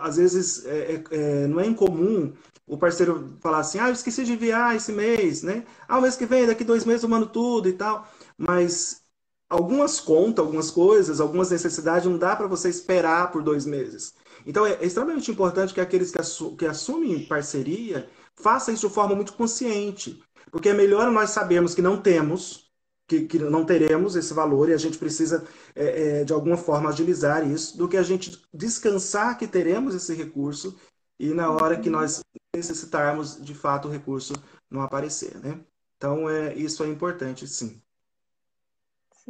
às 0.00 0.16
vezes 0.16 0.64
é, 0.66 0.94
é, 0.94 1.04
é, 1.10 1.46
não 1.46 1.60
é 1.60 1.66
incomum 1.66 2.32
o 2.66 2.76
parceiro 2.76 3.36
falar 3.40 3.60
assim, 3.60 3.78
ah, 3.78 3.88
eu 3.88 3.92
esqueci 3.92 4.24
de 4.24 4.32
enviar 4.32 4.76
esse 4.76 4.92
mês, 4.92 5.42
né? 5.42 5.64
Ah, 5.88 5.98
o 5.98 6.02
mês 6.02 6.16
que 6.16 6.26
vem, 6.26 6.46
daqui 6.46 6.62
dois 6.62 6.84
meses 6.84 7.02
eu 7.02 7.08
mando 7.08 7.26
tudo 7.26 7.68
e 7.68 7.72
tal. 7.72 8.06
Mas 8.38 9.02
algumas 9.50 9.98
contas, 9.98 10.44
algumas 10.44 10.70
coisas, 10.70 11.20
algumas 11.20 11.50
necessidades 11.50 12.08
não 12.08 12.16
dá 12.16 12.36
para 12.36 12.46
você 12.46 12.68
esperar 12.68 13.32
por 13.32 13.42
dois 13.42 13.66
meses. 13.66 14.14
Então 14.46 14.64
é, 14.64 14.78
extremamente 14.80 15.30
importante 15.30 15.74
que 15.74 15.80
aqueles 15.80 16.12
que, 16.12 16.20
assu 16.20 16.56
que 16.56 16.64
assumem 16.64 17.26
parceria 17.26 18.08
façam 18.36 18.72
isso 18.72 18.88
de 18.88 18.94
forma 18.94 19.14
muito 19.14 19.32
consciente. 19.32 20.22
Porque 20.50 20.68
é 20.68 20.74
melhor 20.74 21.10
nós 21.10 21.30
sabermos 21.30 21.74
que 21.74 21.82
não 21.82 22.00
temos, 22.00 22.70
que, 23.06 23.22
que 23.26 23.38
não 23.38 23.64
teremos 23.64 24.16
esse 24.16 24.32
valor 24.32 24.68
e 24.68 24.72
a 24.72 24.78
gente 24.78 24.98
precisa, 24.98 25.44
é, 25.74 26.20
é, 26.20 26.24
de 26.24 26.32
alguma 26.32 26.56
forma, 26.56 26.88
agilizar 26.88 27.48
isso, 27.48 27.76
do 27.76 27.88
que 27.88 27.96
a 27.96 28.02
gente 28.02 28.40
descansar 28.54 29.36
que 29.36 29.46
teremos 29.46 29.94
esse 29.94 30.14
recurso 30.14 30.76
e 31.18 31.34
na 31.34 31.50
hora 31.50 31.78
que 31.78 31.90
nós 31.90 32.20
necessitarmos, 32.54 33.40
de 33.44 33.54
fato, 33.54 33.88
o 33.88 33.90
recurso 33.90 34.32
não 34.70 34.80
aparecer, 34.80 35.38
né? 35.38 35.60
Então, 35.96 36.30
é, 36.30 36.54
isso 36.54 36.82
é 36.82 36.88
importante, 36.88 37.46
sim. 37.46 37.80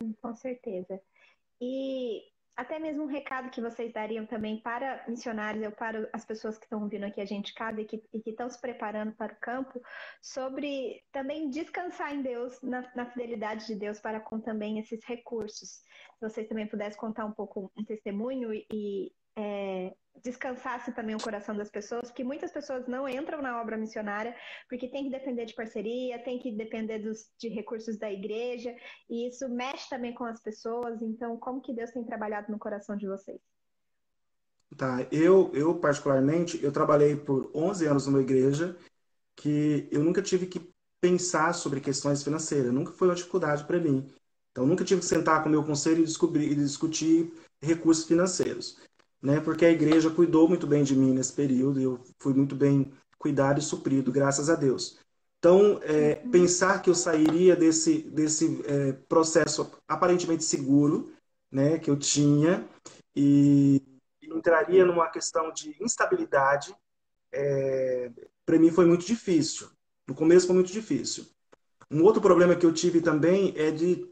Sim, 0.01 0.15
com 0.23 0.35
certeza. 0.35 1.01
E 1.61 2.23
até 2.57 2.79
mesmo 2.79 3.05
um 3.05 3.07
recado 3.07 3.51
que 3.51 3.61
vocês 3.61 3.93
dariam 3.93 4.27
também 4.27 4.61
para 4.61 5.05
missionários 5.09 5.65
ou 5.65 5.73
para 5.73 6.09
as 6.13 6.25
pessoas 6.25 6.59
que 6.59 6.65
estão 6.65 6.89
vindo 6.89 7.05
aqui 7.05 7.21
a 7.21 7.25
gente 7.25 7.55
casa 7.55 7.81
e 7.81 7.85
que, 7.85 8.03
e 8.13 8.21
que 8.21 8.31
estão 8.31 8.49
se 8.49 8.61
preparando 8.61 9.13
para 9.13 9.33
o 9.33 9.41
campo, 9.41 9.81
sobre 10.21 11.03
também 11.13 11.51
descansar 11.51 12.15
em 12.15 12.23
Deus, 12.23 12.61
na, 12.63 12.91
na, 12.95 13.07
fidelidade 13.07 13.67
de 13.67 13.75
Deus 13.75 14.01
para 14.01 14.21
com 14.21 14.41
também 14.41 14.79
esses 14.79 15.05
recursos. 15.05 15.69
Se 15.69 16.21
vocês 16.21 16.49
também 16.49 16.67
pudessem 16.67 16.99
contar 16.99 17.25
um 17.25 17.33
pouco 17.33 17.71
um 17.77 17.85
testemunho 17.85 18.53
e 18.53 19.13
é, 19.41 19.95
descansasse 20.23 20.93
também 20.93 21.15
o 21.15 21.21
coração 21.21 21.57
das 21.57 21.71
pessoas, 21.71 22.09
porque 22.09 22.23
muitas 22.23 22.53
pessoas 22.53 22.87
não 22.87 23.09
entram 23.09 23.41
na 23.41 23.61
obra 23.61 23.77
missionária 23.77 24.35
porque 24.69 24.89
tem 24.89 25.05
que 25.05 25.11
depender 25.11 25.47
de 25.47 25.55
parceria, 25.55 26.23
tem 26.23 26.39
que 26.39 26.53
depender 26.53 26.99
dos, 26.99 27.31
de 27.39 27.49
recursos 27.49 27.97
da 27.99 28.13
igreja, 28.13 28.75
e 29.09 29.29
isso 29.29 29.49
mexe 29.49 29.89
também 29.89 30.15
com 30.15 30.25
as 30.25 30.41
pessoas. 30.41 31.01
Então, 31.01 31.37
como 31.39 31.61
que 31.61 31.73
Deus 31.73 31.91
tem 31.91 32.05
trabalhado 32.05 32.53
no 32.53 32.59
coração 32.59 32.97
de 32.97 33.07
vocês? 33.07 33.41
Tá, 34.77 35.07
eu, 35.11 35.51
eu 35.53 35.79
particularmente, 35.79 36.63
eu 36.63 36.71
trabalhei 36.71 37.17
por 37.17 37.51
11 37.55 37.87
anos 37.87 38.07
numa 38.07 38.21
igreja 38.21 38.77
que 39.35 39.89
eu 39.91 40.05
nunca 40.05 40.23
tive 40.23 40.47
que 40.47 40.71
pensar 41.01 41.55
sobre 41.55 41.81
questões 41.81 42.23
financeiras, 42.23 42.73
nunca 42.73 42.93
foi 42.93 43.09
uma 43.09 43.15
dificuldade 43.15 43.65
para 43.65 43.81
mim. 43.81 44.07
Então, 44.53 44.67
nunca 44.67 44.85
tive 44.85 45.01
que 45.01 45.07
sentar 45.07 45.43
com 45.43 45.49
o 45.49 45.53
meu 45.53 45.65
conselho 45.65 46.03
e, 46.03 46.05
descobrir, 46.05 46.51
e 46.51 46.55
discutir 46.55 47.33
recursos 47.63 48.05
financeiros 48.05 48.79
né? 49.23 49.41
Porque 49.41 49.65
a 49.65 49.71
igreja 49.71 50.11
cuidou 50.11 50.49
muito 50.49 50.67
bem 50.67 50.83
de 50.83 50.97
mim 50.97 51.13
nesse 51.13 51.33
período, 51.33 51.81
e 51.81 51.85
eu 51.85 52.01
fui 52.19 52.35
muito 52.35 52.55
bem 52.55 52.93
cuidado 53.19 53.59
e 53.59 53.63
suprido, 53.63 54.11
graças 54.11 54.49
a 54.49 54.55
Deus. 54.55 54.99
Então, 55.39 55.81
é, 55.83 56.21
uhum. 56.23 56.31
pensar 56.31 56.83
que 56.83 56.91
eu 56.91 56.95
sairia 56.95 57.57
desse, 57.57 58.03
desse 58.03 58.63
é, 58.67 58.93
processo 59.09 59.71
aparentemente 59.89 60.45
seguro, 60.45 61.13
né, 61.51 61.79
que 61.79 61.91
eu 61.91 61.97
tinha, 61.97 62.69
e 63.17 63.83
entraria 64.23 64.85
numa 64.85 65.09
questão 65.09 65.53
de 65.53 65.77
instabilidade, 65.81 66.75
é, 67.33 68.11
para 68.45 68.59
mim 68.59 68.71
foi 68.71 68.87
muito 68.87 69.05
difícil. 69.05 69.69
No 70.07 70.15
começo 70.15 70.47
foi 70.47 70.55
muito 70.55 70.73
difícil. 70.73 71.27
Um 71.91 72.03
outro 72.05 72.21
problema 72.21 72.55
que 72.55 72.65
eu 72.65 72.73
tive 72.73 73.01
também 73.01 73.53
é 73.57 73.71
de 73.71 74.10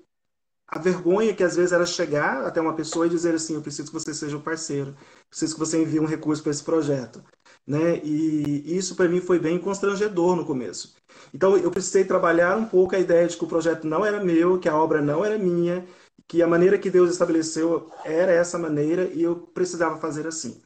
a 0.69 0.79
vergonha 0.79 1.35
que 1.35 1.43
às 1.43 1.57
vezes 1.57 1.73
era 1.73 1.87
chegar 1.87 2.45
até 2.45 2.61
uma 2.61 2.75
pessoa 2.75 3.07
e 3.07 3.11
dizer 3.11 3.35
assim, 3.35 3.55
eu 3.55 3.63
preciso 3.63 3.89
que 3.89 3.95
você 3.95 4.13
seja 4.13 4.37
o 4.37 4.41
um 4.41 4.43
parceiro, 4.43 4.95
preciso 5.31 5.55
que 5.55 5.61
você 5.61 5.81
envie 5.83 5.99
um 5.99 6.05
recurso 6.05 6.43
para 6.43 6.53
esse 6.53 6.63
projeto, 6.63 7.25
né? 7.67 7.99
E 8.05 8.77
isso 8.77 8.95
para 8.95 9.09
mim 9.09 9.21
foi 9.21 9.39
bem 9.39 9.59
constrangedor 9.59 10.37
no 10.37 10.45
começo. 10.45 10.95
Então 11.33 11.57
eu 11.57 11.71
precisei 11.71 12.05
trabalhar 12.05 12.57
um 12.57 12.67
pouco 12.67 12.95
a 12.95 12.99
ideia 12.99 13.27
de 13.27 13.37
que 13.37 13.45
o 13.45 13.49
projeto 13.49 13.87
não 13.87 14.05
era 14.05 14.23
meu, 14.23 14.59
que 14.59 14.69
a 14.69 14.77
obra 14.77 15.01
não 15.01 15.25
era 15.25 15.39
minha, 15.39 15.87
que 16.27 16.43
a 16.43 16.47
maneira 16.47 16.79
que 16.79 16.91
Deus 16.91 17.11
estabeleceu 17.11 17.91
era 18.05 18.31
essa 18.33 18.59
maneira 18.59 19.05
e 19.05 19.23
eu 19.23 19.37
precisava 19.37 19.99
fazer 19.99 20.27
assim. 20.27 20.63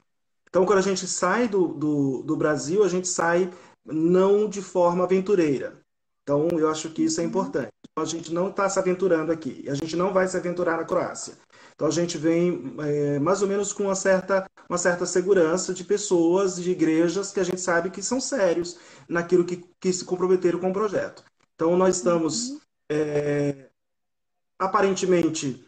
Então 0.48 0.66
quando 0.66 0.80
a 0.80 0.82
gente 0.82 1.06
sai 1.06 1.48
do, 1.48 1.68
do, 1.68 2.22
do 2.22 2.36
Brasil, 2.36 2.82
a 2.82 2.88
gente 2.88 3.08
sai 3.08 3.52
não 3.84 4.48
de 4.48 4.60
forma 4.62 5.04
aventureira, 5.04 5.82
então, 6.22 6.48
eu 6.52 6.70
acho 6.70 6.90
que 6.90 7.02
isso 7.02 7.20
é 7.20 7.24
importante. 7.24 7.71
Então, 7.92 8.04
a 8.04 8.06
gente 8.06 8.32
não 8.32 8.48
está 8.48 8.68
se 8.70 8.78
aventurando 8.78 9.30
aqui. 9.30 9.68
A 9.68 9.74
gente 9.74 9.94
não 9.96 10.14
vai 10.14 10.26
se 10.26 10.36
aventurar 10.36 10.78
na 10.78 10.84
Croácia. 10.84 11.34
Então, 11.74 11.86
a 11.86 11.90
gente 11.90 12.16
vem 12.16 12.74
é, 12.80 13.18
mais 13.18 13.42
ou 13.42 13.48
menos 13.48 13.72
com 13.72 13.84
uma 13.84 13.94
certa, 13.94 14.48
uma 14.66 14.78
certa 14.78 15.04
segurança 15.04 15.74
de 15.74 15.84
pessoas, 15.84 16.56
de 16.56 16.70
igrejas 16.70 17.32
que 17.32 17.40
a 17.40 17.44
gente 17.44 17.60
sabe 17.60 17.90
que 17.90 18.02
são 18.02 18.18
sérios 18.18 18.78
naquilo 19.06 19.44
que, 19.44 19.62
que 19.78 19.92
se 19.92 20.06
comprometeram 20.06 20.58
com 20.58 20.70
o 20.70 20.72
projeto. 20.72 21.22
Então, 21.54 21.76
nós 21.76 21.96
estamos, 21.96 22.62
é, 22.90 23.68
aparentemente, 24.58 25.62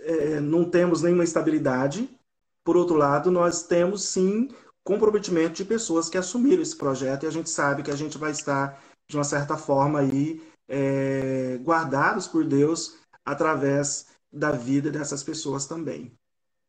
é, 0.00 0.38
não 0.38 0.64
temos 0.68 1.00
nenhuma 1.00 1.24
estabilidade. 1.24 2.10
Por 2.62 2.76
outro 2.76 2.94
lado, 2.96 3.30
nós 3.30 3.62
temos 3.62 4.04
sim 4.04 4.50
comprometimento 4.84 5.54
de 5.54 5.64
pessoas 5.64 6.10
que 6.10 6.18
assumiram 6.18 6.62
esse 6.62 6.76
projeto 6.76 7.22
e 7.22 7.26
a 7.26 7.32
gente 7.32 7.48
sabe 7.48 7.82
que 7.82 7.90
a 7.90 7.96
gente 7.96 8.18
vai 8.18 8.32
estar 8.32 8.82
de 9.08 9.16
uma 9.16 9.24
certa 9.24 9.56
forma, 9.56 10.00
aí, 10.00 10.42
é, 10.70 11.58
guardados 11.62 12.28
por 12.28 12.44
Deus 12.44 12.96
através 13.24 14.06
da 14.32 14.52
vida 14.52 14.90
dessas 14.90 15.24
pessoas 15.24 15.66
também. 15.66 16.16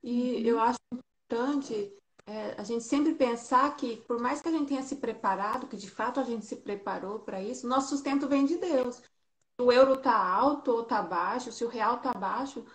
E 0.03 0.45
eu 0.47 0.59
acho 0.59 0.79
importante 0.91 1.93
é, 2.25 2.55
a 2.57 2.63
gente 2.63 2.83
sempre 2.83 3.13
pensar 3.13 3.75
que, 3.75 3.97
por 4.07 4.19
mais 4.19 4.41
que 4.41 4.47
a 4.47 4.51
gente 4.51 4.67
tenha 4.67 4.81
se 4.81 4.95
preparado, 4.95 5.67
que 5.67 5.77
de 5.77 5.89
fato 5.89 6.19
a 6.19 6.23
gente 6.23 6.45
se 6.45 6.55
preparou 6.55 7.19
para 7.19 7.41
isso, 7.41 7.67
nosso 7.67 7.89
sustento 7.89 8.27
vem 8.27 8.45
de 8.45 8.57
Deus. 8.57 8.95
Se 8.95 9.61
o 9.61 9.71
euro 9.71 9.93
está 9.93 10.17
alto 10.17 10.71
ou 10.71 10.81
está 10.81 11.03
baixo, 11.03 11.51
se 11.51 11.63
o 11.63 11.69
real 11.69 11.97
está 11.97 12.11
baixo, 12.13 12.65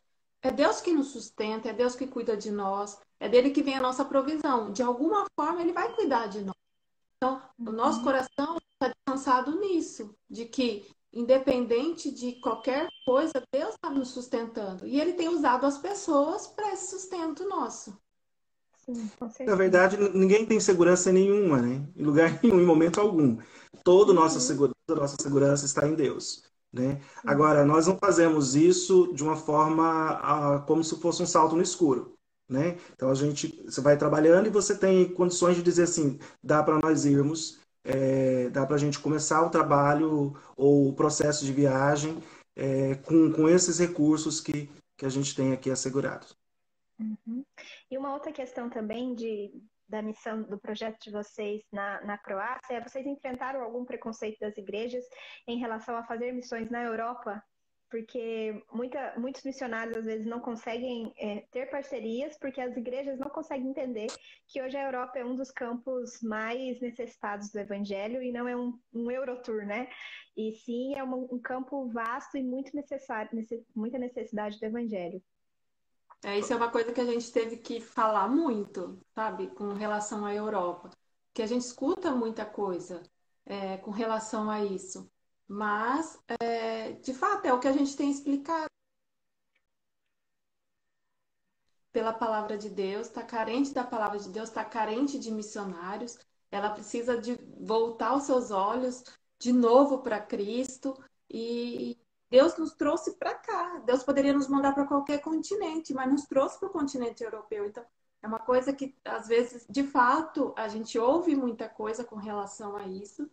é 0.42 0.52
Deus 0.52 0.80
que 0.80 0.92
nos 0.92 1.08
sustenta, 1.08 1.68
é 1.68 1.72
Deus 1.72 1.96
que 1.96 2.06
cuida 2.06 2.36
de 2.36 2.52
nós, 2.52 2.98
é 3.18 3.28
dele 3.28 3.50
que 3.50 3.62
vem 3.62 3.74
a 3.74 3.80
nossa 3.80 4.04
provisão. 4.04 4.70
De 4.70 4.82
alguma 4.82 5.26
forma, 5.34 5.60
ele 5.60 5.72
vai 5.72 5.92
cuidar 5.94 6.28
de 6.28 6.42
nós. 6.42 6.54
Então, 7.16 7.42
o 7.58 7.72
nosso 7.72 7.98
uhum. 7.98 8.04
coração 8.04 8.58
está 8.74 8.94
descansado 8.94 9.58
nisso, 9.58 10.14
de 10.28 10.44
que 10.44 10.86
independente 11.16 12.10
de 12.10 12.32
qualquer 12.40 12.88
coisa, 13.06 13.32
Deus 13.52 13.74
está 13.74 13.90
nos 13.90 14.08
sustentando. 14.08 14.86
E 14.86 15.00
Ele 15.00 15.14
tem 15.14 15.28
usado 15.28 15.64
as 15.64 15.78
pessoas 15.78 16.46
para 16.46 16.72
esse 16.72 16.90
sustento 16.90 17.48
nosso. 17.48 17.96
Sim, 18.84 19.10
Na 19.44 19.56
verdade, 19.56 19.96
ninguém 20.14 20.46
tem 20.46 20.60
segurança 20.60 21.10
nenhuma, 21.10 21.60
né? 21.60 21.88
Em 21.96 22.04
lugar 22.04 22.38
nenhum, 22.42 22.60
em 22.60 22.66
momento 22.66 23.00
algum. 23.00 23.38
Toda 23.82 24.12
nossa 24.12 24.38
segurança, 24.38 24.76
nossa 24.88 25.16
segurança 25.20 25.64
está 25.64 25.88
em 25.88 25.94
Deus. 25.94 26.44
Né? 26.72 27.00
Agora, 27.24 27.64
nós 27.64 27.86
não 27.86 27.96
fazemos 27.96 28.54
isso 28.54 29.12
de 29.14 29.24
uma 29.24 29.36
forma 29.36 30.10
ah, 30.22 30.58
como 30.66 30.84
se 30.84 30.94
fosse 31.00 31.22
um 31.22 31.26
salto 31.26 31.56
no 31.56 31.62
escuro. 31.62 32.16
Né? 32.48 32.76
Então 32.94 33.10
a 33.10 33.14
gente, 33.14 33.60
você 33.64 33.80
vai 33.80 33.96
trabalhando 33.96 34.46
e 34.46 34.50
você 34.50 34.76
tem 34.76 35.12
condições 35.12 35.56
de 35.56 35.62
dizer 35.62 35.84
assim, 35.84 36.18
dá 36.42 36.62
para 36.62 36.78
nós 36.80 37.04
irmos, 37.04 37.58
é, 37.87 38.49
dá 38.51 38.66
para 38.66 38.76
a 38.76 38.78
gente 38.78 38.99
começar 38.99 39.43
o 39.43 39.51
trabalho 39.51 40.37
ou 40.57 40.89
o 40.89 40.93
processo 40.93 41.45
de 41.45 41.53
viagem 41.53 42.22
é, 42.55 42.95
com, 42.97 43.32
com 43.32 43.49
esses 43.49 43.78
recursos 43.78 44.41
que, 44.41 44.68
que 44.97 45.07
a 45.07 45.09
gente 45.09 45.34
tem 45.34 45.53
aqui 45.53 45.70
assegurados. 45.70 46.37
Uhum. 46.99 47.45
E 47.91 47.97
uma 47.97 48.12
outra 48.12 48.32
questão 48.32 48.68
também 48.68 49.14
de, 49.14 49.53
da 49.89 50.03
missão 50.03 50.43
do 50.43 50.59
projeto 50.59 51.01
de 51.05 51.11
vocês 51.11 51.62
na, 51.72 52.01
na 52.05 52.18
Croácia 52.18 52.74
é 52.74 52.80
vocês 52.80 53.07
enfrentaram 53.07 53.62
algum 53.62 53.84
preconceito 53.84 54.41
das 54.41 54.57
igrejas 54.57 55.05
em 55.47 55.59
relação 55.59 55.97
a 55.97 56.05
fazer 56.05 56.32
missões 56.32 56.70
na 56.70 56.82
Europa 56.82 57.43
porque 57.97 58.62
muita, 58.70 59.14
muitos 59.16 59.42
missionários 59.42 59.97
às 59.97 60.05
vezes 60.05 60.26
não 60.26 60.38
conseguem 60.38 61.14
é, 61.16 61.47
ter 61.51 61.70
parcerias, 61.70 62.36
porque 62.36 62.61
as 62.61 62.76
igrejas 62.76 63.18
não 63.18 63.30
conseguem 63.30 63.70
entender 63.70 64.09
que 64.47 64.61
hoje 64.61 64.76
a 64.76 64.84
Europa 64.84 65.18
é 65.18 65.24
um 65.24 65.34
dos 65.34 65.51
campos 65.51 66.20
mais 66.22 66.78
necessitados 66.78 67.51
do 67.51 67.59
evangelho 67.59 68.22
e 68.22 68.30
não 68.30 68.47
é 68.47 68.55
um, 68.55 68.78
um 68.92 69.11
Eurotour, 69.11 69.64
né? 69.64 69.88
E 70.36 70.53
sim 70.53 70.94
é 70.94 71.03
um, 71.03 71.38
campo 71.38 71.88
vasto 71.88 72.36
e 72.36 72.42
muito 72.42 72.76
necessário, 72.76 73.30
necess, 73.32 73.64
muita 73.74 73.97
necessidade 73.97 74.61
do 74.61 74.66
evangelho. 74.66 75.22
É, 76.22 76.38
isso 76.38 76.53
é 76.53 76.57
uma 76.57 76.70
coisa 76.70 76.92
que 76.92 77.01
a 77.01 77.07
gente 77.07 77.32
teve 77.32 77.57
que 77.57 77.80
falar 77.80 78.28
muito, 78.28 79.01
sabe, 79.14 79.47
com 79.49 79.72
relação 79.72 80.26
à 80.26 80.34
Europa. 80.34 80.90
Que 81.32 81.40
a 81.40 81.47
gente 81.47 81.62
escuta 81.62 82.11
muita 82.11 82.44
coisa 82.44 83.03
é, 83.47 83.78
com 83.78 83.90
relação 83.90 84.51
a 84.51 84.62
isso. 84.62 85.11
Mas, 85.49 86.18
é, 86.40 86.92
de 86.92 87.14
fato, 87.14 87.47
é 87.47 87.53
o 87.53 87.61
que 87.61 87.68
a 87.68 87.72
gente 87.72 87.97
tem 87.97 88.11
explicado. 88.11 88.66
Pela 91.92 92.12
palavra 92.12 92.59
de 92.59 92.68
Deus, 92.68 93.07
está 93.07 93.22
carente 93.22 93.72
da 93.72 93.84
palavra 93.84 94.18
de 94.18 94.28
Deus, 94.28 94.49
está 94.49 94.64
carente 94.64 95.18
de 95.18 95.30
missionários. 95.30 96.18
Ela 96.51 96.70
precisa 96.70 97.18
de 97.18 97.38
voltar 97.59 98.14
os 98.14 98.24
seus 98.24 98.51
olhos 98.51 99.05
de 99.38 99.53
novo 99.53 99.99
para 100.03 100.20
Cristo 100.20 100.94
e 101.30 101.99
Deus 102.30 102.57
nos 102.57 102.74
trouxe 102.74 103.16
para 103.16 103.34
cá. 103.34 103.82
Deus 103.84 104.03
poderia 104.03 104.32
nos 104.32 104.49
mandar 104.49 104.74
para 104.74 104.86
qualquer 104.86 105.20
continente, 105.20 105.94
mas 105.94 106.11
nos 106.11 106.24
trouxe 106.24 106.59
para 106.59 106.68
o 106.68 106.72
continente 106.72 107.22
europeu. 107.22 107.64
Então, 107.64 107.84
é 108.22 108.26
uma 108.26 108.40
coisa 108.40 108.72
que, 108.72 108.94
às 109.05 109.28
vezes, 109.28 109.66
de 109.68 109.84
fato, 109.84 110.53
a 110.57 110.68
gente 110.68 110.99
ouve 110.99 111.36
muita 111.36 111.68
coisa 111.68 112.05
com 112.05 112.16
relação 112.16 112.76
a 112.76 112.86
isso, 112.86 113.30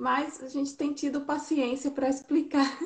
mas 0.00 0.42
a 0.42 0.48
gente 0.48 0.74
tem 0.76 0.94
tido 0.94 1.20
paciência 1.20 1.90
para 1.90 2.08
explicar. 2.08 2.78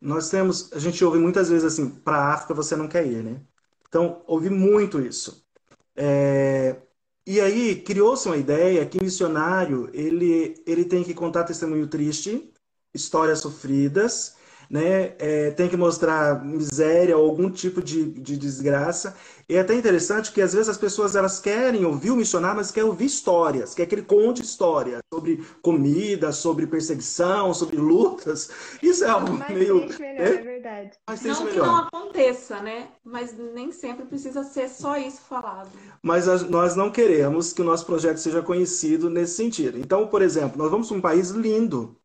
Nós 0.00 0.30
temos, 0.30 0.72
a 0.72 0.78
gente 0.78 1.04
ouve 1.04 1.18
muitas 1.18 1.50
vezes 1.50 1.64
assim, 1.64 1.90
para 1.90 2.16
a 2.16 2.34
África 2.34 2.54
você 2.54 2.74
não 2.74 2.88
quer 2.88 3.06
ir, 3.06 3.22
né? 3.22 3.42
Então, 3.86 4.22
ouvi 4.26 4.48
muito 4.48 5.00
isso. 5.00 5.46
É... 5.94 6.80
E 7.26 7.40
aí 7.40 7.82
criou-se 7.82 8.26
uma 8.26 8.36
ideia 8.36 8.86
que 8.86 9.02
missionário 9.02 9.90
ele, 9.92 10.62
ele 10.66 10.84
tem 10.84 11.04
que 11.04 11.12
contar 11.12 11.44
testemunho 11.44 11.88
triste, 11.88 12.52
histórias 12.94 13.40
sofridas, 13.40 14.35
né? 14.70 15.14
É, 15.18 15.50
tem 15.52 15.68
que 15.68 15.76
mostrar 15.76 16.44
miséria 16.44 17.16
ou 17.16 17.28
algum 17.28 17.50
tipo 17.50 17.82
de, 17.82 18.04
de 18.04 18.36
desgraça. 18.36 19.16
E 19.48 19.54
é 19.54 19.60
até 19.60 19.74
interessante 19.74 20.32
que 20.32 20.42
às 20.42 20.52
vezes 20.52 20.68
as 20.68 20.76
pessoas 20.76 21.14
elas 21.14 21.38
querem 21.38 21.84
ouvir 21.84 22.10
o 22.10 22.16
missionário, 22.16 22.56
mas 22.56 22.72
querem 22.72 22.88
ouvir 22.88 23.04
histórias, 23.04 23.74
quer 23.74 23.86
que 23.86 23.94
ele 23.94 24.02
conte 24.02 24.42
histórias 24.42 25.00
sobre 25.12 25.44
comida, 25.62 26.32
sobre 26.32 26.66
perseguição, 26.66 27.54
sobre 27.54 27.76
lutas. 27.76 28.50
Isso 28.82 29.04
é 29.04 29.08
algo 29.08 29.34
mas 29.34 29.48
meio. 29.54 29.76
Melhor, 29.76 30.00
é, 30.00 30.34
é 30.34 30.42
verdade. 30.42 30.90
Mas 31.08 31.22
não 31.22 31.44
melhor. 31.44 31.52
que 31.52 31.58
não 31.58 31.76
aconteça, 31.76 32.60
né? 32.60 32.88
Mas 33.04 33.36
nem 33.54 33.70
sempre 33.70 34.04
precisa 34.04 34.42
ser 34.42 34.68
só 34.68 34.96
isso 34.96 35.20
falado. 35.28 35.70
Mas 36.02 36.26
nós 36.48 36.74
não 36.74 36.90
queremos 36.90 37.52
que 37.52 37.62
o 37.62 37.64
nosso 37.64 37.86
projeto 37.86 38.18
seja 38.18 38.42
conhecido 38.42 39.08
nesse 39.08 39.36
sentido. 39.36 39.78
Então, 39.78 40.08
por 40.08 40.22
exemplo, 40.22 40.58
nós 40.58 40.70
vamos 40.70 40.88
para 40.88 40.96
um 40.96 41.00
país 41.00 41.30
lindo, 41.30 41.96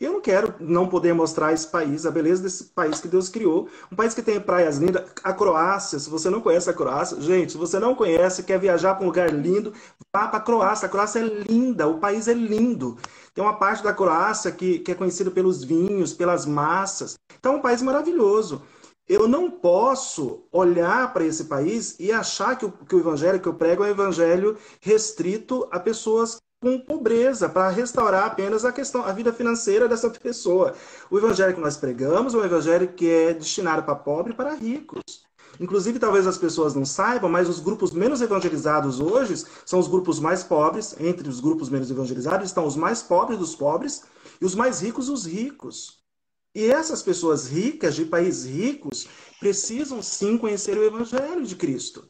eu 0.00 0.14
não 0.14 0.20
quero 0.22 0.54
não 0.58 0.88
poder 0.88 1.12
mostrar 1.12 1.52
esse 1.52 1.66
país, 1.66 2.06
a 2.06 2.10
beleza 2.10 2.42
desse 2.42 2.64
país 2.64 3.00
que 3.00 3.08
Deus 3.08 3.28
criou. 3.28 3.68
Um 3.92 3.96
país 3.96 4.14
que 4.14 4.22
tem 4.22 4.40
praias 4.40 4.78
lindas. 4.78 5.04
A 5.22 5.32
Croácia, 5.32 5.98
se 5.98 6.08
você 6.08 6.30
não 6.30 6.40
conhece 6.40 6.70
a 6.70 6.72
Croácia, 6.72 7.20
gente, 7.20 7.52
se 7.52 7.58
você 7.58 7.78
não 7.78 7.94
conhece, 7.94 8.42
quer 8.42 8.58
viajar 8.58 8.94
para 8.94 9.04
um 9.04 9.08
lugar 9.08 9.30
lindo, 9.30 9.74
vá 10.10 10.26
para 10.26 10.38
a 10.38 10.42
Croácia. 10.42 10.86
A 10.86 10.88
Croácia 10.88 11.20
é 11.20 11.22
linda, 11.22 11.86
o 11.86 11.98
país 11.98 12.28
é 12.28 12.32
lindo. 12.32 12.96
Tem 13.34 13.44
uma 13.44 13.58
parte 13.58 13.84
da 13.84 13.92
Croácia 13.92 14.50
que, 14.50 14.78
que 14.78 14.92
é 14.92 14.94
conhecida 14.94 15.30
pelos 15.30 15.62
vinhos, 15.62 16.14
pelas 16.14 16.46
massas. 16.46 17.18
Então 17.38 17.54
é 17.54 17.56
um 17.56 17.62
país 17.62 17.82
maravilhoso. 17.82 18.62
Eu 19.06 19.28
não 19.28 19.50
posso 19.50 20.44
olhar 20.50 21.12
para 21.12 21.24
esse 21.24 21.44
país 21.44 21.96
e 21.98 22.10
achar 22.10 22.56
que 22.56 22.64
o, 22.64 22.70
que 22.70 22.94
o 22.94 23.00
evangelho 23.00 23.40
que 23.40 23.48
eu 23.48 23.54
prego 23.54 23.84
é 23.84 23.88
um 23.88 23.90
evangelho 23.90 24.56
restrito 24.80 25.68
a 25.70 25.78
pessoas 25.78 26.38
com 26.60 26.78
pobreza, 26.78 27.48
para 27.48 27.70
restaurar 27.70 28.26
apenas 28.26 28.66
a 28.66 28.72
questão, 28.72 29.02
a 29.02 29.12
vida 29.12 29.32
financeira 29.32 29.88
dessa 29.88 30.10
pessoa. 30.10 30.74
O 31.10 31.16
evangelho 31.16 31.54
que 31.54 31.60
nós 31.60 31.78
pregamos 31.78 32.34
é 32.34 32.36
um 32.36 32.44
evangelho 32.44 32.92
que 32.92 33.08
é 33.08 33.32
destinado 33.32 33.82
para 33.82 33.94
pobres 33.94 34.34
e 34.34 34.36
para 34.36 34.54
ricos. 34.54 35.02
Inclusive, 35.58 35.98
talvez 35.98 36.26
as 36.26 36.36
pessoas 36.36 36.74
não 36.74 36.84
saibam, 36.84 37.30
mas 37.30 37.48
os 37.48 37.60
grupos 37.60 37.92
menos 37.92 38.20
evangelizados 38.20 39.00
hoje 39.00 39.42
são 39.64 39.78
os 39.78 39.88
grupos 39.88 40.20
mais 40.20 40.42
pobres. 40.42 40.94
Entre 41.00 41.28
os 41.28 41.40
grupos 41.40 41.70
menos 41.70 41.90
evangelizados 41.90 42.46
estão 42.46 42.66
os 42.66 42.76
mais 42.76 43.02
pobres 43.02 43.38
dos 43.38 43.54
pobres 43.54 44.04
e 44.40 44.44
os 44.44 44.54
mais 44.54 44.80
ricos 44.80 45.08
os 45.08 45.24
ricos. 45.24 45.98
E 46.54 46.66
essas 46.66 47.02
pessoas 47.02 47.48
ricas, 47.48 47.94
de 47.94 48.04
países 48.04 48.44
ricos, 48.44 49.08
precisam 49.38 50.02
sim 50.02 50.36
conhecer 50.36 50.76
o 50.76 50.84
evangelho 50.84 51.46
de 51.46 51.56
Cristo. 51.56 52.06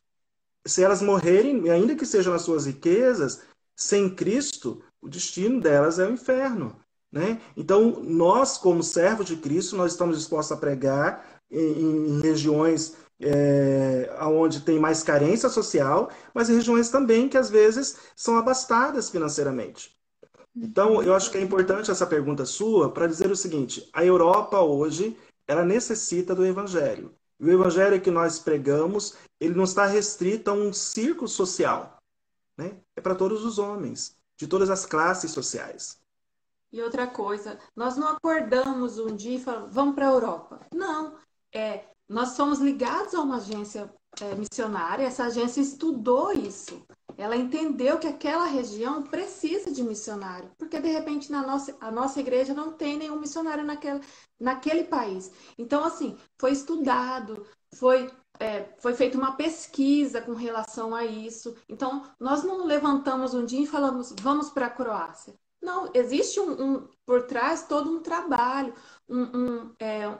Se 0.66 0.82
elas 0.82 1.02
morrerem, 1.02 1.70
ainda 1.70 1.94
que 1.94 2.06
sejam 2.06 2.34
as 2.34 2.42
suas 2.42 2.66
riquezas, 2.66 3.42
sem 3.80 4.10
Cristo, 4.10 4.82
o 5.00 5.08
destino 5.08 5.58
delas 5.58 5.98
é 5.98 6.06
o 6.06 6.12
inferno. 6.12 6.76
Né? 7.10 7.40
Então, 7.56 8.02
nós, 8.02 8.58
como 8.58 8.82
servos 8.82 9.26
de 9.26 9.36
Cristo, 9.36 9.74
nós 9.74 9.92
estamos 9.92 10.18
dispostos 10.18 10.56
a 10.56 10.60
pregar 10.60 11.40
em, 11.50 12.18
em 12.18 12.20
regiões 12.20 12.94
é, 13.18 14.14
onde 14.22 14.60
tem 14.60 14.78
mais 14.78 15.02
carência 15.02 15.48
social, 15.48 16.10
mas 16.34 16.50
em 16.50 16.54
regiões 16.54 16.90
também 16.90 17.28
que 17.28 17.38
às 17.38 17.48
vezes 17.50 17.96
são 18.14 18.36
abastadas 18.36 19.08
financeiramente. 19.08 19.98
Então, 20.54 21.02
eu 21.02 21.14
acho 21.14 21.30
que 21.30 21.38
é 21.38 21.40
importante 21.40 21.90
essa 21.90 22.06
pergunta 22.06 22.44
sua 22.44 22.90
para 22.90 23.06
dizer 23.06 23.30
o 23.30 23.36
seguinte: 23.36 23.88
a 23.92 24.04
Europa 24.04 24.60
hoje 24.60 25.16
ela 25.48 25.64
necessita 25.64 26.34
do 26.34 26.44
Evangelho. 26.44 27.12
O 27.40 27.48
Evangelho 27.48 28.00
que 28.00 28.10
nós 28.10 28.38
pregamos, 28.38 29.16
ele 29.40 29.54
não 29.54 29.64
está 29.64 29.86
restrito 29.86 30.50
a 30.50 30.54
um 30.54 30.72
círculo 30.72 31.28
social. 31.28 31.99
Né? 32.60 32.76
É 32.94 33.00
para 33.00 33.14
todos 33.14 33.42
os 33.42 33.58
homens, 33.58 34.14
de 34.36 34.46
todas 34.46 34.68
as 34.68 34.84
classes 34.84 35.30
sociais. 35.30 35.98
E 36.70 36.82
outra 36.82 37.06
coisa, 37.06 37.58
nós 37.74 37.96
não 37.96 38.08
acordamos 38.08 38.98
um 38.98 39.16
dia 39.16 39.38
e 39.38 39.40
falamos, 39.40 39.74
vamos 39.74 39.94
para 39.94 40.06
a 40.06 40.12
Europa. 40.12 40.60
Não, 40.74 41.16
é, 41.54 41.86
nós 42.06 42.30
somos 42.32 42.58
ligados 42.58 43.14
a 43.14 43.22
uma 43.22 43.38
agência 43.38 43.90
é, 44.20 44.34
missionária, 44.34 45.04
essa 45.06 45.24
agência 45.24 45.62
estudou 45.62 46.32
isso. 46.32 46.86
Ela 47.16 47.34
entendeu 47.34 47.98
que 47.98 48.06
aquela 48.06 48.44
região 48.44 49.04
precisa 49.04 49.70
de 49.72 49.82
missionário, 49.82 50.50
porque 50.58 50.78
de 50.78 50.88
repente 50.88 51.32
na 51.32 51.40
nossa, 51.40 51.74
a 51.80 51.90
nossa 51.90 52.20
igreja 52.20 52.52
não 52.52 52.72
tem 52.72 52.98
nenhum 52.98 53.18
missionário 53.18 53.64
naquele, 53.64 54.00
naquele 54.38 54.84
país. 54.84 55.32
Então, 55.56 55.82
assim, 55.82 56.14
foi 56.38 56.52
estudado, 56.52 57.46
foi 57.74 58.10
é, 58.40 58.66
foi 58.78 58.94
feita 58.94 59.18
uma 59.18 59.36
pesquisa 59.36 60.22
com 60.22 60.32
relação 60.32 60.94
a 60.94 61.04
isso. 61.04 61.54
Então, 61.68 62.02
nós 62.18 62.42
não 62.42 62.64
levantamos 62.64 63.34
um 63.34 63.44
dia 63.44 63.60
e 63.60 63.66
falamos, 63.66 64.14
vamos 64.18 64.48
para 64.48 64.66
a 64.66 64.70
Croácia. 64.70 65.34
Não, 65.62 65.90
existe 65.92 66.40
um, 66.40 66.52
um, 66.52 66.88
por 67.04 67.26
trás 67.26 67.66
todo 67.68 67.90
um 67.90 68.00
trabalho, 68.00 68.72
um, 69.06 69.22
um 69.22 69.74
é, 69.78 70.18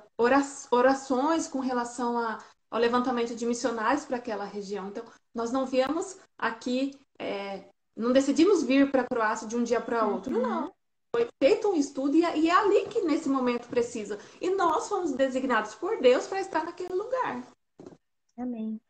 orações 0.71 1.49
com 1.49 1.61
relação 1.61 2.19
a, 2.19 2.39
ao 2.71 2.79
levantamento 2.79 3.35
de 3.35 3.47
missionários 3.47 4.05
para 4.05 4.19
aquela 4.19 4.45
região. 4.45 4.89
Então, 4.89 5.03
nós 5.35 5.51
não 5.51 5.65
viemos 5.65 6.19
aqui, 6.37 7.01
é, 7.19 7.65
não 7.97 8.13
decidimos 8.13 8.63
vir 8.63 8.91
para 8.91 9.01
a 9.01 9.07
Croácia 9.07 9.49
de 9.49 9.57
um 9.57 9.65
dia 9.65 9.81
para 9.81 10.07
outro, 10.07 10.37
uhum. 10.37 10.43
não. 10.43 10.73
Foi 11.17 11.27
feito 11.43 11.69
um 11.69 11.75
estudo 11.75 12.15
e 12.17 12.25
é, 12.25 12.39
e 12.39 12.51
é 12.51 12.53
ali 12.53 12.87
que 12.87 13.01
nesse 13.01 13.29
momento 13.31 13.67
precisa. 13.67 14.19
E 14.43 14.51
nós 14.51 14.89
fomos 14.89 15.13
designados 15.13 15.75
por 15.75 16.01
Deus 16.03 16.27
para 16.27 16.41
estar 16.41 16.65
naquele 16.65 16.95
lugar. 16.95 17.43
Amém. 18.41 18.81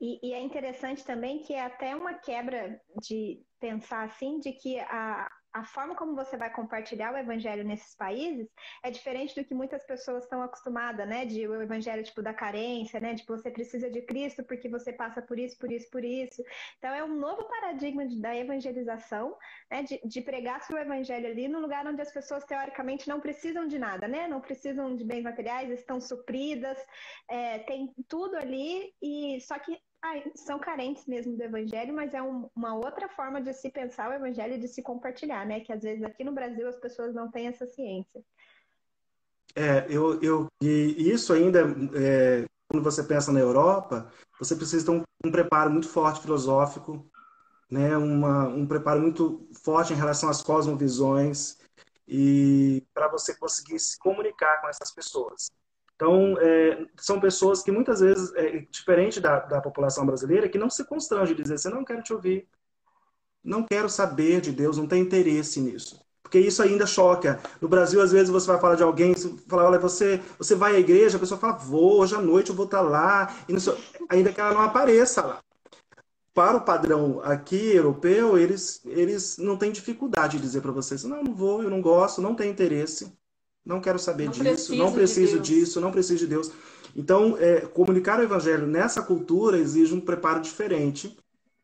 E, 0.00 0.18
e, 0.22 0.32
é 0.32 0.40
interessante 0.40 1.04
também 1.04 1.42
que 1.42 1.52
é 1.52 1.64
até 1.64 1.94
uma 1.94 2.14
quebra 2.14 2.80
de 3.02 3.42
pensar 3.58 4.04
assim, 4.04 4.38
de 4.38 4.52
que 4.52 4.78
a, 4.78 5.28
a 5.52 5.64
forma 5.64 5.96
como 5.96 6.14
você 6.14 6.36
vai 6.36 6.52
compartilhar 6.52 7.12
o 7.12 7.16
evangelho 7.16 7.64
nesses 7.64 7.94
países 7.94 8.48
é 8.82 8.90
diferente 8.90 9.34
do 9.34 9.44
que 9.44 9.54
muitas 9.54 9.84
pessoas 9.84 10.24
estão 10.24 10.42
acostumadas, 10.42 11.08
né? 11.08 11.24
De 11.24 11.46
o 11.46 11.60
evangelho 11.60 12.02
tipo 12.04 12.22
da 12.22 12.32
carência, 12.32 13.00
né? 13.00 13.14
De 13.14 13.22
que 13.22 13.28
você 13.28 13.50
precisa 13.50 13.90
de 13.90 14.02
Cristo 14.02 14.44
porque 14.44 14.68
você 14.68 14.92
passa 14.92 15.20
por 15.20 15.38
isso, 15.38 15.58
por 15.58 15.70
isso, 15.72 15.90
por 15.90 16.04
isso. 16.04 16.42
Então 16.78 16.94
é 16.94 17.02
um 17.02 17.14
novo 17.14 17.44
paradigma 17.44 18.06
de, 18.06 18.20
da 18.20 18.36
evangelização, 18.36 19.36
né? 19.70 19.82
De, 19.82 20.00
de 20.04 20.20
pregar 20.20 20.60
o 20.70 20.78
evangelho 20.78 21.26
ali 21.26 21.48
no 21.48 21.60
lugar 21.60 21.86
onde 21.86 22.00
as 22.00 22.12
pessoas 22.12 22.44
teoricamente 22.44 23.08
não 23.08 23.20
precisam 23.20 23.66
de 23.66 23.78
nada, 23.78 24.06
né? 24.06 24.28
Não 24.28 24.40
precisam 24.40 24.94
de 24.94 25.04
bens 25.04 25.22
materiais, 25.22 25.70
estão 25.70 26.00
supridas, 26.00 26.78
é, 27.28 27.58
tem 27.60 27.92
tudo 28.08 28.36
ali 28.36 28.94
e 29.02 29.40
só 29.40 29.58
que 29.58 29.80
são 30.34 30.58
carentes 30.58 31.06
mesmo 31.06 31.36
do 31.36 31.42
evangelho, 31.42 31.94
mas 31.94 32.14
é 32.14 32.22
um, 32.22 32.48
uma 32.56 32.74
outra 32.74 33.08
forma 33.08 33.40
de 33.40 33.52
se 33.52 33.70
pensar 33.70 34.10
o 34.10 34.14
evangelho 34.14 34.54
e 34.54 34.58
de 34.58 34.68
se 34.68 34.82
compartilhar, 34.82 35.46
né? 35.46 35.60
Que 35.60 35.72
às 35.72 35.82
vezes 35.82 36.02
aqui 36.04 36.24
no 36.24 36.32
Brasil 36.32 36.68
as 36.68 36.76
pessoas 36.76 37.14
não 37.14 37.30
têm 37.30 37.48
essa 37.48 37.66
ciência. 37.66 38.22
É, 39.54 39.86
eu, 39.90 40.20
eu 40.22 40.46
e 40.62 41.10
isso 41.10 41.32
ainda, 41.32 41.60
é, 41.94 42.46
quando 42.70 42.84
você 42.84 43.02
pensa 43.02 43.32
na 43.32 43.40
Europa, 43.40 44.12
você 44.38 44.54
precisa 44.54 44.86
ter 44.86 44.92
um, 44.92 45.02
um 45.24 45.30
preparo 45.32 45.70
muito 45.70 45.88
forte 45.88 46.20
filosófico, 46.22 47.04
né? 47.70 47.96
Uma, 47.96 48.48
um 48.48 48.66
preparo 48.66 49.00
muito 49.00 49.48
forte 49.64 49.92
em 49.92 49.96
relação 49.96 50.28
às 50.30 50.42
cosmovisões. 50.42 51.58
e 52.08 52.84
para 52.94 53.08
você 53.08 53.36
conseguir 53.38 53.80
se 53.80 53.98
comunicar 53.98 54.60
com 54.62 54.68
essas 54.68 54.92
pessoas. 54.92 55.50
Então, 56.00 56.34
é, 56.40 56.86
são 56.96 57.20
pessoas 57.20 57.62
que 57.62 57.70
muitas 57.70 58.00
vezes, 58.00 58.34
é, 58.34 58.64
diferente 58.70 59.20
da, 59.20 59.40
da 59.40 59.60
população 59.60 60.06
brasileira, 60.06 60.48
que 60.48 60.56
não 60.56 60.70
se 60.70 60.82
constrange 60.82 61.34
de 61.34 61.42
dizer 61.42 61.56
assim, 61.56 61.68
não 61.68 61.84
quero 61.84 62.02
te 62.02 62.14
ouvir, 62.14 62.48
não 63.44 63.62
quero 63.62 63.86
saber 63.86 64.40
de 64.40 64.50
Deus, 64.50 64.78
não 64.78 64.86
tem 64.86 65.02
interesse 65.02 65.60
nisso. 65.60 66.00
Porque 66.22 66.40
isso 66.40 66.62
ainda 66.62 66.86
choca. 66.86 67.38
No 67.60 67.68
Brasil, 67.68 68.00
às 68.00 68.12
vezes, 68.12 68.30
você 68.30 68.46
vai 68.46 68.58
falar 68.58 68.76
de 68.76 68.82
alguém, 68.82 69.12
você 69.12 69.28
fala, 69.46 69.64
olha, 69.64 69.78
você, 69.78 70.22
você 70.38 70.54
vai 70.54 70.74
à 70.74 70.80
igreja, 70.80 71.18
a 71.18 71.20
pessoa 71.20 71.38
fala, 71.38 71.58
vou, 71.58 72.00
hoje 72.00 72.14
à 72.14 72.20
noite 72.22 72.48
eu 72.48 72.56
vou 72.56 72.64
estar 72.64 72.80
lá, 72.80 73.36
sei, 73.58 73.74
ainda 74.08 74.32
que 74.32 74.40
ela 74.40 74.54
não 74.54 74.62
apareça 74.62 75.20
lá. 75.20 75.40
Para 76.32 76.56
o 76.56 76.64
padrão 76.64 77.20
aqui, 77.22 77.74
europeu, 77.74 78.38
eles, 78.38 78.80
eles 78.86 79.36
não 79.36 79.58
têm 79.58 79.70
dificuldade 79.70 80.38
de 80.38 80.44
dizer 80.44 80.62
para 80.62 80.72
vocês, 80.72 81.04
não, 81.04 81.22
não 81.22 81.34
vou, 81.34 81.62
eu 81.62 81.68
não 81.68 81.82
gosto, 81.82 82.22
não 82.22 82.34
tenho 82.34 82.52
interesse. 82.52 83.12
Não 83.64 83.80
quero 83.80 83.98
saber 83.98 84.24
não 84.24 84.32
disso, 84.32 84.74
não 84.74 84.92
preciso 84.92 85.40
de 85.40 85.54
disso, 85.54 85.80
não 85.80 85.92
preciso 85.92 86.18
de 86.18 86.26
Deus. 86.26 86.50
Então, 86.96 87.36
é, 87.38 87.60
comunicar 87.60 88.18
o 88.18 88.22
evangelho 88.22 88.66
nessa 88.66 89.02
cultura 89.02 89.58
exige 89.58 89.94
um 89.94 90.00
preparo 90.00 90.40
diferente. 90.40 91.16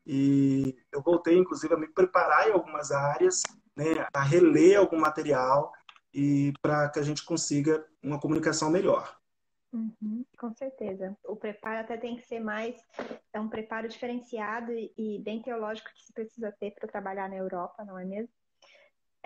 E 0.05 0.77
eu 0.91 1.01
voltei, 1.01 1.37
inclusive, 1.37 1.73
a 1.73 1.77
me 1.77 1.87
preparar 1.87 2.47
em 2.47 2.53
algumas 2.53 2.91
áreas, 2.91 3.43
né, 3.75 4.07
a 4.13 4.21
reler 4.21 4.77
algum 4.77 4.97
material 4.97 5.73
e 6.13 6.53
para 6.61 6.89
que 6.89 6.99
a 6.99 7.03
gente 7.03 7.25
consiga 7.25 7.85
uma 8.01 8.19
comunicação 8.19 8.69
melhor. 8.69 9.17
Uhum, 9.73 10.25
com 10.39 10.53
certeza. 10.53 11.15
O 11.25 11.35
preparo 11.35 11.81
até 11.81 11.97
tem 11.97 12.15
que 12.15 12.25
ser 12.25 12.39
mais, 12.39 12.81
é 13.33 13.39
um 13.39 13.49
preparo 13.49 13.87
diferenciado 13.87 14.71
e, 14.71 14.93
e 14.97 15.19
bem 15.19 15.41
teológico 15.41 15.89
que 15.93 16.05
se 16.05 16.13
precisa 16.13 16.51
ter 16.57 16.71
para 16.71 16.87
trabalhar 16.87 17.29
na 17.29 17.35
Europa, 17.35 17.83
não 17.83 17.99
é 17.99 18.05
mesmo? 18.05 18.33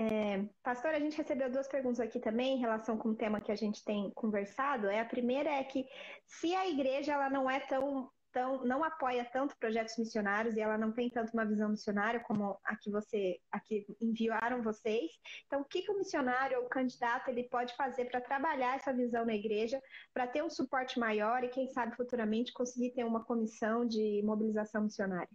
É, 0.02 0.44
pastor, 0.64 0.96
a 0.96 1.00
gente 1.00 1.16
recebeu 1.16 1.52
duas 1.52 1.68
perguntas 1.68 2.00
aqui 2.00 2.20
também 2.20 2.56
em 2.56 2.60
relação 2.60 2.98
com 2.98 3.10
o 3.10 3.16
tema 3.16 3.40
que 3.40 3.52
a 3.52 3.56
gente 3.56 3.86
tem 3.86 4.10
conversado. 4.16 4.88
É, 4.88 5.00
a 5.00 5.06
primeira 5.06 5.52
é 5.52 5.64
que 5.64 5.86
se 6.26 6.56
a 6.56 6.68
igreja 6.68 7.14
ela 7.14 7.30
não 7.30 7.48
é 7.48 7.60
tão, 7.60 8.10
tão 8.32 8.66
não 8.66 8.84
apoia 8.84 9.24
tanto 9.32 9.56
projetos 9.60 9.96
missionários 10.00 10.56
e 10.56 10.60
ela 10.60 10.76
não 10.76 10.92
tem 10.92 11.08
tanto 11.08 11.32
uma 11.34 11.46
visão 11.46 11.70
missionária 11.70 12.20
como 12.20 12.60
a 12.66 12.76
que 12.78 12.90
você 12.90 13.40
aqui 13.52 13.86
enviaram 14.02 14.64
vocês, 14.64 15.12
então 15.46 15.62
o 15.62 15.66
que, 15.66 15.84
que 15.84 15.92
o 15.92 15.98
missionário 16.00 16.58
ou 16.58 16.66
o 16.66 16.70
candidato 16.70 17.30
ele 17.30 17.44
pode 17.44 17.76
fazer 17.76 18.06
para 18.06 18.22
trabalhar 18.22 18.78
essa 18.78 18.92
visão 18.92 19.24
na 19.24 19.36
igreja, 19.36 19.80
para 20.12 20.26
ter 20.26 20.44
um 20.44 20.50
suporte 20.50 20.98
maior 20.98 21.44
e 21.44 21.50
quem 21.50 21.68
sabe 21.68 21.96
futuramente 21.96 22.54
conseguir 22.54 22.90
ter 22.90 23.04
uma 23.04 23.24
comissão 23.24 23.86
de 23.86 24.24
mobilização 24.24 24.82
missionária? 24.82 25.30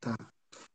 Tá. 0.00 0.16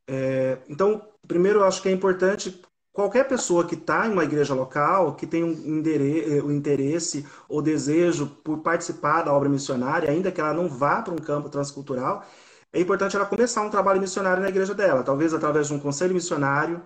É, 0.08 0.62
então, 0.70 1.15
primeiro, 1.28 1.60
eu 1.60 1.66
acho 1.66 1.82
que 1.82 1.90
é 1.90 1.92
importante 1.92 2.62
qualquer 2.96 3.28
pessoa 3.28 3.66
que 3.68 3.76
está 3.76 4.08
em 4.08 4.14
uma 4.14 4.24
igreja 4.24 4.54
local, 4.54 5.16
que 5.16 5.28
tem 5.28 5.44
um 5.44 5.78
interesse, 5.78 6.42
um 6.42 6.52
interesse 6.52 7.26
ou 7.50 7.62
desejo 7.62 8.28
por 8.44 8.60
participar 8.60 9.24
da 9.24 9.34
obra 9.34 9.50
missionária, 9.50 10.10
ainda 10.10 10.32
que 10.32 10.40
ela 10.40 10.54
não 10.54 10.70
vá 10.70 11.02
para 11.02 11.14
um 11.14 11.18
campo 11.18 11.50
transcultural, 11.50 12.26
é 12.72 12.80
importante 12.80 13.16
ela 13.16 13.26
começar 13.26 13.62
um 13.62 13.70
trabalho 13.70 14.02
missionário 14.02 14.42
na 14.42 14.50
igreja 14.50 14.74
dela, 14.74 15.04
talvez 15.04 15.34
através 15.34 15.68
de 15.68 15.74
um 15.74 15.80
conselho 15.80 16.14
missionário. 16.14 16.82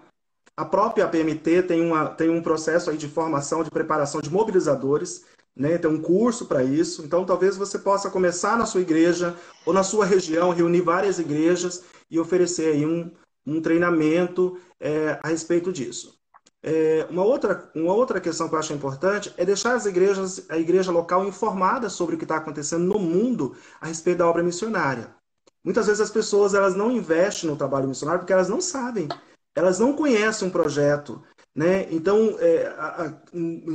A 0.58 0.66
própria 0.66 1.08
PMT 1.08 1.64
tem, 1.64 1.82
uma, 1.82 2.08
tem 2.10 2.30
um 2.30 2.42
processo 2.42 2.90
aí 2.90 2.98
de 2.98 3.08
formação, 3.08 3.64
de 3.64 3.72
preparação 3.72 4.20
de 4.22 4.30
mobilizadores, 4.30 5.26
né? 5.56 5.78
tem 5.78 5.90
um 5.90 6.02
curso 6.02 6.46
para 6.46 6.64
isso. 6.64 7.04
Então, 7.04 7.26
talvez 7.26 7.56
você 7.56 7.80
possa 7.80 8.10
começar 8.10 8.58
na 8.58 8.66
sua 8.66 8.82
igreja 8.82 9.36
ou 9.66 9.74
na 9.74 9.84
sua 9.84 10.06
região, 10.06 10.52
reunir 10.52 10.82
várias 10.82 11.18
igrejas 11.18 11.84
e 12.10 12.20
oferecer 12.20 12.74
aí 12.74 12.86
um, 12.86 13.12
um 13.46 13.62
treinamento 13.62 14.60
é, 14.80 15.20
a 15.22 15.28
respeito 15.28 15.72
disso. 15.72 16.20
É, 16.62 17.08
uma, 17.10 17.24
outra, 17.24 17.72
uma 17.74 17.94
outra 17.94 18.20
questão 18.20 18.50
que 18.50 18.56
eu 18.56 18.60
acho 18.60 18.74
importante 18.74 19.34
é 19.38 19.46
deixar 19.46 19.76
as 19.76 19.86
igrejas, 19.86 20.46
a 20.50 20.58
igreja 20.58 20.92
local 20.92 21.26
informada 21.26 21.90
sobre 21.90 22.16
o 22.16 22.18
que 22.18 22.26
está 22.26 22.38
acontecendo 22.38 22.84
no 22.84 23.00
mundo 23.00 23.56
a 23.80 23.88
respeito 23.88 24.18
da 24.18 24.28
obra 24.28 24.44
missionária. 24.44 25.16
Muitas 25.64 25.88
vezes 25.88 26.02
as 26.02 26.12
pessoas 26.12 26.54
elas 26.54 26.76
não 26.76 26.92
investem 26.92 27.50
no 27.50 27.56
trabalho 27.56 27.88
missionário 27.88 28.22
porque 28.22 28.34
elas 28.34 28.50
não 28.50 28.60
sabem, 28.60 29.08
elas 29.56 29.80
não 29.80 29.94
conhecem 29.94 30.48
um 30.48 30.52
projeto. 30.52 31.22
Né? 31.56 31.88
Então, 31.92 32.38
é, 32.40 32.68
a, 32.78 33.04
a, 33.04 33.06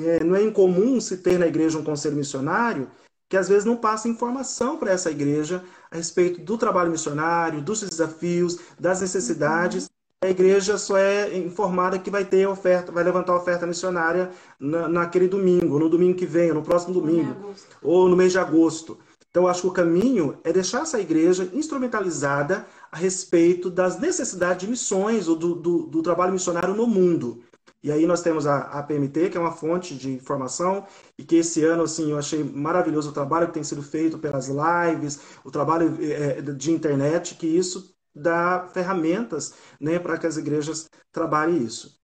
é, 0.07 0.25
não 0.25 0.37
é 0.37 0.43
incomum 0.43 1.01
se 1.01 1.19
ter 1.19 1.39
na 1.39 1.47
igreja 1.47 1.79
um 1.79 1.85
conselho 1.85 2.17
missionário 2.17 2.91
que 3.35 3.39
às 3.39 3.49
vezes 3.49 3.65
não 3.65 3.77
passa 3.77 4.09
informação 4.09 4.77
para 4.77 4.93
essa 4.93 5.11
igreja 5.11 5.65
a 5.91 5.97
respeito 5.97 6.41
do 6.41 6.57
trabalho 6.57 6.93
missionário, 6.93 7.61
dos 7.61 7.81
desafios, 7.81 8.61
das 8.79 9.01
necessidades. 9.01 9.87
Uhum. 9.87 10.29
A 10.29 10.31
igreja 10.31 10.79
só 10.79 10.97
é 10.97 11.37
informada 11.37 11.99
que 11.99 12.13
vai 12.13 12.25
ter 12.25 12.47
oferta, 12.47 12.93
vai 12.93 13.03
levantar 13.03 13.35
oferta 13.35 13.67
missionária 13.67 14.31
na, 14.57 14.89
naquele 14.89 15.27
domingo, 15.27 15.81
no 15.81 15.89
domingo 15.89 16.17
que 16.17 16.25
vem, 16.25 16.53
no 16.53 16.63
próximo 16.63 16.95
domingo, 16.95 17.53
ou 17.83 18.09
no 18.09 18.17
mês 18.17 18.31
de 18.31 18.39
agosto. 18.39 18.99
Então, 19.29 19.49
acho 19.49 19.63
que 19.63 19.67
o 19.67 19.73
caminho 19.73 20.39
é 20.45 20.53
deixar 20.53 20.83
essa 20.83 21.01
igreja 21.01 21.51
instrumentalizada 21.53 22.65
a 22.93 22.97
respeito 22.97 23.69
das 23.69 23.99
necessidades 23.99 24.61
de 24.61 24.71
missões 24.71 25.27
ou 25.27 25.35
do, 25.35 25.57
do, 25.57 25.79
do 25.87 26.03
trabalho 26.03 26.33
missionário 26.33 26.73
no 26.73 26.87
mundo. 26.87 27.43
E 27.85 27.93
aí 27.93 28.07
nós 28.07 28.23
temos 28.23 28.47
a, 28.47 28.83
PMT, 28.83 29.29
que 29.29 29.37
é 29.37 29.41
uma 29.41 29.53
fonte 29.53 29.95
de 29.95 30.11
informação, 30.11 30.87
e 31.19 31.23
que 31.23 31.37
esse 31.37 31.63
ano, 31.63 31.83
assim, 31.83 32.13
eu 32.13 32.19
achei 32.19 32.43
maravilhoso 32.43 33.11
o 33.11 33.13
trabalho 33.13 33.49
que 33.49 33.53
tem 33.53 33.63
sido 33.63 33.83
feito 33.83 34.19
pelas 34.19 34.49
lives, 34.49 35.21
o 35.45 35.51
trabalho 35.51 35.95
é, 36.01 36.41
de 36.41 36.73
internet, 36.73 37.35
que 37.35 37.47
isso 37.47 37.95
dá 38.15 38.67
ferramentas 38.73 39.53
né, 39.79 39.99
para 39.99 40.17
que 40.17 40.27
as 40.27 40.39
igrejas 40.39 40.89
trabalhem 41.13 41.63
isso. 41.63 42.01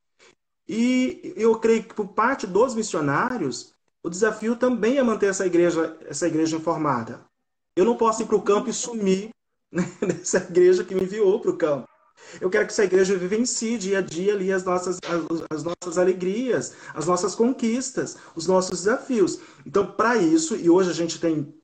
E 0.68 1.33
eu 1.35 1.59
creio 1.59 1.85
que 1.85 1.95
por 1.95 2.09
parte 2.09 2.47
dos 2.47 2.74
missionários, 2.74 3.72
o 4.03 4.11
desafio 4.11 4.57
também 4.57 4.99
é 4.99 5.03
manter 5.03 5.31
essa 5.31 5.47
igreja, 5.47 5.97
essa 6.05 6.28
igreja 6.28 6.59
informada. 6.59 7.24
Eu 7.74 7.87
não 7.87 7.97
posso 7.97 8.22
ir 8.22 8.26
para 8.26 8.37
o 8.37 8.43
campo 8.43 8.68
e 8.68 8.74
sumir 8.74 9.31
né, 9.72 9.91
nessa 10.03 10.37
igreja 10.37 10.85
que 10.85 10.95
me 10.95 11.05
enviou 11.05 11.41
para 11.41 11.51
o 11.51 11.57
campo. 11.57 11.89
Eu 12.41 12.51
quero 12.51 12.66
que 12.66 12.72
essa 12.72 12.85
igreja 12.85 13.16
vivencie 13.16 13.78
dia 13.78 13.99
a 13.99 14.03
dia 14.03 14.35
ali 14.35 14.53
as 14.53 14.64
nossas, 14.64 14.99
as, 15.05 15.45
as 15.51 15.64
nossas 15.64 15.99
alegrias, 15.99 16.74
as 16.95 17.07
nossas 17.07 17.35
conquistas, 17.35 18.16
os 18.35 18.47
nossos 18.47 18.81
desafios. 18.81 19.41
Então, 19.64 19.91
para 19.93 20.16
isso, 20.16 20.57
e 20.57 20.68
hoje 20.68 20.91
a 20.91 20.95
gente 20.95 21.18
tem 21.18 21.55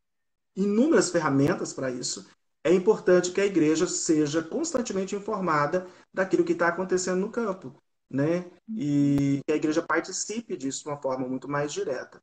inúmeras 0.54 1.10
ferramentas 1.10 1.72
para 1.72 1.90
isso, 1.90 2.26
é 2.64 2.72
importante 2.72 3.30
que 3.30 3.40
a 3.40 3.46
igreja 3.46 3.86
seja 3.86 4.42
constantemente 4.42 5.14
informada 5.14 5.86
daquilo 6.12 6.44
que 6.44 6.52
está 6.52 6.68
acontecendo 6.68 7.20
no 7.20 7.30
campo, 7.30 7.80
né? 8.10 8.50
E 8.68 9.40
que 9.46 9.52
a 9.52 9.56
igreja 9.56 9.82
participe 9.82 10.56
disso 10.56 10.82
de 10.82 10.88
uma 10.88 11.00
forma 11.00 11.28
muito 11.28 11.48
mais 11.48 11.72
direta. 11.72 12.20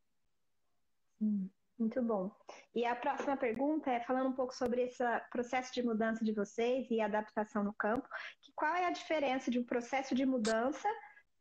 Muito 1.84 2.02
bom. 2.02 2.32
E 2.74 2.86
a 2.86 2.96
próxima 2.96 3.36
pergunta 3.36 3.92
é 3.92 4.00
falando 4.00 4.30
um 4.30 4.34
pouco 4.34 4.56
sobre 4.56 4.84
esse 4.84 5.04
processo 5.30 5.74
de 5.74 5.84
mudança 5.84 6.24
de 6.24 6.32
vocês 6.32 6.90
e 6.90 7.02
adaptação 7.02 7.62
no 7.62 7.74
campo. 7.74 8.08
Que 8.42 8.54
qual 8.54 8.74
é 8.74 8.86
a 8.86 8.92
diferença 8.92 9.52
de 9.52 9.60
um 9.60 9.66
processo 9.66 10.16
de 10.16 10.26
mudança 10.26 10.88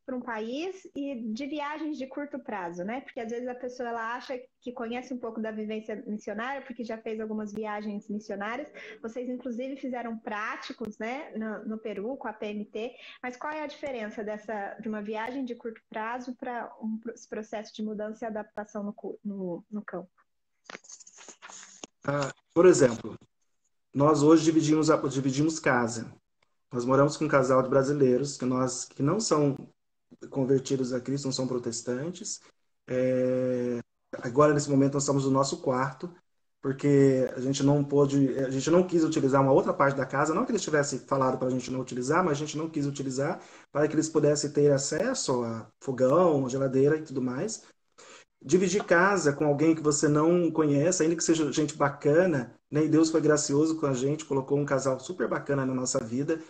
para 0.04 0.16
um 0.16 0.20
país 0.20 0.84
e 0.96 1.14
de 1.32 1.46
viagens 1.46 1.96
de 1.96 2.08
curto 2.08 2.40
prazo, 2.40 2.82
né? 2.82 3.02
Porque 3.02 3.20
às 3.20 3.30
vezes 3.30 3.46
a 3.46 3.54
pessoa 3.54 3.88
ela 3.88 4.16
acha 4.16 4.36
que 4.60 4.72
conhece 4.72 5.14
um 5.14 5.18
pouco 5.18 5.40
da 5.40 5.52
vivência 5.52 5.94
missionária, 6.08 6.62
porque 6.62 6.82
já 6.82 6.98
fez 6.98 7.20
algumas 7.20 7.52
viagens 7.52 8.08
missionárias. 8.08 8.68
Vocês 9.00 9.28
inclusive 9.28 9.76
fizeram 9.76 10.18
práticos, 10.18 10.98
né, 10.98 11.30
no, 11.36 11.64
no 11.66 11.78
Peru 11.78 12.16
com 12.16 12.26
a 12.26 12.32
PMT. 12.32 12.96
Mas 13.22 13.36
qual 13.36 13.52
é 13.52 13.62
a 13.62 13.68
diferença 13.68 14.24
dessa 14.24 14.76
de 14.80 14.88
uma 14.88 15.00
viagem 15.00 15.44
de 15.44 15.54
curto 15.54 15.80
prazo 15.88 16.34
para 16.34 16.68
um 16.82 16.98
processo 17.30 17.72
de 17.72 17.84
mudança 17.84 18.24
e 18.24 18.26
adaptação 18.26 18.82
no, 18.82 19.20
no, 19.24 19.64
no 19.70 19.82
campo? 19.84 20.21
Ah, 22.04 22.32
por 22.52 22.66
exemplo, 22.66 23.16
nós 23.94 24.22
hoje 24.22 24.44
dividimos, 24.44 24.88
dividimos 25.10 25.58
casa. 25.58 26.12
Nós 26.72 26.84
moramos 26.84 27.16
com 27.16 27.26
um 27.26 27.28
casal 27.28 27.62
de 27.62 27.68
brasileiros 27.68 28.36
que, 28.36 28.44
nós, 28.44 28.86
que 28.86 29.02
não 29.02 29.20
são 29.20 29.56
convertidos 30.30 30.92
a 30.92 31.00
Cristo, 31.00 31.26
não 31.26 31.32
são 31.32 31.46
protestantes. 31.46 32.40
É, 32.88 33.78
agora, 34.18 34.54
nesse 34.54 34.70
momento, 34.70 34.94
nós 34.94 35.02
estamos 35.02 35.24
no 35.24 35.30
nosso 35.30 35.60
quarto, 35.60 36.12
porque 36.60 37.30
a 37.36 37.40
gente 37.40 37.62
não 37.62 37.84
pôde, 37.84 38.38
a 38.38 38.50
gente 38.50 38.70
não 38.70 38.86
quis 38.86 39.04
utilizar 39.04 39.42
uma 39.42 39.52
outra 39.52 39.72
parte 39.72 39.96
da 39.96 40.06
casa, 40.06 40.34
não 40.34 40.44
que 40.46 40.52
eles 40.52 40.62
tivessem 40.62 40.98
falado 41.00 41.38
para 41.38 41.48
a 41.48 41.50
gente 41.50 41.70
não 41.70 41.80
utilizar, 41.80 42.24
mas 42.24 42.32
a 42.38 42.40
gente 42.40 42.56
não 42.56 42.70
quis 42.70 42.86
utilizar 42.86 43.40
para 43.70 43.86
que 43.86 43.94
eles 43.94 44.08
pudessem 44.08 44.50
ter 44.50 44.72
acesso 44.72 45.44
a 45.44 45.70
fogão, 45.80 46.48
geladeira 46.48 46.96
e 46.96 47.02
tudo 47.02 47.20
mais 47.20 47.62
dividir 48.44 48.84
casa 48.84 49.32
com 49.32 49.44
alguém 49.44 49.74
que 49.74 49.82
você 49.82 50.08
não 50.08 50.50
conhece, 50.50 51.02
ainda 51.02 51.16
que 51.16 51.24
seja 51.24 51.50
gente 51.52 51.76
bacana, 51.76 52.54
né? 52.70 52.84
E 52.84 52.88
Deus 52.88 53.10
foi 53.10 53.20
gracioso 53.20 53.76
com 53.78 53.86
a 53.86 53.94
gente, 53.94 54.24
colocou 54.24 54.58
um 54.58 54.64
casal 54.64 54.98
super 54.98 55.28
bacana 55.28 55.64
na 55.64 55.74
nossa 55.74 56.00
vida. 56.00 56.40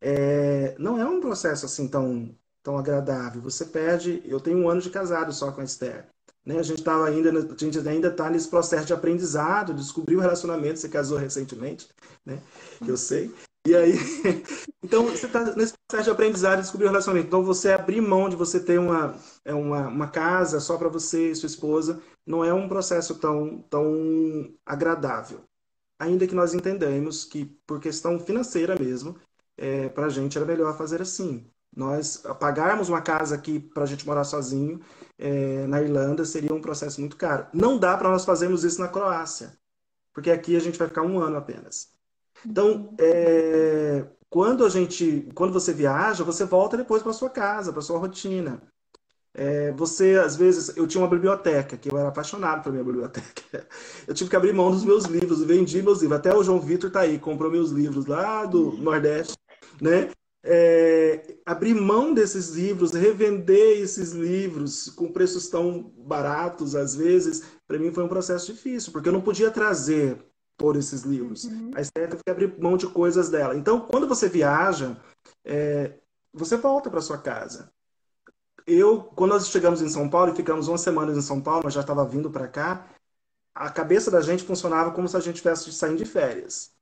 É, 0.00 0.74
não 0.78 0.98
é 0.98 1.04
um 1.06 1.20
processo 1.20 1.66
assim 1.66 1.88
tão, 1.88 2.34
tão 2.62 2.78
agradável. 2.78 3.40
Você 3.42 3.64
perde. 3.64 4.22
Eu 4.24 4.40
tenho 4.40 4.58
um 4.58 4.68
ano 4.68 4.80
de 4.80 4.90
casado 4.90 5.32
só 5.32 5.50
com 5.52 5.60
a 5.60 5.64
Esther. 5.64 6.06
Né? 6.44 6.58
A 6.58 6.62
gente 6.62 6.78
estava 6.78 7.06
ainda, 7.06 7.30
a 7.30 7.56
gente 7.56 7.78
ainda 7.88 8.08
está 8.08 8.30
nesse 8.30 8.48
processo 8.48 8.86
de 8.86 8.92
aprendizado, 8.92 9.74
descobriu 9.74 10.18
o 10.18 10.22
relacionamento, 10.22 10.78
você 10.78 10.88
casou 10.88 11.18
recentemente, 11.18 11.88
né? 12.24 12.40
Eu 12.86 12.96
sei. 12.96 13.30
E 13.68 13.76
aí, 13.76 13.92
então 14.82 15.04
você 15.04 15.26
está 15.26 15.44
nesse 15.54 15.74
processo 15.86 16.04
de 16.04 16.10
aprendizado, 16.10 16.62
descobrir 16.62 16.86
o 16.86 16.88
relacionamento. 16.88 17.26
Então 17.26 17.44
você 17.44 17.70
abrir 17.70 18.00
mão 18.00 18.26
de 18.26 18.34
você 18.34 18.58
ter 18.58 18.78
uma, 18.78 19.14
é 19.44 19.52
uma, 19.52 19.88
uma 19.88 20.08
casa 20.08 20.58
só 20.58 20.78
para 20.78 20.88
você 20.88 21.32
e 21.32 21.34
sua 21.34 21.48
esposa, 21.48 22.00
não 22.26 22.42
é 22.42 22.50
um 22.50 22.66
processo 22.66 23.16
tão, 23.16 23.60
tão 23.68 24.54
agradável. 24.64 25.40
Ainda 25.98 26.26
que 26.26 26.34
nós 26.34 26.54
entendemos 26.54 27.26
que, 27.26 27.44
por 27.66 27.78
questão 27.78 28.18
financeira 28.18 28.74
mesmo, 28.78 29.18
é, 29.54 29.90
para 29.90 30.06
a 30.06 30.08
gente 30.08 30.38
era 30.38 30.46
melhor 30.46 30.74
fazer 30.78 31.02
assim. 31.02 31.44
Nós 31.76 32.22
pagarmos 32.40 32.88
uma 32.88 33.02
casa 33.02 33.34
aqui 33.34 33.60
para 33.60 33.82
a 33.82 33.86
gente 33.86 34.06
morar 34.06 34.24
sozinho 34.24 34.80
é, 35.18 35.66
na 35.66 35.82
Irlanda 35.82 36.24
seria 36.24 36.54
um 36.54 36.62
processo 36.62 37.00
muito 37.00 37.18
caro. 37.18 37.46
Não 37.52 37.76
dá 37.76 37.98
para 37.98 38.08
nós 38.08 38.24
fazermos 38.24 38.64
isso 38.64 38.80
na 38.80 38.88
Croácia, 38.88 39.52
porque 40.14 40.30
aqui 40.30 40.56
a 40.56 40.60
gente 40.60 40.78
vai 40.78 40.88
ficar 40.88 41.02
um 41.02 41.20
ano 41.20 41.36
apenas. 41.36 41.97
Então, 42.44 42.94
é, 42.98 44.04
quando 44.30 44.64
a 44.64 44.68
gente, 44.68 45.28
quando 45.34 45.52
você 45.52 45.72
viaja, 45.72 46.24
você 46.24 46.44
volta 46.44 46.76
depois 46.76 47.02
para 47.02 47.12
sua 47.12 47.30
casa, 47.30 47.72
para 47.72 47.82
sua 47.82 47.98
rotina. 47.98 48.62
É, 49.34 49.70
você, 49.72 50.20
às 50.22 50.36
vezes, 50.36 50.76
eu 50.76 50.86
tinha 50.86 51.00
uma 51.02 51.10
biblioteca, 51.10 51.76
que 51.76 51.90
eu 51.90 51.96
era 51.98 52.08
apaixonado 52.08 52.62
pela 52.62 52.72
minha 52.72 52.84
biblioteca. 52.84 53.66
Eu 54.06 54.14
tive 54.14 54.28
que 54.30 54.36
abrir 54.36 54.52
mão 54.52 54.70
dos 54.70 54.84
meus 54.84 55.04
livros, 55.04 55.42
vendi 55.44 55.82
meus 55.82 56.00
livros. 56.00 56.18
Até 56.18 56.34
o 56.34 56.42
João 56.42 56.60
Vitor 56.60 56.88
está 56.88 57.00
aí, 57.00 57.18
comprou 57.18 57.50
meus 57.50 57.70
livros 57.70 58.06
lá 58.06 58.44
do 58.44 58.72
Nordeste, 58.72 59.36
né? 59.80 60.10
É, 60.42 61.36
abrir 61.44 61.74
mão 61.74 62.14
desses 62.14 62.50
livros, 62.50 62.92
revender 62.92 63.80
esses 63.80 64.12
livros 64.12 64.88
com 64.90 65.12
preços 65.12 65.48
tão 65.48 65.92
baratos, 65.98 66.74
às 66.74 66.94
vezes, 66.94 67.42
para 67.66 67.78
mim 67.78 67.92
foi 67.92 68.04
um 68.04 68.08
processo 68.08 68.52
difícil, 68.52 68.92
porque 68.92 69.08
eu 69.08 69.12
não 69.12 69.20
podia 69.20 69.50
trazer 69.50 70.16
por 70.58 70.76
esses 70.76 71.02
livros. 71.02 71.44
Uhum. 71.44 71.70
A 71.74 71.80
Esther 71.80 72.10
teve 72.10 72.22
que 72.24 72.30
abrir 72.30 72.60
mão 72.60 72.76
de 72.76 72.88
coisas 72.88 73.30
dela. 73.30 73.56
Então, 73.56 73.80
quando 73.80 74.08
você 74.08 74.28
viaja, 74.28 74.96
é, 75.44 75.94
você 76.32 76.56
volta 76.56 76.90
para 76.90 77.00
sua 77.00 77.16
casa. 77.16 77.72
Eu, 78.66 79.04
quando 79.04 79.30
nós 79.30 79.48
chegamos 79.48 79.80
em 79.80 79.88
São 79.88 80.10
Paulo 80.10 80.32
e 80.32 80.36
ficamos 80.36 80.68
uma 80.68 80.76
semana 80.76 81.12
em 81.12 81.22
São 81.22 81.40
Paulo, 81.40 81.62
mas 81.64 81.72
já 81.72 81.80
estava 81.80 82.04
vindo 82.04 82.30
para 82.30 82.48
cá, 82.48 82.86
a 83.54 83.70
cabeça 83.70 84.10
da 84.10 84.20
gente 84.20 84.44
funcionava 84.44 84.90
como 84.90 85.08
se 85.08 85.16
a 85.16 85.20
gente 85.20 85.36
estivesse 85.36 85.72
saindo 85.72 85.96
de 85.96 86.04
férias. 86.04 86.72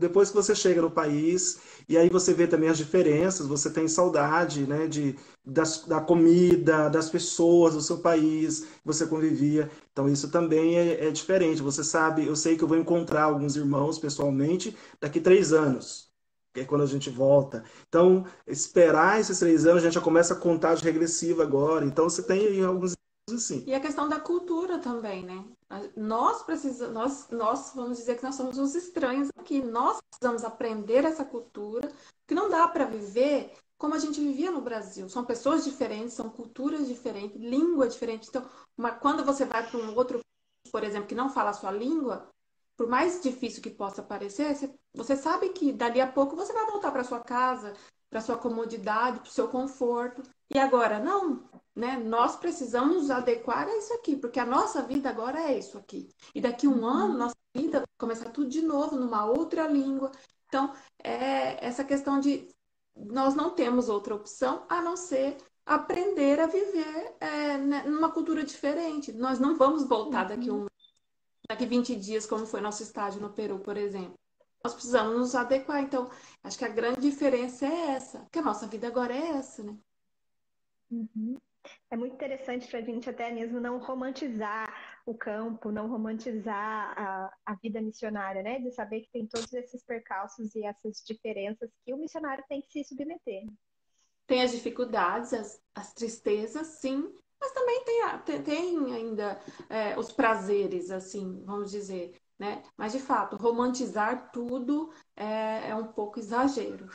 Depois 0.00 0.30
que 0.30 0.36
você 0.36 0.54
chega 0.54 0.82
no 0.82 0.90
país, 0.90 1.58
e 1.88 1.96
aí 1.96 2.08
você 2.08 2.32
vê 2.32 2.46
também 2.46 2.68
as 2.68 2.78
diferenças, 2.78 3.46
você 3.46 3.70
tem 3.70 3.86
saudade 3.88 4.66
né, 4.66 4.86
de, 4.86 5.16
das, 5.44 5.84
da 5.86 6.00
comida, 6.00 6.88
das 6.88 7.10
pessoas 7.10 7.74
do 7.74 7.80
seu 7.80 7.98
país, 7.98 8.66
você 8.84 9.06
convivia. 9.06 9.70
Então 9.92 10.08
isso 10.08 10.30
também 10.30 10.76
é, 10.76 11.06
é, 11.06 11.10
diferente. 11.10 11.62
Você 11.62 11.84
sabe, 11.84 12.26
eu 12.26 12.36
sei 12.36 12.56
que 12.56 12.64
eu 12.64 12.68
vou 12.68 12.78
encontrar 12.78 13.24
alguns 13.24 13.56
irmãos 13.56 13.98
pessoalmente 13.98 14.76
daqui 15.00 15.20
três 15.20 15.52
anos, 15.52 16.08
que 16.52 16.60
é 16.60 16.64
quando 16.64 16.82
a 16.82 16.86
gente 16.86 17.10
volta. 17.10 17.64
Então, 17.88 18.24
esperar 18.46 19.20
esses 19.20 19.38
três 19.38 19.66
anos, 19.66 19.82
a 19.82 19.86
gente 19.86 19.94
já 19.94 20.00
começa 20.00 20.34
a 20.34 20.38
contagem 20.38 20.84
regressiva 20.84 21.42
agora. 21.42 21.84
Então 21.84 22.08
você 22.08 22.22
tem 22.22 22.62
alguns 22.64 22.94
assim. 23.32 23.64
E 23.66 23.74
a 23.74 23.80
questão 23.80 24.08
da 24.08 24.20
cultura 24.20 24.78
também, 24.78 25.24
né? 25.24 25.44
Nós 25.96 26.42
precisamos, 26.42 26.94
nós, 26.94 27.28
nós 27.30 27.72
vamos 27.74 27.98
dizer 27.98 28.16
que 28.16 28.22
nós 28.22 28.34
somos 28.34 28.58
os 28.58 28.74
estranhos 28.74 29.28
aqui. 29.36 29.62
Nós 29.62 29.98
precisamos 30.08 30.44
aprender 30.44 31.04
essa 31.04 31.24
cultura, 31.24 31.90
que 32.26 32.34
não 32.34 32.48
dá 32.48 32.68
para 32.68 32.84
viver 32.84 33.52
como 33.76 33.94
a 33.94 33.98
gente 33.98 34.20
vivia 34.20 34.50
no 34.50 34.60
Brasil. 34.60 35.08
São 35.08 35.24
pessoas 35.24 35.64
diferentes, 35.64 36.14
são 36.14 36.30
culturas 36.30 36.86
diferentes, 36.86 37.40
língua 37.40 37.88
diferente. 37.88 38.28
Então, 38.28 38.48
uma, 38.76 38.92
quando 38.92 39.24
você 39.24 39.44
vai 39.44 39.68
para 39.68 39.78
um 39.78 39.94
outro, 39.94 40.20
por 40.70 40.84
exemplo, 40.84 41.08
que 41.08 41.14
não 41.14 41.28
fala 41.28 41.50
a 41.50 41.54
sua 41.54 41.70
língua, 41.70 42.28
por 42.76 42.88
mais 42.88 43.20
difícil 43.22 43.62
que 43.62 43.70
possa 43.70 44.02
parecer, 44.02 44.54
você, 44.54 44.74
você 44.94 45.16
sabe 45.16 45.50
que 45.50 45.72
dali 45.72 46.00
a 46.00 46.10
pouco 46.10 46.36
você 46.36 46.52
vai 46.52 46.66
voltar 46.66 46.90
para 46.90 47.04
sua 47.04 47.20
casa, 47.20 47.74
para 48.10 48.20
sua 48.20 48.38
comodidade, 48.38 49.20
para 49.20 49.28
o 49.28 49.32
seu 49.32 49.48
conforto. 49.48 50.22
E 50.52 50.58
agora, 50.58 50.98
não, 50.98 51.48
né? 51.74 51.96
Nós 51.96 52.36
precisamos 52.36 52.94
nos 52.96 53.10
adequar 53.10 53.66
a 53.66 53.76
isso 53.76 53.92
aqui, 53.94 54.16
porque 54.16 54.38
a 54.38 54.46
nossa 54.46 54.82
vida 54.82 55.08
agora 55.08 55.40
é 55.40 55.58
isso 55.58 55.76
aqui. 55.78 56.08
E 56.34 56.40
daqui 56.40 56.68
um 56.68 56.86
ano, 56.86 57.18
nossa 57.18 57.34
vida 57.54 57.78
vai 57.78 57.88
começar 57.98 58.30
tudo 58.30 58.48
de 58.48 58.62
novo, 58.62 58.96
numa 58.96 59.24
outra 59.24 59.66
língua. 59.66 60.12
Então, 60.48 60.72
é 61.02 61.64
essa 61.64 61.84
questão 61.84 62.20
de 62.20 62.48
nós 62.96 63.34
não 63.34 63.50
temos 63.50 63.88
outra 63.88 64.14
opção 64.14 64.64
a 64.68 64.80
não 64.80 64.96
ser 64.96 65.36
aprender 65.66 66.38
a 66.38 66.46
viver 66.46 67.16
é, 67.20 67.58
né, 67.58 67.82
numa 67.84 68.10
cultura 68.12 68.44
diferente. 68.44 69.12
Nós 69.12 69.38
não 69.40 69.56
vamos 69.56 69.84
voltar 69.84 70.24
daqui 70.24 70.50
um 70.50 70.66
daqui 71.48 71.66
20 71.66 71.96
dias, 71.96 72.26
como 72.26 72.46
foi 72.46 72.60
nosso 72.60 72.82
estágio 72.82 73.20
no 73.20 73.30
Peru, 73.30 73.58
por 73.58 73.76
exemplo. 73.76 74.14
Nós 74.62 74.72
precisamos 74.72 75.14
nos 75.14 75.34
adequar. 75.34 75.82
Então, 75.82 76.08
acho 76.42 76.58
que 76.58 76.64
a 76.64 76.68
grande 76.68 77.00
diferença 77.00 77.66
é 77.66 77.90
essa, 77.90 78.26
que 78.32 78.38
a 78.38 78.42
nossa 78.42 78.66
vida 78.66 78.86
agora 78.86 79.14
é 79.14 79.36
essa, 79.36 79.62
né? 79.62 79.76
Uhum. 80.90 81.38
É 81.90 81.96
muito 81.96 82.14
interessante 82.14 82.68
para 82.68 82.78
a 82.78 82.82
gente 82.82 83.08
até 83.08 83.32
mesmo 83.32 83.58
não 83.58 83.78
romantizar 83.78 84.68
o 85.06 85.14
campo, 85.14 85.70
não 85.70 85.88
romantizar 85.88 86.94
a, 86.98 87.32
a 87.46 87.54
vida 87.54 87.80
missionária, 87.80 88.42
né? 88.42 88.58
De 88.58 88.70
saber 88.70 89.00
que 89.00 89.10
tem 89.10 89.26
todos 89.26 89.52
esses 89.52 89.82
percalços 89.82 90.54
e 90.54 90.64
essas 90.64 91.02
diferenças 91.06 91.70
que 91.84 91.94
o 91.94 91.96
missionário 91.96 92.44
tem 92.48 92.60
que 92.60 92.70
se 92.70 92.84
submeter. 92.84 93.46
Tem 94.26 94.42
as 94.42 94.52
dificuldades, 94.52 95.32
as, 95.32 95.62
as 95.74 95.92
tristezas, 95.92 96.66
sim, 96.66 97.12
mas 97.40 97.52
também 97.52 97.84
tem, 97.84 98.18
tem, 98.24 98.42
tem 98.42 98.94
ainda 98.94 99.38
é, 99.68 99.98
os 99.98 100.10
prazeres, 100.10 100.90
assim, 100.90 101.42
vamos 101.44 101.70
dizer, 101.70 102.18
né? 102.38 102.62
Mas 102.76 102.92
de 102.92 103.00
fato, 103.00 103.36
romantizar 103.36 104.30
tudo 104.32 104.90
é, 105.14 105.68
é 105.68 105.74
um 105.74 105.92
pouco 105.92 106.18
exagero. 106.18 106.88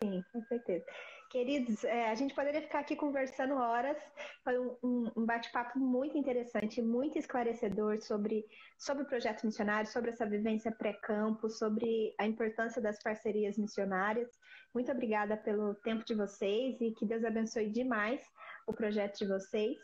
Sim, 0.00 0.24
com 0.32 0.44
certeza. 0.44 0.84
Queridos, 1.30 1.82
é, 1.82 2.08
a 2.08 2.14
gente 2.14 2.34
poderia 2.34 2.62
ficar 2.62 2.80
aqui 2.80 2.94
conversando 2.94 3.54
horas. 3.54 3.96
Foi 4.44 4.58
um, 4.58 4.76
um, 4.82 5.10
um 5.16 5.26
bate-papo 5.26 5.78
muito 5.78 6.16
interessante, 6.16 6.80
muito 6.80 7.18
esclarecedor 7.18 8.00
sobre, 8.00 8.46
sobre 8.78 9.02
o 9.02 9.06
projeto 9.06 9.44
missionário, 9.44 9.90
sobre 9.90 10.10
essa 10.10 10.24
vivência 10.24 10.70
pré-campo, 10.70 11.50
sobre 11.50 12.14
a 12.18 12.26
importância 12.26 12.80
das 12.80 13.02
parcerias 13.02 13.58
missionárias. 13.58 14.30
Muito 14.72 14.90
obrigada 14.92 15.36
pelo 15.36 15.74
tempo 15.74 16.04
de 16.04 16.14
vocês 16.14 16.80
e 16.80 16.92
que 16.92 17.04
Deus 17.04 17.24
abençoe 17.24 17.70
demais 17.70 18.22
o 18.66 18.72
projeto 18.72 19.18
de 19.18 19.26
vocês. 19.26 19.76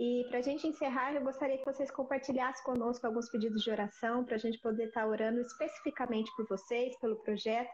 E 0.00 0.24
para 0.28 0.38
a 0.38 0.42
gente 0.42 0.66
encerrar, 0.66 1.12
eu 1.12 1.22
gostaria 1.22 1.58
que 1.58 1.64
vocês 1.64 1.90
compartilhassem 1.90 2.64
conosco 2.64 3.06
alguns 3.06 3.28
pedidos 3.28 3.62
de 3.62 3.70
oração 3.70 4.24
para 4.24 4.36
a 4.36 4.38
gente 4.38 4.58
poder 4.60 4.86
estar 4.86 5.06
orando 5.06 5.40
especificamente 5.40 6.30
por 6.36 6.46
vocês, 6.46 6.96
pelo 7.00 7.16
projeto, 7.16 7.70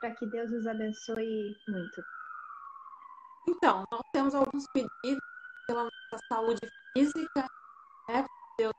para 0.00 0.10
que 0.14 0.26
Deus 0.26 0.50
os 0.50 0.66
abençoe 0.66 1.54
muito. 1.68 2.17
Então, 3.48 3.82
nós 3.90 4.02
temos 4.12 4.34
alguns 4.34 4.66
pedidos 4.74 5.24
pela 5.66 5.84
nossa 5.84 6.24
saúde 6.30 6.60
física, 6.92 7.46
né? 8.08 8.26
Deus 8.58 8.74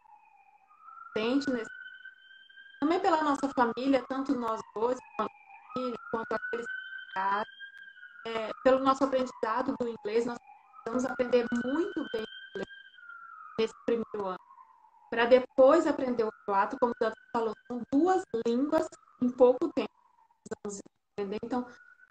sente 1.18 1.50
nesse... 1.50 1.70
também 2.80 3.00
pela 3.00 3.24
nossa 3.24 3.50
família, 3.50 4.06
tanto 4.08 4.36
nós 4.36 4.62
dois, 4.76 4.98
quanto, 5.18 5.32
quanto 6.12 6.34
aqueles 6.34 6.66
que 6.66 7.20
é, 8.30 8.52
pelo 8.64 8.84
nosso 8.84 9.04
aprendizado 9.04 9.76
do 9.80 9.88
inglês, 9.88 10.26
nós 10.26 10.38
precisamos 10.84 11.06
aprender 11.12 11.48
muito 11.66 12.06
bem 12.14 12.24
inglês 12.50 12.70
nesse 13.60 13.74
primeiro 13.86 14.28
ano. 14.28 14.40
Para 15.10 15.26
depois 15.26 15.88
aprender 15.88 16.26
o 16.26 16.32
croata, 16.46 16.78
como 16.80 16.92
o 16.92 16.96
Davi 17.02 17.16
falou, 17.34 17.54
são 17.68 17.82
duas 17.92 18.22
línguas 18.46 18.88
em 19.20 19.32
pouco 19.32 19.72
tempo. 19.74 19.90
Então, 21.44 21.66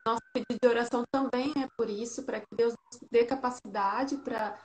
nosso 0.09 0.23
pedido 0.33 0.59
de 0.61 0.69
oração 0.69 1.05
também 1.11 1.53
é 1.63 1.69
por 1.77 1.91
isso, 1.91 2.23
para 2.23 2.41
que 2.41 2.47
Deus 2.57 2.73
nos 2.73 3.01
dê 3.11 3.25
capacidade 3.25 4.17
para 4.17 4.57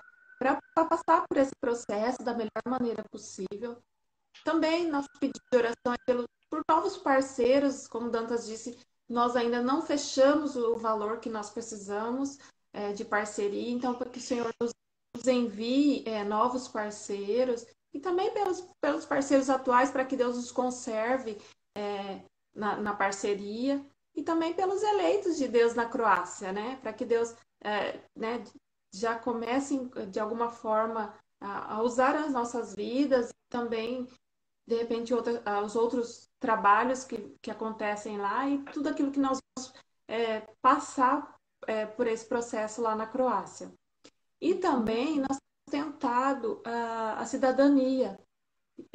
passar 0.90 1.26
por 1.28 1.38
esse 1.38 1.52
processo 1.60 2.24
da 2.24 2.34
melhor 2.34 2.64
maneira 2.66 3.04
possível. 3.12 3.78
Também 4.46 4.90
nosso 4.90 5.10
pedido 5.20 5.42
de 5.52 5.58
oração 5.58 5.94
é 5.94 5.98
pelo, 6.06 6.26
por 6.50 6.62
novos 6.70 6.98
parceiros, 6.98 7.88
como 7.88 8.10
Dantas 8.10 8.46
disse, 8.46 8.78
nós 9.10 9.36
ainda 9.36 9.62
não 9.62 9.82
fechamos 9.82 10.56
o 10.56 10.76
valor 10.76 11.20
que 11.20 11.30
nós 11.30 11.50
precisamos 11.50 12.38
é, 12.72 12.94
de 12.94 13.04
parceria, 13.04 13.72
então 13.72 13.94
para 13.94 14.10
que 14.10 14.20
o 14.20 14.22
Senhor 14.22 14.50
nos, 14.60 14.72
nos 15.14 15.28
envie 15.28 16.08
é, 16.08 16.24
novos 16.24 16.68
parceiros 16.70 17.66
e 17.94 18.00
também 18.00 18.34
pelos, 18.34 18.62
pelos 18.82 19.06
parceiros 19.06 19.50
atuais 19.50 19.92
para 19.92 20.06
que 20.06 20.16
Deus 20.16 20.38
os 20.38 20.52
conserve 20.52 21.38
é, 21.76 22.22
na, 22.56 22.78
na 22.78 22.96
parceria 22.96 23.86
e 24.16 24.24
também 24.24 24.54
pelos 24.54 24.84
eleitos 24.84 25.38
de 25.38 25.48
Deus 25.48 25.74
na 25.74 25.86
Croácia, 25.86 26.52
né? 26.52 26.78
Para 26.78 26.94
que 26.94 27.06
Deus 27.06 27.36
é, 27.64 28.00
né, 28.16 28.44
já 28.94 29.18
comece, 29.18 29.90
de 30.12 30.20
alguma 30.20 30.50
forma, 30.50 31.14
a, 31.40 31.76
a, 31.76 31.82
usar 31.82 32.16
as 32.16 32.32
nossas 32.32 32.76
vidas 32.76 33.30
também, 33.50 34.08
de 34.68 34.76
repente, 34.76 35.14
outra, 35.14 35.62
os 35.64 35.76
outros 35.76 36.30
trabalhos 36.40 37.04
que, 37.04 37.36
que 37.42 37.52
acontecem 37.52 38.18
lá 38.18 38.48
e 38.48 38.64
tudo 38.66 38.90
aquilo 38.90 39.12
que 39.12 39.20
nós 39.20 39.40
vamos 39.58 39.74
é, 40.08 40.42
passar 40.62 41.36
é, 41.68 41.86
por 41.86 42.08
esse 42.08 42.26
processo 42.26 42.82
lá 42.82 42.96
na 42.96 43.08
Croácia. 43.08 43.74
E 44.40 44.56
também 44.56 45.20
nós 45.20 45.38
temos 45.70 45.94
tentado 45.94 46.62
a, 46.66 47.20
a 47.20 47.26
cidadania. 47.26 48.20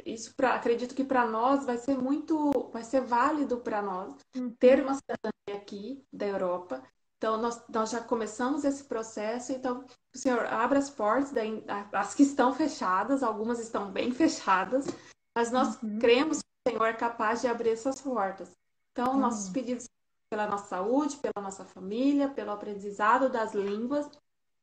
Isso 0.05 0.33
pra, 0.35 0.55
acredito 0.55 0.95
que 0.95 1.03
para 1.03 1.25
nós 1.25 1.65
vai 1.65 1.77
ser 1.77 1.97
muito, 1.97 2.69
vai 2.71 2.83
ser 2.83 3.01
válido 3.01 3.57
para 3.57 3.81
nós 3.81 4.13
uhum. 4.35 4.51
ter 4.59 4.81
uma 4.81 4.95
cidadania 4.95 5.61
aqui 5.61 6.03
da 6.11 6.27
Europa. 6.27 6.83
Então, 7.17 7.37
nós, 7.37 7.61
nós 7.67 7.89
já 7.89 8.01
começamos 8.01 8.63
esse 8.63 8.85
processo, 8.85 9.51
então, 9.51 9.83
o 10.15 10.17
Senhor 10.17 10.45
abra 10.45 10.79
as 10.79 10.89
portas, 10.89 11.31
daí, 11.31 11.63
as 11.91 12.15
que 12.15 12.23
estão 12.23 12.53
fechadas, 12.53 13.21
algumas 13.21 13.59
estão 13.59 13.91
bem 13.91 14.11
fechadas, 14.11 14.87
mas 15.35 15.51
nós 15.51 15.81
uhum. 15.81 15.99
cremos 15.99 16.39
que 16.39 16.69
o 16.69 16.71
Senhor 16.71 16.85
é 16.85 16.93
capaz 16.93 17.41
de 17.41 17.47
abrir 17.47 17.71
essas 17.71 18.01
portas. 18.01 18.55
Então, 18.91 19.13
uhum. 19.13 19.19
nossos 19.19 19.49
pedidos 19.49 19.85
pela 20.29 20.47
nossa 20.47 20.67
saúde, 20.67 21.17
pela 21.17 21.43
nossa 21.43 21.65
família, 21.65 22.29
pelo 22.29 22.51
aprendizado 22.51 23.29
das 23.29 23.53
línguas, 23.53 24.09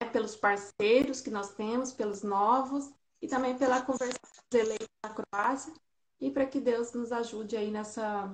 né, 0.01 0.09
pelos 0.11 0.37
parceiros 0.37 1.21
que 1.21 1.31
nós 1.31 1.55
temos, 1.55 1.93
pelos 1.93 2.23
novos 2.23 2.91
e 3.27 3.29
também 3.29 3.59
pela 3.59 3.83
conversa 3.83 4.21
eleita 4.55 4.87
na 5.05 5.13
Croácia 5.13 5.75
e 6.21 6.31
para 6.31 6.47
que 6.47 6.61
Deus 6.61 6.93
nos 6.93 7.11
ajude 7.11 7.57
aí 7.57 7.73
nessa 7.73 8.33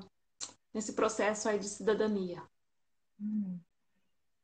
nesse 0.72 0.92
processo 0.92 1.48
aí 1.48 1.58
de 1.58 1.68
cidadania. 1.68 2.42
Hum. 3.18 3.58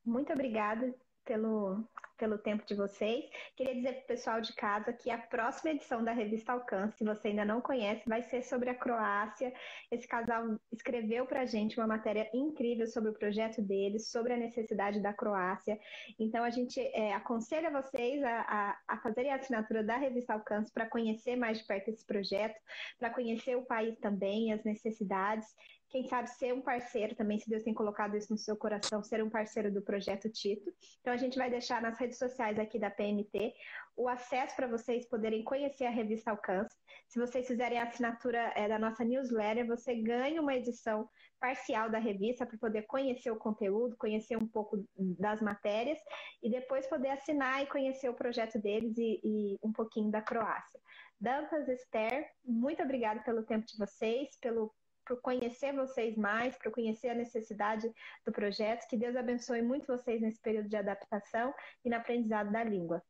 Muito 0.04 0.32
obrigada 0.32 0.94
pelo 1.28 1.84
pelo 2.18 2.36
tempo 2.36 2.66
de 2.66 2.74
vocês. 2.74 3.24
Queria 3.56 3.74
dizer 3.74 3.92
para 3.92 4.02
o 4.02 4.06
pessoal 4.08 4.40
de 4.40 4.52
casa 4.54 4.92
que 4.92 5.08
a 5.08 5.16
próxima 5.16 5.70
edição 5.70 6.02
da 6.02 6.12
revista 6.12 6.52
Alcance, 6.52 6.98
se 6.98 7.04
você 7.04 7.28
ainda 7.28 7.44
não 7.44 7.60
conhece, 7.60 8.02
vai 8.08 8.22
ser 8.22 8.42
sobre 8.42 8.68
a 8.68 8.74
Croácia. 8.74 9.52
Esse 9.90 10.06
casal 10.06 10.58
escreveu 10.72 11.24
para 11.24 11.42
a 11.42 11.46
gente 11.46 11.78
uma 11.78 11.86
matéria 11.86 12.28
incrível 12.34 12.86
sobre 12.88 13.10
o 13.10 13.14
projeto 13.14 13.62
deles, 13.62 14.10
sobre 14.10 14.32
a 14.32 14.36
necessidade 14.36 15.00
da 15.00 15.12
Croácia. 15.12 15.78
Então, 16.18 16.42
a 16.42 16.50
gente 16.50 16.80
é, 16.80 17.14
aconselha 17.14 17.70
vocês 17.70 18.22
a, 18.24 18.40
a, 18.40 18.78
a 18.88 18.98
fazerem 18.98 19.32
a 19.32 19.36
assinatura 19.36 19.84
da 19.84 19.96
revista 19.96 20.34
Alcance 20.34 20.72
para 20.72 20.86
conhecer 20.86 21.36
mais 21.36 21.58
de 21.58 21.64
perto 21.64 21.88
esse 21.88 22.04
projeto, 22.04 22.58
para 22.98 23.10
conhecer 23.10 23.56
o 23.56 23.64
país 23.64 23.96
também, 24.00 24.52
as 24.52 24.64
necessidades 24.64 25.54
quem 25.90 26.06
sabe 26.06 26.28
ser 26.28 26.52
um 26.52 26.60
parceiro 26.60 27.14
também, 27.14 27.38
se 27.38 27.48
Deus 27.48 27.62
tem 27.62 27.72
colocado 27.72 28.16
isso 28.16 28.30
no 28.32 28.38
seu 28.38 28.56
coração, 28.56 29.02
ser 29.02 29.22
um 29.22 29.30
parceiro 29.30 29.72
do 29.72 29.80
projeto 29.80 30.28
Tito. 30.30 30.70
Então 31.00 31.12
a 31.12 31.16
gente 31.16 31.38
vai 31.38 31.50
deixar 31.50 31.80
nas 31.80 31.98
redes 31.98 32.18
sociais 32.18 32.58
aqui 32.58 32.78
da 32.78 32.90
PMT 32.90 33.54
o 33.96 34.08
acesso 34.08 34.54
para 34.54 34.66
vocês 34.66 35.08
poderem 35.08 35.42
conhecer 35.42 35.86
a 35.86 35.90
revista 35.90 36.30
Alcance. 36.30 36.76
Se 37.08 37.18
vocês 37.18 37.46
fizerem 37.46 37.78
a 37.78 37.84
assinatura 37.84 38.52
é, 38.54 38.68
da 38.68 38.78
nossa 38.78 39.02
newsletter, 39.04 39.66
você 39.66 39.94
ganha 39.94 40.40
uma 40.40 40.54
edição 40.54 41.08
parcial 41.40 41.90
da 41.90 41.98
revista 41.98 42.44
para 42.44 42.58
poder 42.58 42.82
conhecer 42.82 43.30
o 43.30 43.36
conteúdo, 43.36 43.96
conhecer 43.96 44.36
um 44.36 44.46
pouco 44.46 44.84
das 44.96 45.40
matérias 45.40 45.98
e 46.42 46.50
depois 46.50 46.86
poder 46.86 47.10
assinar 47.10 47.62
e 47.62 47.66
conhecer 47.66 48.08
o 48.08 48.14
projeto 48.14 48.60
deles 48.60 48.96
e, 48.98 49.20
e 49.24 49.58
um 49.62 49.72
pouquinho 49.72 50.10
da 50.10 50.20
Croácia. 50.20 50.78
Dantas, 51.20 51.68
Esther, 51.68 52.28
muito 52.44 52.82
obrigada 52.82 53.20
pelo 53.22 53.42
tempo 53.42 53.66
de 53.66 53.76
vocês, 53.76 54.28
pelo 54.40 54.72
por 55.08 55.20
conhecer 55.22 55.74
vocês 55.74 56.16
mais, 56.16 56.54
para 56.56 56.70
conhecer 56.70 57.08
a 57.08 57.14
necessidade 57.14 57.90
do 58.24 58.30
projeto. 58.30 58.86
Que 58.86 58.96
Deus 58.96 59.16
abençoe 59.16 59.62
muito 59.62 59.86
vocês 59.86 60.20
nesse 60.20 60.38
período 60.40 60.68
de 60.68 60.76
adaptação 60.76 61.52
e 61.84 61.88
no 61.88 61.96
aprendizado 61.96 62.52
da 62.52 62.62
língua. 62.62 63.02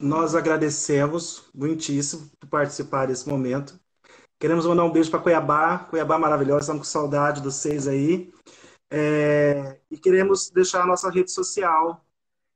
Nós 0.00 0.34
agradecemos 0.34 1.50
muitíssimo 1.52 2.30
por 2.38 2.48
participar 2.48 3.06
desse 3.06 3.28
momento. 3.28 3.78
Queremos 4.38 4.66
mandar 4.66 4.84
um 4.84 4.92
beijo 4.92 5.10
para 5.10 5.20
Cuiabá, 5.20 5.78
Cuiabá 5.90 6.18
maravilhosa, 6.18 6.60
estamos 6.60 6.82
com 6.82 6.92
saudade 6.92 7.40
de 7.40 7.46
vocês 7.46 7.88
aí. 7.88 8.32
É, 8.90 9.80
e 9.90 9.98
queremos 9.98 10.50
deixar 10.50 10.82
a 10.82 10.86
nossa 10.86 11.10
rede 11.10 11.32
social, 11.32 12.04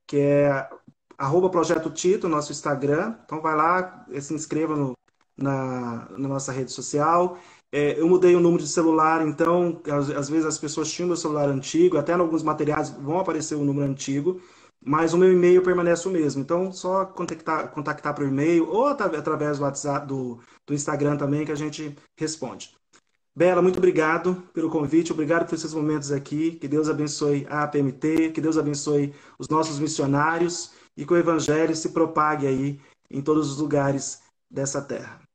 que 0.07 0.19
é 0.19 0.69
arroba 1.17 1.51
Projeto 1.51 1.91
Tito, 1.91 2.29
nosso 2.29 2.53
Instagram. 2.53 3.17
Então 3.25 3.41
vai 3.41 3.57
lá, 3.57 4.07
se 4.21 4.35
inscreva 4.35 4.77
no, 4.77 4.97
na, 5.37 6.09
na 6.11 6.29
nossa 6.29 6.53
rede 6.53 6.71
social. 6.71 7.39
É, 7.73 8.01
eu 8.01 8.09
mudei 8.09 8.35
o 8.35 8.41
número 8.41 8.63
de 8.63 8.69
celular, 8.69 9.27
então, 9.27 9.81
às, 9.87 10.11
às, 10.11 10.29
vezes 10.29 10.45
as 10.45 10.59
pessoas 10.59 10.91
tinham 10.91 11.07
meu 11.07 11.17
celular 11.17 11.49
antigo, 11.49 11.97
até 11.97 12.13
em 12.13 12.21
alguns 12.21 12.43
materiais 12.43 12.91
vão 12.91 13.21
aparecer 13.21 13.55
o 13.55 13.65
número 13.65 13.89
antigo, 13.89 14.41
mas 14.85 15.13
o 15.15 15.19
meu 15.19 15.33
e-mail 15.33 15.63
permanece 15.63 16.09
o 16.09 16.11
mesmo. 16.11 16.43
Então, 16.43 16.73
só 16.73 17.05
contactar, 17.05 17.71
contactar 17.71 18.15
por 18.15 18.27
e-mail 18.27 18.69
ou 18.69 18.87
através 18.89 19.59
do 19.59 19.65
WhatsApp, 19.65 20.07
do, 20.07 20.41
do 20.67 20.75
Instagram 20.75 21.17
também, 21.17 21.45
que 21.45 21.53
a 21.53 21.57
gente 21.57 21.97
responde. 22.17 22.75
Bela, 23.37 23.63
muito 23.63 23.79
obrigado 23.79 24.43
pelo 24.53 24.69
convite, 24.69 25.13
obrigado 25.13 25.47
por 25.47 25.55
esses 25.55 25.73
momentos 25.73 26.11
aqui. 26.11 26.53
Que 26.53 26.67
Deus 26.67 26.89
abençoe 26.89 27.47
a 27.49 27.63
APMT, 27.63 28.31
que 28.33 28.41
Deus 28.41 28.59
abençoe 28.59 29.15
os 29.39 29.49
nossos 29.49 29.79
missionários 29.79 30.73
e 30.97 31.07
que 31.07 31.13
o 31.13 31.17
Evangelho 31.17 31.75
se 31.77 31.91
propague 31.91 32.47
aí 32.47 32.81
em 33.09 33.23
todos 33.23 33.51
os 33.51 33.59
lugares 33.59 34.23
dessa 34.51 34.83
terra. 34.83 35.30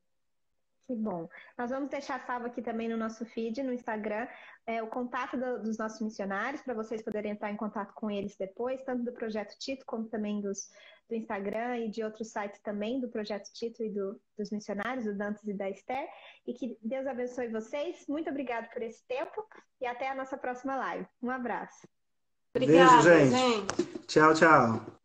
Que 0.88 0.96
bom. 0.96 1.28
Nós 1.58 1.72
vamos 1.72 1.90
deixar 1.90 2.24
salvo 2.26 2.46
aqui 2.46 2.62
também 2.62 2.88
no 2.88 2.96
nosso 2.96 3.26
feed, 3.26 3.64
no 3.64 3.74
Instagram, 3.74 4.28
é, 4.68 4.84
o 4.84 4.88
contato 4.88 5.36
do, 5.36 5.64
dos 5.64 5.80
nossos 5.80 6.00
missionários, 6.00 6.62
para 6.62 6.76
vocês 6.76 7.02
poderem 7.02 7.32
entrar 7.32 7.52
em 7.52 7.58
contato 7.58 7.92
com 7.94 8.12
eles 8.12 8.36
depois, 8.38 8.84
tanto 8.84 9.04
do 9.04 9.12
Projeto 9.12 9.58
Tito, 9.58 9.84
como 9.86 10.08
também 10.08 10.42
dos, 10.42 10.70
do 11.10 11.16
Instagram 11.16 11.80
e 11.80 11.90
de 11.90 12.04
outros 12.04 12.32
sites 12.32 12.60
também 12.62 13.00
do 13.00 13.10
Projeto 13.10 13.52
Tito 13.52 13.84
e 13.84 13.90
do, 13.90 14.20
dos 14.38 14.52
missionários, 14.52 15.06
do 15.06 15.16
Dantes 15.16 15.44
e 15.48 15.54
da 15.54 15.70
Esther. 15.70 16.08
E 16.46 16.54
que 16.54 16.78
Deus 16.84 17.08
abençoe 17.08 17.48
vocês. 17.48 18.06
Muito 18.08 18.30
obrigado 18.30 18.72
por 18.72 18.84
esse 18.84 19.04
tempo 19.08 19.44
e 19.82 19.88
até 19.88 20.10
a 20.10 20.16
nossa 20.16 20.38
próxima 20.38 20.76
live. 20.76 21.08
Um 21.22 21.32
abraço. 21.32 21.88
Obrigada, 22.56 23.02
Beijo, 23.02 23.32
gente. 23.32 23.78
gente. 23.78 24.08
Tchau, 24.08 24.34
tchau. 24.36 25.05